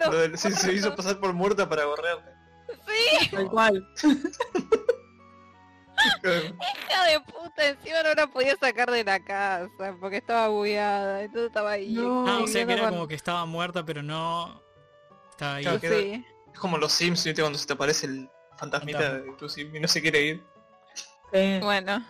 [0.00, 2.30] No, Lo del- se, se hizo pasar por muerta para borrarte.
[2.86, 3.86] sí, tal cual.
[6.22, 9.70] hija de puta, encima no la podía sacar de la casa
[10.00, 11.92] porque estaba bugueada, entonces estaba ahí.
[11.94, 12.26] No.
[12.28, 14.62] Ah, o sea que era con- como que estaba muerta pero no...
[15.30, 15.64] Estaba ahí.
[15.64, 16.26] Claro, que- Sí.
[16.52, 17.42] Es como los Sims, ¿viste?
[17.42, 19.24] Cuando se te aparece el fantasmita Fantasma.
[19.32, 20.44] de tu Sim y no se quiere ir.
[21.32, 21.58] Sí.
[21.62, 22.04] Bueno,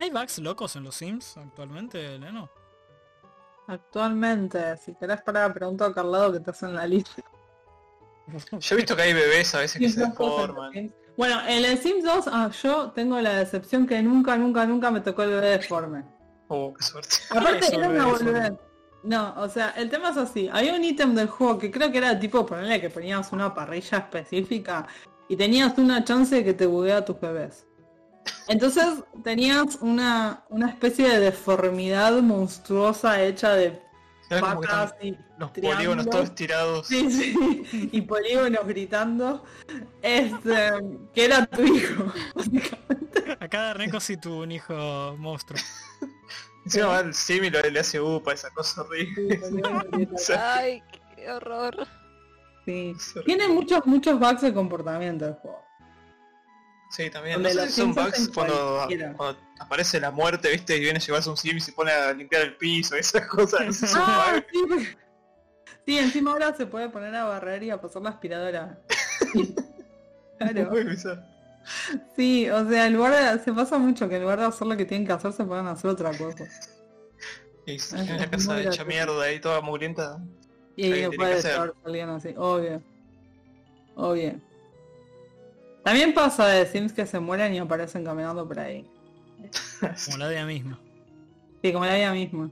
[0.00, 2.50] ¿Hay bugs locos en los Sims actualmente, Leno?
[3.68, 7.22] Actualmente, si querés parar, pregunto a Carlado que estás en la lista.
[8.58, 10.92] Yo he visto que hay bebés a veces que se deforman.
[11.16, 15.00] Bueno, en el Sims 2 ah, yo tengo la decepción que nunca, nunca, nunca me
[15.00, 16.04] tocó el bebé deforme.
[16.48, 17.16] Oh, qué suerte.
[17.30, 18.52] Aparte Eso, era una boludez.
[19.02, 20.48] No, o sea, el tema es así.
[20.52, 23.98] Había un ítem del juego que creo que era tipo ponerle que ponías una parrilla
[23.98, 24.86] específica
[25.28, 27.65] y tenías una chance de que te buguea a tus bebés.
[28.48, 28.84] Entonces
[29.24, 33.82] tenías una, una especie de deformidad monstruosa hecha de
[34.28, 35.74] patas y los triángulos.
[35.76, 36.86] polígonos todos estirados.
[36.88, 39.44] Sí, sí, y polígonos gritando,
[40.02, 40.70] este,
[41.14, 43.36] que era tu hijo, básicamente.
[43.40, 45.58] Acá Reco si tuvo un hijo monstruo.
[46.64, 49.40] Encima va el lo- le hace upa, esa cosa horrible.
[50.16, 50.32] Sí.
[50.38, 50.82] ay,
[51.14, 51.86] qué horror.
[52.64, 52.92] Sí.
[53.24, 55.65] Tiene muchos, muchos bugs de comportamiento el juego.
[56.90, 57.34] Sí, también.
[57.42, 58.88] Donde No sé los si son bugs cuando,
[59.58, 62.42] aparece la muerte, viste, y viene a llevarse un Sim y se pone a limpiar
[62.42, 63.82] el piso, esas cosas.
[63.96, 64.86] Ah, sí,
[65.86, 68.78] sí, encima ahora se puede poner a barrer y a pasar la aspiradora.
[70.38, 70.70] Claro.
[70.70, 71.22] Muy bizarro.
[72.14, 74.76] Sí, o sea, en lugar de, se pasa mucho que en lugar de hacer lo
[74.76, 76.44] que tienen que hacer se pueden hacer otra cosa.
[77.64, 80.18] Y se- Ah, en es casa hecha mierda ahí, toda mugrienta.
[80.76, 82.82] Y no tiene puede estar saliendo así, obvio.
[83.94, 84.38] Obvio.
[85.86, 88.84] También pasa de Sims que se mueren y aparecen caminando por ahí.
[90.04, 90.80] Como la ella misma.
[91.62, 92.50] Sí, como la vida misma.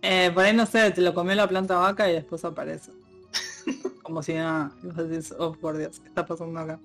[0.00, 2.90] Eh, por ahí no sé, te lo comió la planta vaca y después aparece.
[4.02, 4.72] Como si nada.
[4.82, 6.80] Decís, oh por Dios, ¿qué está pasando acá?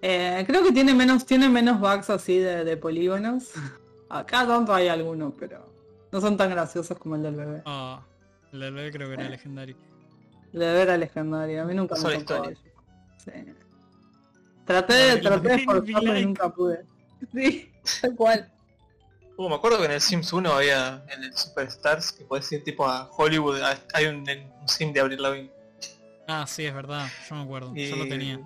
[0.00, 3.50] Eh, creo que tiene menos, tiene menos bugs así de, de polígonos.
[4.08, 5.70] Acá tanto hay algunos, pero.
[6.10, 7.62] No son tan graciosos como el del bebé.
[7.66, 8.00] Oh,
[8.54, 9.76] el del bebé creo que era legendario.
[10.54, 11.60] El del bebé era legendario.
[11.60, 12.16] A mí nunca me tocó.
[12.16, 12.71] historia.
[13.24, 13.30] Sí.
[14.66, 16.20] Traté, Ay, traté de like.
[16.20, 16.84] y nunca pude.
[17.32, 17.70] Sí,
[18.00, 18.52] tal cual.
[19.36, 22.62] Uh, me acuerdo que en el Sims 1 había, en el Superstars, que puedes ir
[22.62, 25.50] tipo a Hollywood, a- hay un, un sim de Avril Lavigne.
[26.28, 27.08] Ah, sí, es verdad.
[27.28, 27.72] Yo me acuerdo.
[27.74, 28.38] Y Yo lo tenía.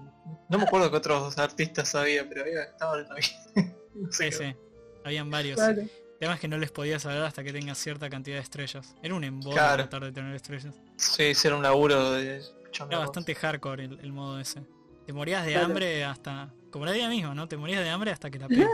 [0.49, 3.75] No me acuerdo que otros artistas había, pero había, estaba Avril Lavigne.
[3.95, 4.57] No sé Sí, qué- sí.
[5.05, 5.57] Habían varios.
[5.57, 5.83] Claro.
[5.83, 5.91] El
[6.21, 8.95] tema es que no les podías hablar hasta que tengas cierta cantidad de estrellas.
[9.03, 9.83] Era un embole Claro.
[9.85, 10.75] tratar de tener estrellas.
[10.97, 12.43] Sí, era un laburo de...
[12.89, 14.63] Era bastante hardcore el, el modo ese.
[15.07, 15.67] Te morías de Claro.
[15.67, 16.53] hambre hasta...
[16.71, 17.49] Como la día mismo, ¿no?
[17.49, 18.69] Te morías de hambre hasta que la pegas.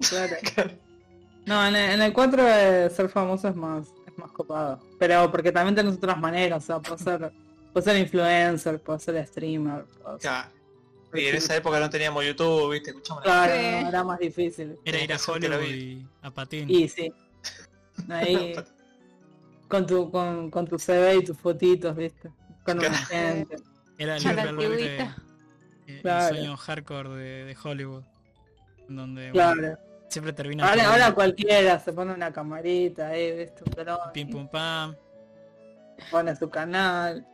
[0.54, 0.72] Claro.
[1.46, 4.80] No, en el, en el 4 eh, ser famoso es más, es más copado.
[4.98, 7.32] Pero porque también tenés otras maneras, o sea, puedes ser,
[7.72, 9.84] puedes ser influencer, puedes ser streamer.
[10.02, 10.50] puedes- Claro.
[11.14, 13.82] Y en esa época no teníamos YouTube, viste, escuchamos la- Claro, Sí.
[13.84, 14.76] no, era más difícil.
[14.84, 15.76] Era ir a Hollywood vida.
[15.76, 16.68] y a patín.
[16.68, 17.12] Y sí.
[18.10, 18.54] Ahí
[19.68, 22.28] con tu, con, con tu CV y tus fotitos, viste.
[22.66, 23.08] Con una Claro.
[23.08, 23.56] gente.
[23.98, 24.32] Era la
[25.88, 26.28] eh, Claro.
[26.28, 28.02] el sueño hardcore de, de Hollywood.
[28.88, 29.78] Donde bueno, Claro.
[30.08, 34.94] siempre termina Ahora, cualquiera se pone una camarita ahí, viste, un dron, pim pum pam
[36.10, 37.26] pone su canal,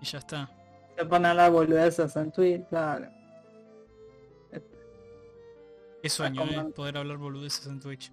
[0.00, 0.48] y ya está.
[0.96, 3.08] se pone a hablar boludeces en Twitter, claro.
[6.02, 8.10] Qué sueño, eh, poder hablar boludeces en Twitch.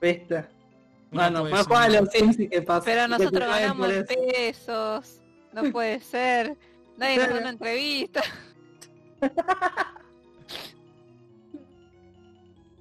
[0.00, 0.36] ¿Viste?
[1.10, 1.90] Uno Bueno, pues a soñar.
[2.02, 2.84] los Sims y qué pasa.
[2.86, 5.20] Pero Que nosotros ganamos pesos.
[5.56, 6.56] No puede ser.
[6.98, 8.22] Nadie nos da una entrevista.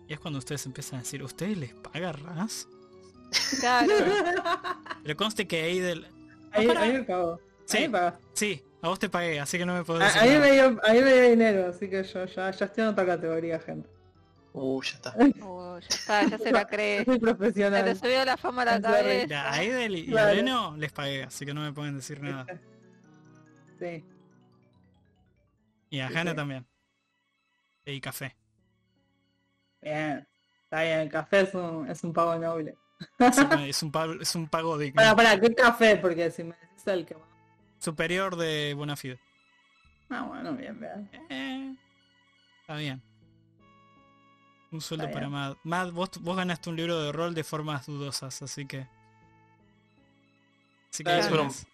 [0.08, 2.68] Y es cuando ustedes empiezan a decir, ¿ustedes les paga RAS?
[3.60, 3.94] Claro.
[5.04, 6.06] Pero conste que ahí del...
[6.52, 7.40] Ahí, ahí me cago.
[7.66, 7.78] Sí.
[7.78, 8.20] Ahí me paga.
[8.34, 10.42] Sí, a vos te pagué, así que no me podés A- decir Ahí nada.
[10.42, 13.60] me, dio, ahí me dio dinero, así que yo ya, ya estoy en otra categoría,
[13.60, 13.90] gente.
[14.58, 15.14] Uh, ya está.
[15.42, 17.04] Oh, ya está, ya se la cree.
[17.04, 17.86] Soy Se profesional.
[17.86, 19.42] le subió la fama a la cabeza.
[19.50, 20.34] A Aidel y a.
[20.34, 22.46] Leno les pagué, así que no me pueden decir nada.
[23.78, 24.04] Sí.
[25.90, 26.38] Y a Sí, Hanna sí.
[26.38, 26.66] también.
[27.86, 28.36] Y café.
[29.82, 30.26] Bien.
[30.64, 32.76] Está bien, el café es un, es un pago noble.
[33.20, 34.96] Es un, es un pago, es un pago digno.
[34.96, 35.98] Para, para, ¿qué café?
[35.98, 37.18] Porque si me decís el que...
[37.80, 39.20] Superior de buena fide.
[40.10, 41.10] Ah, bueno, bien, bien.
[41.30, 41.76] Eh,
[42.62, 43.02] está bien.
[44.76, 45.30] Un sueldo para.
[45.30, 45.56] Mad.
[45.64, 48.86] Mad, vos, vos ganaste un libro de rol de formas dudosas, así que...
[50.92, 51.66] Así.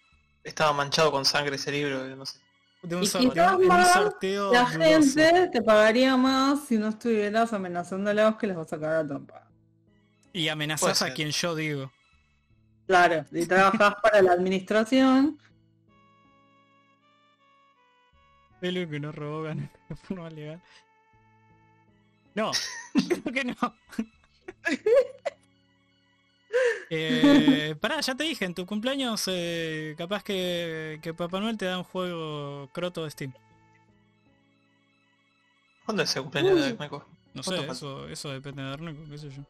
[0.44, 2.38] Estaba manchado con sangre ese libro, no sé.
[2.82, 4.78] de un, Y sor- quizás de un- de un más sorteo La dudoso.
[4.80, 9.48] gente te pagaría más si no estuvieras amenazándolos que les vas a cagar a trompa.
[10.32, 11.92] Y amenazás Puede a quien yo digo.
[12.86, 15.38] Claro, si trabajas para la administración,
[18.60, 20.62] Pelo que no roban de forma legal.
[22.34, 22.50] No,
[23.22, 23.56] creo que no.
[26.90, 31.64] Eh, pará, ya te dije, en tu cumpleaños eh, capaz que, que Papá Noel te
[31.64, 33.32] da un juego croto de Steam.
[35.86, 36.60] ¿Cuándo es el cumpleaños Uy.
[36.60, 37.08] de Neko?
[37.32, 39.42] No ¿Cuánto sé, eso, eso depende de Arneco, qué sé yo.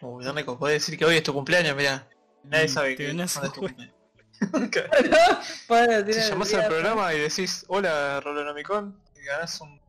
[0.00, 2.08] Uy, de Neko, podés decir que hoy es tu cumpleaños, mirá.
[2.44, 3.94] Nadie Mm, sabe te que es tu cumpleaños.
[4.40, 9.80] Si el llamás al programa y decís, hola Rolonomicon, y ganás un...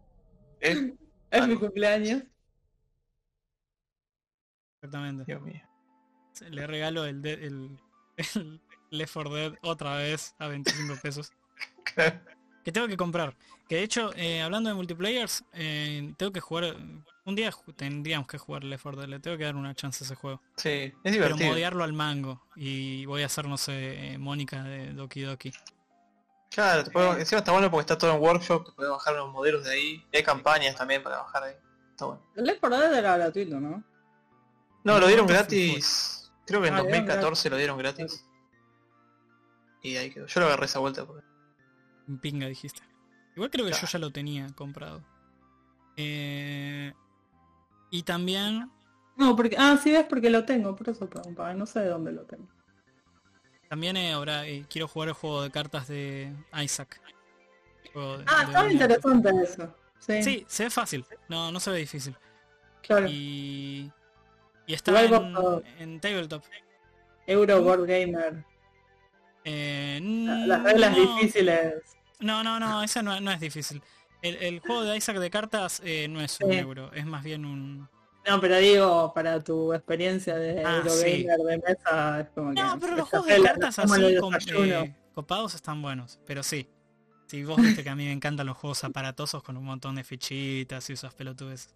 [0.62, 0.94] ¿Eh?
[1.34, 2.24] Es mi cumpleaños.
[4.82, 5.24] Exactamente.
[5.26, 5.62] Dios mío.
[6.50, 7.80] Le regalo el, de- el,
[8.36, 8.62] el
[8.92, 11.32] Left 4 Dead otra vez a 25 pesos.
[12.64, 13.36] que tengo que comprar.
[13.68, 16.76] Que de hecho, eh, hablando de multiplayers, eh, tengo que jugar...
[17.26, 20.06] Un día tendríamos que jugar Left 4 Dead, le tengo que dar una chance a
[20.06, 20.42] ese juego.
[20.58, 21.50] Sí, es Pero divertido.
[21.50, 22.46] modearlo al mango.
[22.56, 25.54] Y voy a hacer, no sé, eh, Mónica de Doki Doki.
[26.54, 29.32] Claro, te puedo- encima está bueno porque está todo en workshop, te puedes bajar unos
[29.32, 30.06] modelos de ahí.
[30.12, 31.56] Y hay campañas también para bajar ahí.
[31.92, 32.22] Está bueno.
[32.36, 33.84] El Left 4 Dead era gratuito, ¿no?
[34.84, 36.32] No, lo dieron ¿Cuánto gratis.
[36.46, 38.26] Creo que en Ah, lo dieron 2014 lo dieron gratis.
[39.82, 40.28] Y ahí quedó.
[40.28, 41.26] Yo lo agarré esa vuelta porque...
[42.08, 42.82] Un pinga dijiste.
[43.36, 45.02] Igual creo que yo ya lo tenía comprado.
[45.98, 46.94] Eh,
[47.92, 48.70] y también
[49.16, 49.56] No, porque...
[49.58, 52.48] Ah, sí, ves porque lo tengo, por eso preguntaba, no sé de dónde lo tengo.
[53.74, 56.32] También eh, ahora eh, quiero jugar el juego de cartas de
[56.64, 57.02] Isaac.
[57.96, 58.72] De- Ah, dominio.
[58.74, 59.76] interesante eso.
[59.98, 61.04] Sí, Sí, se ve fácil.
[61.28, 62.16] No, no se ve difícil.
[62.84, 63.08] claro.
[63.10, 63.92] Y,
[64.68, 65.12] y está en,
[65.80, 66.44] en tabletop.
[67.26, 68.46] Euro Board Gamer.
[69.44, 70.00] Eh,
[70.46, 71.74] Las reglas no, difíciles.
[72.20, 73.82] No, no, no, esa no, no es difícil.
[74.22, 76.58] El, el juego de Isaac de cartas eh, no es un Sí.
[76.60, 77.90] euro, es más bien un...
[78.28, 81.24] No, pero digo, para tu experiencia de Ah, Eurogamer sí.
[81.24, 82.62] de mesa, es como que...
[82.62, 84.66] No, pero los juegos de cartas como así del com- desayuno.
[84.84, 86.70] eh, copados están buenos, pero sí.
[87.28, 90.04] Si vos viste que a mí me encantan los juegos aparatosos con un montón de
[90.04, 91.70] fichitas y esas pelotudes.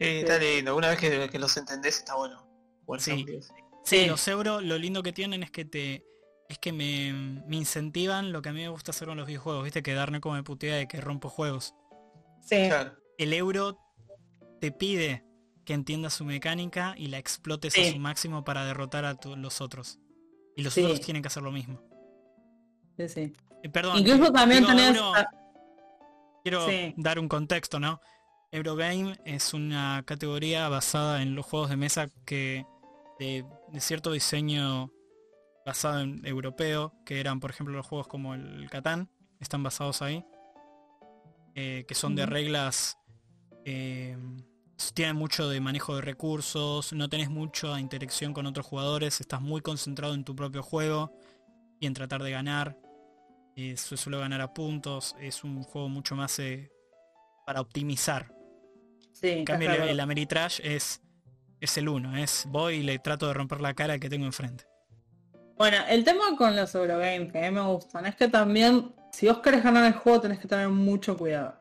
[0.00, 0.74] Sí, está lindo.
[0.74, 2.44] Una vez que, que los entendés está bueno.
[2.86, 3.24] o al Sí.
[3.84, 6.04] Sí, los euro lo lindo que tienen es que te
[6.48, 7.12] es que me,
[7.46, 10.20] me incentivan lo que a mí me gusta hacer con los videojuegos, viste, que darme
[10.20, 11.74] como me putea de que rompo juegos.
[12.40, 12.94] Sí, Claro.
[13.18, 13.78] El euro
[14.60, 15.24] te pide
[15.64, 19.60] que entiendas su mecánica y la explotes a su máximo para derrotar a tu- los
[19.60, 19.98] otros.
[20.56, 20.82] Y los Sí.
[20.84, 21.80] otros tienen que hacer lo mismo.
[22.96, 23.32] sí, sí.
[23.62, 23.98] Eh, perdón.
[23.98, 24.94] Incluso eh, también tenés...
[24.96, 25.12] euro-
[26.44, 26.92] Quiero Sí.
[26.98, 28.00] dar un contexto, ¿no?
[28.52, 32.64] Eurogame es una categoría basada en los juegos de mesa que
[33.18, 34.92] de, de cierto diseño
[35.64, 39.08] basado en europeo, que eran por ejemplo los juegos como el Catán,
[39.40, 40.22] están basados ahí,
[41.54, 42.98] eh, que son de reglas,
[43.64, 44.16] eh,
[44.94, 49.60] tienen mucho de manejo de recursos, no tenés mucha interacción con otros jugadores, estás muy
[49.60, 51.12] concentrado en tu propio juego
[51.80, 52.76] y en tratar de ganar.
[53.56, 56.72] Eh, se suele ganar a puntos, es un juego mucho más eh,
[57.46, 58.34] para optimizar.
[59.12, 61.00] Sí, En cambio el, Ameritrash es,
[61.60, 64.64] es el uno, es voy y le trato de romper la cara que tengo enfrente.
[65.56, 69.28] Bueno, el tema con los Eurogames que a mí me gustan es que también, si
[69.28, 71.54] vos querés ganar el juego, tenés que tener mucho cuidado.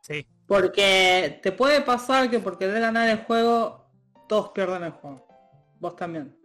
[0.00, 3.88] Sí, Porque te puede pasar que por querer ganar el juego,
[4.28, 5.26] todos pierden el juego.
[5.80, 6.36] Vos también.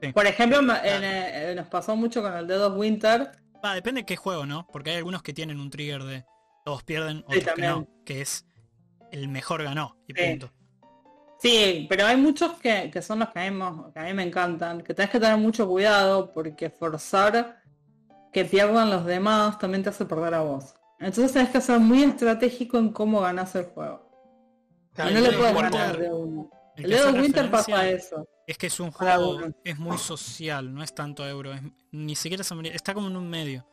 [0.00, 0.12] Sí.
[0.12, 3.30] Por ejemplo, en, eh, nos pasó mucho con el Dead of Winter.
[3.64, 4.66] Va, depende de qué juego, ¿no?
[4.72, 6.24] Porque hay algunos que tienen un trigger de
[6.64, 8.46] todos pierden, Sí, otros que no, que es
[9.12, 10.30] el mejor ganó y Sí.
[10.30, 10.52] punto.
[11.38, 13.60] Sí, pero hay muchos que, que son los que a, mí,
[13.92, 17.62] que a mí me encantan, que tenés que tener mucho cuidado porque forzar
[18.32, 20.74] que pierdan los demás también te hace perder a vos.
[20.98, 24.02] Entonces tenés que ser muy estratégico en cómo ganás el juego.
[24.94, 26.50] Claro, y no le puedes ganar de uno.
[26.76, 28.26] El of Winter pasa eso.
[28.46, 32.42] Es que es un juego, es muy social, no es tanto euro, es- ni siquiera
[32.42, 33.66] es está como en un medio.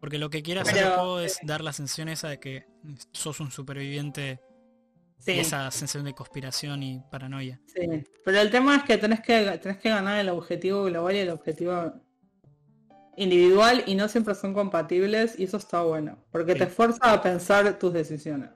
[0.00, 2.66] Porque lo que quiere hacer el juego es eh, dar la sensación esa de que
[3.12, 4.40] sos un superviviente
[5.18, 7.58] Sí, esa sensación de conspiración y paranoia.
[7.66, 8.04] sí.
[8.24, 11.30] Pero el tema es que tenés que tenés que ganar el objetivo global y el
[11.30, 11.92] objetivo
[13.16, 16.18] individual y no siempre son compatibles y eso está bueno.
[16.30, 16.58] Porque Sí.
[16.60, 18.50] te fuerza a pensar tus decisiones.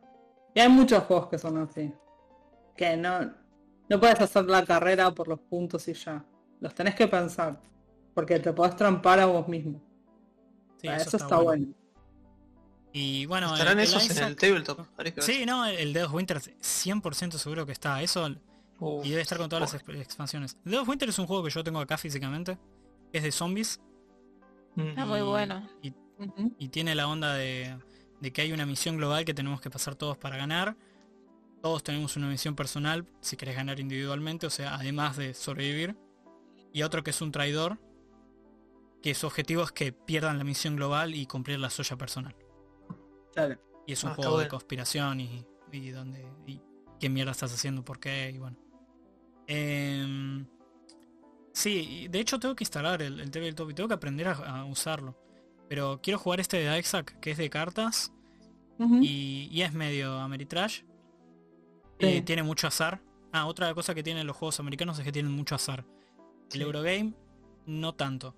[0.55, 1.93] Y hay muchos juegos que son así.
[2.77, 3.33] Que no,
[3.89, 6.25] no puedes hacer la carrera por los puntos y ya.
[6.61, 7.61] Los tenés que pensar.
[8.15, 9.81] Porque te podés trampar a vos mismo.
[10.81, 11.69] Sí, eso, está, bueno.
[12.93, 14.81] Y bueno, ¿Estarán el- el esos en el tabletop?
[15.19, 18.03] Sí, no, el Dead of Winter 100% seguro que está.
[18.03, 18.29] Eso
[18.81, 20.57] Uf, y debe estar con todas las expansiones.
[20.65, 22.59] Dead of Winter es un juego que yo tengo acá físicamente.
[23.13, 23.81] Es de zombies.
[24.77, 25.69] Está muy bueno.
[26.59, 27.77] y tiene la onda de,
[28.21, 30.77] de que hay una misión global que tenemos que pasar todos para ganar.
[31.63, 35.97] Todos tenemos una misión personal si querés ganar individualmente, o sea, además de sobrevivir.
[36.73, 37.79] Y otro que es un traidor,
[39.03, 42.35] que su objetivo es que pierdan la misión global y cumplir la suya personal.
[43.35, 43.59] Claro.
[43.87, 46.61] Y es un Ah, juego de conspiración y, y donde y
[46.99, 48.57] qué mierda estás haciendo, por qué y bueno.
[49.47, 50.47] Em,
[51.61, 54.65] sí, de hecho tengo que instalar el, el tabletop y tengo que aprender a, a
[54.65, 55.17] usarlo.
[55.69, 58.13] Pero quiero jugar este de Isaac, que es de cartas
[59.03, 60.83] y, y es medio Ameritrash.
[61.99, 63.01] Eh, tiene mucho azar.
[63.33, 65.85] Ah, otra cosa que tienen los juegos americanos es que tienen mucho azar.
[66.53, 66.63] El.
[66.63, 67.13] Eurogame,
[67.67, 68.35] no tanto.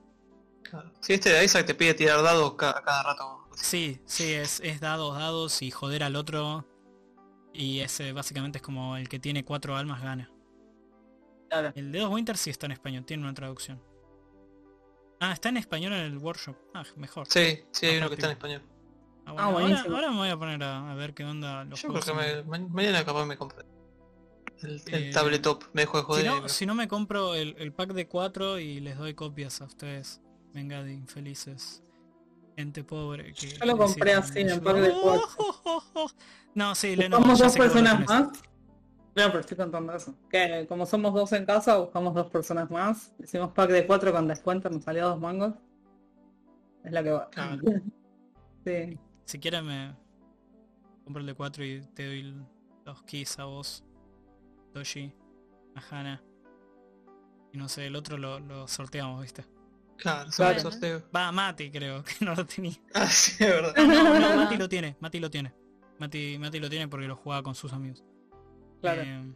[0.63, 0.93] Claro.
[1.01, 3.49] Sí, este de Isaac te pide tirar dados ca- a cada rato.
[3.55, 6.67] Sí, sí, es, es dados, dados y joder al otro.
[7.55, 10.31] Y ese básicamente es como el que tiene cuatro almas gana.
[11.53, 11.73] Claro.
[11.75, 13.79] El de dos Winter sí está en español, tiene una traducción.
[15.21, 16.57] Ah, está en español en el workshop.
[16.75, 17.27] Ah, mejor.
[17.29, 18.63] Sí, sí, hay uno que está en español.
[18.65, 18.71] Ah,
[19.27, 19.95] Ah, bueno, ahora, buenísimo.
[19.97, 22.23] ahora me voy a poner a, a ver qué onda los Yo creo juegos.
[22.25, 23.65] que en- me- ma- mañana capaz me compré.
[24.63, 26.27] El, el Eh, tabletop me dejó de Si joder.
[26.27, 29.61] no, pero- si no me compro el, el pack de cuatro y les doy copias
[29.61, 30.21] a ustedes.
[30.55, 31.83] Venga de infelices.
[32.57, 33.33] Gente pobre.
[33.35, 34.65] Que Yo lo compré así, en ayuda.
[34.73, 35.29] pack de cuatro.
[36.55, 37.21] No, sí, Lenovo.
[37.23, 38.43] Buscamos ya dos sé que vos lo personas más.
[39.15, 40.15] Claro, pero estoy contando eso.
[40.31, 43.13] Que como somos dos en casa, buscamos dos personas más.
[43.23, 45.55] Hicimos pack de cuatro con descuento, nos salió dos mangos.
[46.85, 47.31] Es la que va.
[48.65, 48.97] Sí.
[49.25, 49.93] Si quieren me
[51.05, 52.33] compro el de 4 y te doy
[52.85, 53.85] los keys a vos,
[54.73, 55.13] Toshi,
[55.75, 56.23] a Hana.
[57.53, 59.45] Y no sé, el otro lo, lo sorteamos, ¿viste?
[59.97, 60.61] Claro, Claro.
[60.61, 61.03] sorteo.
[61.15, 62.75] Va, Mati creo, que no lo tenía.
[62.95, 63.75] Ah, sí, es verdad.
[63.77, 65.53] No, no, no, Mati lo tiene, Mati lo tiene.
[65.99, 68.05] Mati, Mati lo tiene porque lo jugaba con sus amigos.
[68.83, 69.03] Claro.
[69.03, 69.33] Eh,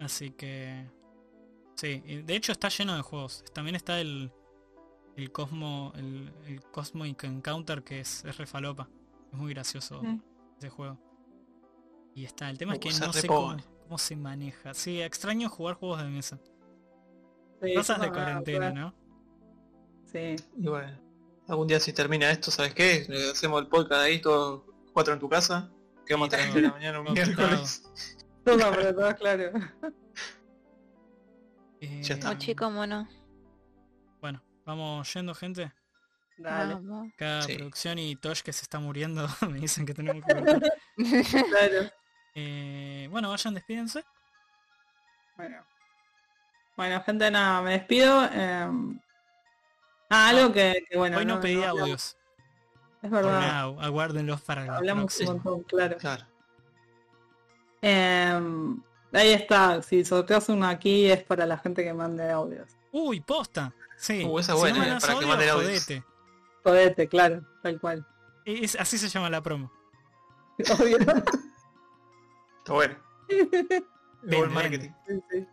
[0.00, 0.86] así que...
[1.74, 3.42] Sí, de hecho está lleno de juegos.
[3.54, 4.30] También está el,
[5.16, 8.88] el Cosmo, el, el Cosmic Encounter que es, es refalopa.
[9.32, 10.20] Es muy gracioso Mm.
[10.58, 10.98] ese juego.
[12.14, 14.74] Y está, el tema es Uh, que no sé cómo, cómo se maneja.
[14.74, 16.38] Sí, extraño jugar juegos de mesa.
[17.62, 18.94] Sí, Cosas de cuarentena, ¿no?
[20.04, 20.36] Sí.
[20.58, 20.98] Y bueno,
[21.48, 23.06] algún día si termina esto, ¿sabes qué?
[23.08, 24.62] Le hacemos el podcast ahí, todos
[24.92, 25.72] cuatro en tu casa.
[26.04, 27.16] Que vamos a de la mañana un todo
[28.44, 28.44] miércoles.
[28.44, 29.52] Todo apretado, claro.
[31.84, 32.28] Eh, Ya está.
[32.28, 33.08] Como chico mono.
[34.20, 35.72] Bueno, vamos yendo gente.
[36.38, 36.74] Dale.
[36.74, 37.08] Vamos.
[37.44, 37.56] Sí.
[37.56, 40.60] producción y Tosh que se está muriendo me dicen que tenemos que cortar.
[41.48, 41.90] Claro.
[42.36, 44.04] Eh, bueno, vayan, despídense.
[45.36, 45.64] Bueno.
[46.76, 48.28] Bueno, gente, nada, me despido.
[48.32, 48.70] eh,
[50.08, 51.18] Ah, algo que, que, bueno.
[51.18, 52.16] Hoy no, pedí audios.
[53.02, 53.74] Es verdad.
[53.80, 55.96] aguárdenlos para la Hablamos un montón, claro.
[55.96, 56.26] Claro.
[57.82, 58.40] Eh,
[59.12, 59.82] ahí está.
[59.82, 62.70] Si sorteas uno aquí es para la gente que mande audios.
[62.92, 63.72] Uy, posta.
[63.98, 64.24] Sí.
[64.24, 65.84] Uh, esa Si buena, no eh, para que manden audios.
[65.84, 66.04] jodete.
[66.64, 68.06] Jodete, claro, tal cual.
[68.44, 69.70] Es- así se llama la promo.
[70.80, 70.98] Obvio.
[70.98, 72.94] Está bueno.
[74.22, 74.90] Ven, Buen marketing.
[75.08, 75.46] Sí, sí.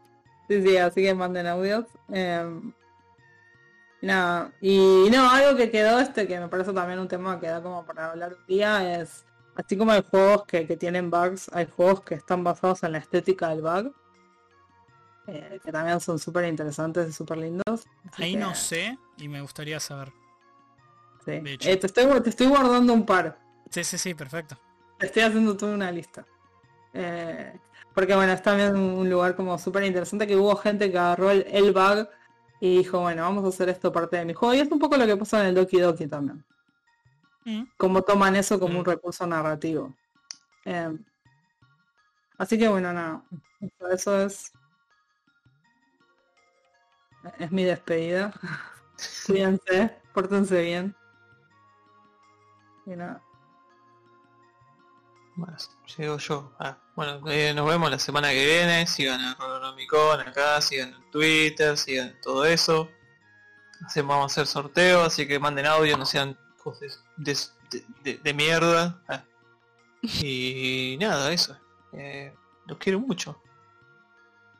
[0.48, 1.86] Sí, sí, así que manden audios.
[2.12, 2.62] Eh,
[4.02, 7.62] nada, y no, algo que quedó, este que me parece también un tema que da
[7.62, 9.26] como para hablar un día, es,
[9.60, 12.99] así como hay juegos que, que tienen bugs, hay juegos que están basados en la
[12.99, 13.94] estética del bug,
[15.27, 17.88] eh, que también son súper interesantes y súper lindos.
[18.11, 20.14] Así Ahí que, no sé y me gustaría saber.
[21.26, 21.48] sí.
[21.61, 23.40] Eh, te, estoy, te estoy guardando un par.
[23.69, 24.60] Sí, sí, sí, perfecto.
[24.98, 26.27] Te estoy haciendo toda una lista.
[26.94, 27.60] Eh,
[27.94, 31.45] porque bueno, es también un lugar como súper interesante que hubo gente que agarró el,
[31.49, 32.10] el bug
[32.60, 34.53] y dijo, bueno, vamos a hacer esto parte de mi juego.
[34.56, 36.45] Y es un poco lo que pasa en el Doki Doki también.
[37.45, 37.64] Mm.
[37.78, 38.90] Cómo toman eso como un Mm.
[38.90, 39.95] recurso narrativo.
[40.66, 40.98] Eh,
[42.38, 43.24] así que bueno, nada.
[43.61, 44.52] Eso, eso es...
[47.38, 48.34] Es mi despedida.
[49.28, 50.95] Cuídense, pórtense bien.
[52.86, 53.22] Y nada.
[55.36, 55.56] Bueno,
[55.98, 56.52] llego yo.
[56.60, 58.88] Ah, bueno, eh, nos vemos la semana que viene.
[58.88, 62.90] Sigan a Ronomicon acá, sigan en Twitter, sigan todo eso.
[63.86, 66.38] Hacemos, vamos a hacer sorteo, así que manden audio, no sean
[66.70, 67.34] cosas de,
[67.72, 69.02] de- de- de mierda.
[69.08, 69.24] Ah.
[70.02, 71.58] Y nada, eso.
[71.94, 72.34] Eh,
[72.68, 73.41] los quiero mucho.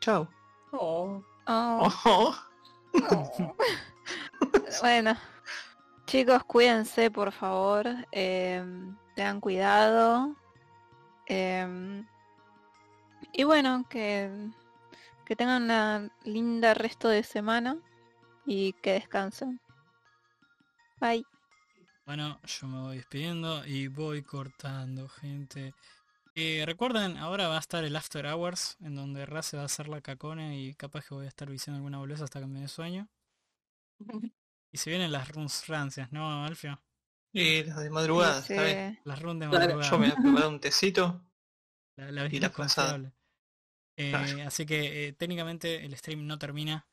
[0.02, 0.28] Chao.
[0.72, 1.24] Oh.
[1.48, 2.36] Oh, Oh.
[4.82, 5.16] bueno.
[6.06, 7.86] Chicos, cuídense, por favor.
[8.12, 10.36] em, tengan cuidado.
[11.28, 12.06] em,
[13.34, 14.50] y bueno, que,
[15.26, 17.78] que tengan una linda resto de semana
[18.46, 19.62] y que descansen.
[21.00, 21.24] Bye.
[22.10, 25.76] Bueno, yo me voy despidiendo y voy cortando, gente.
[26.34, 29.88] Eh, recuerden, ahora va a estar el After Hours, en donde Race va a hacer
[29.88, 32.68] la cacona y capaz que voy a estar diciendo alguna boleza hasta que me dé
[32.68, 33.08] sueño.
[34.72, 36.82] Y se vienen las runs rancias, ¿no, Alfio?
[37.32, 38.98] Y las de madrugada, Sí, ¿sabes?
[39.04, 39.92] Las runs de madrugada.
[39.92, 41.22] Yo me voy a preparar un tecito.
[41.96, 43.14] La, la y la pasada.
[43.98, 44.48] Eh, Claro.
[44.48, 46.88] Así que eh, técnicamente el stream no termina,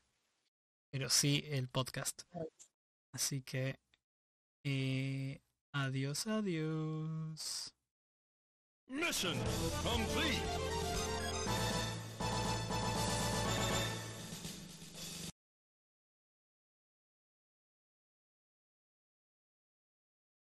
[0.91, 2.21] pero sí el podcast.
[3.13, 3.79] Así que
[4.65, 5.39] eh,
[5.73, 7.73] adiós, adiós.
[8.89, 9.35] Mission
[9.83, 10.86] complete.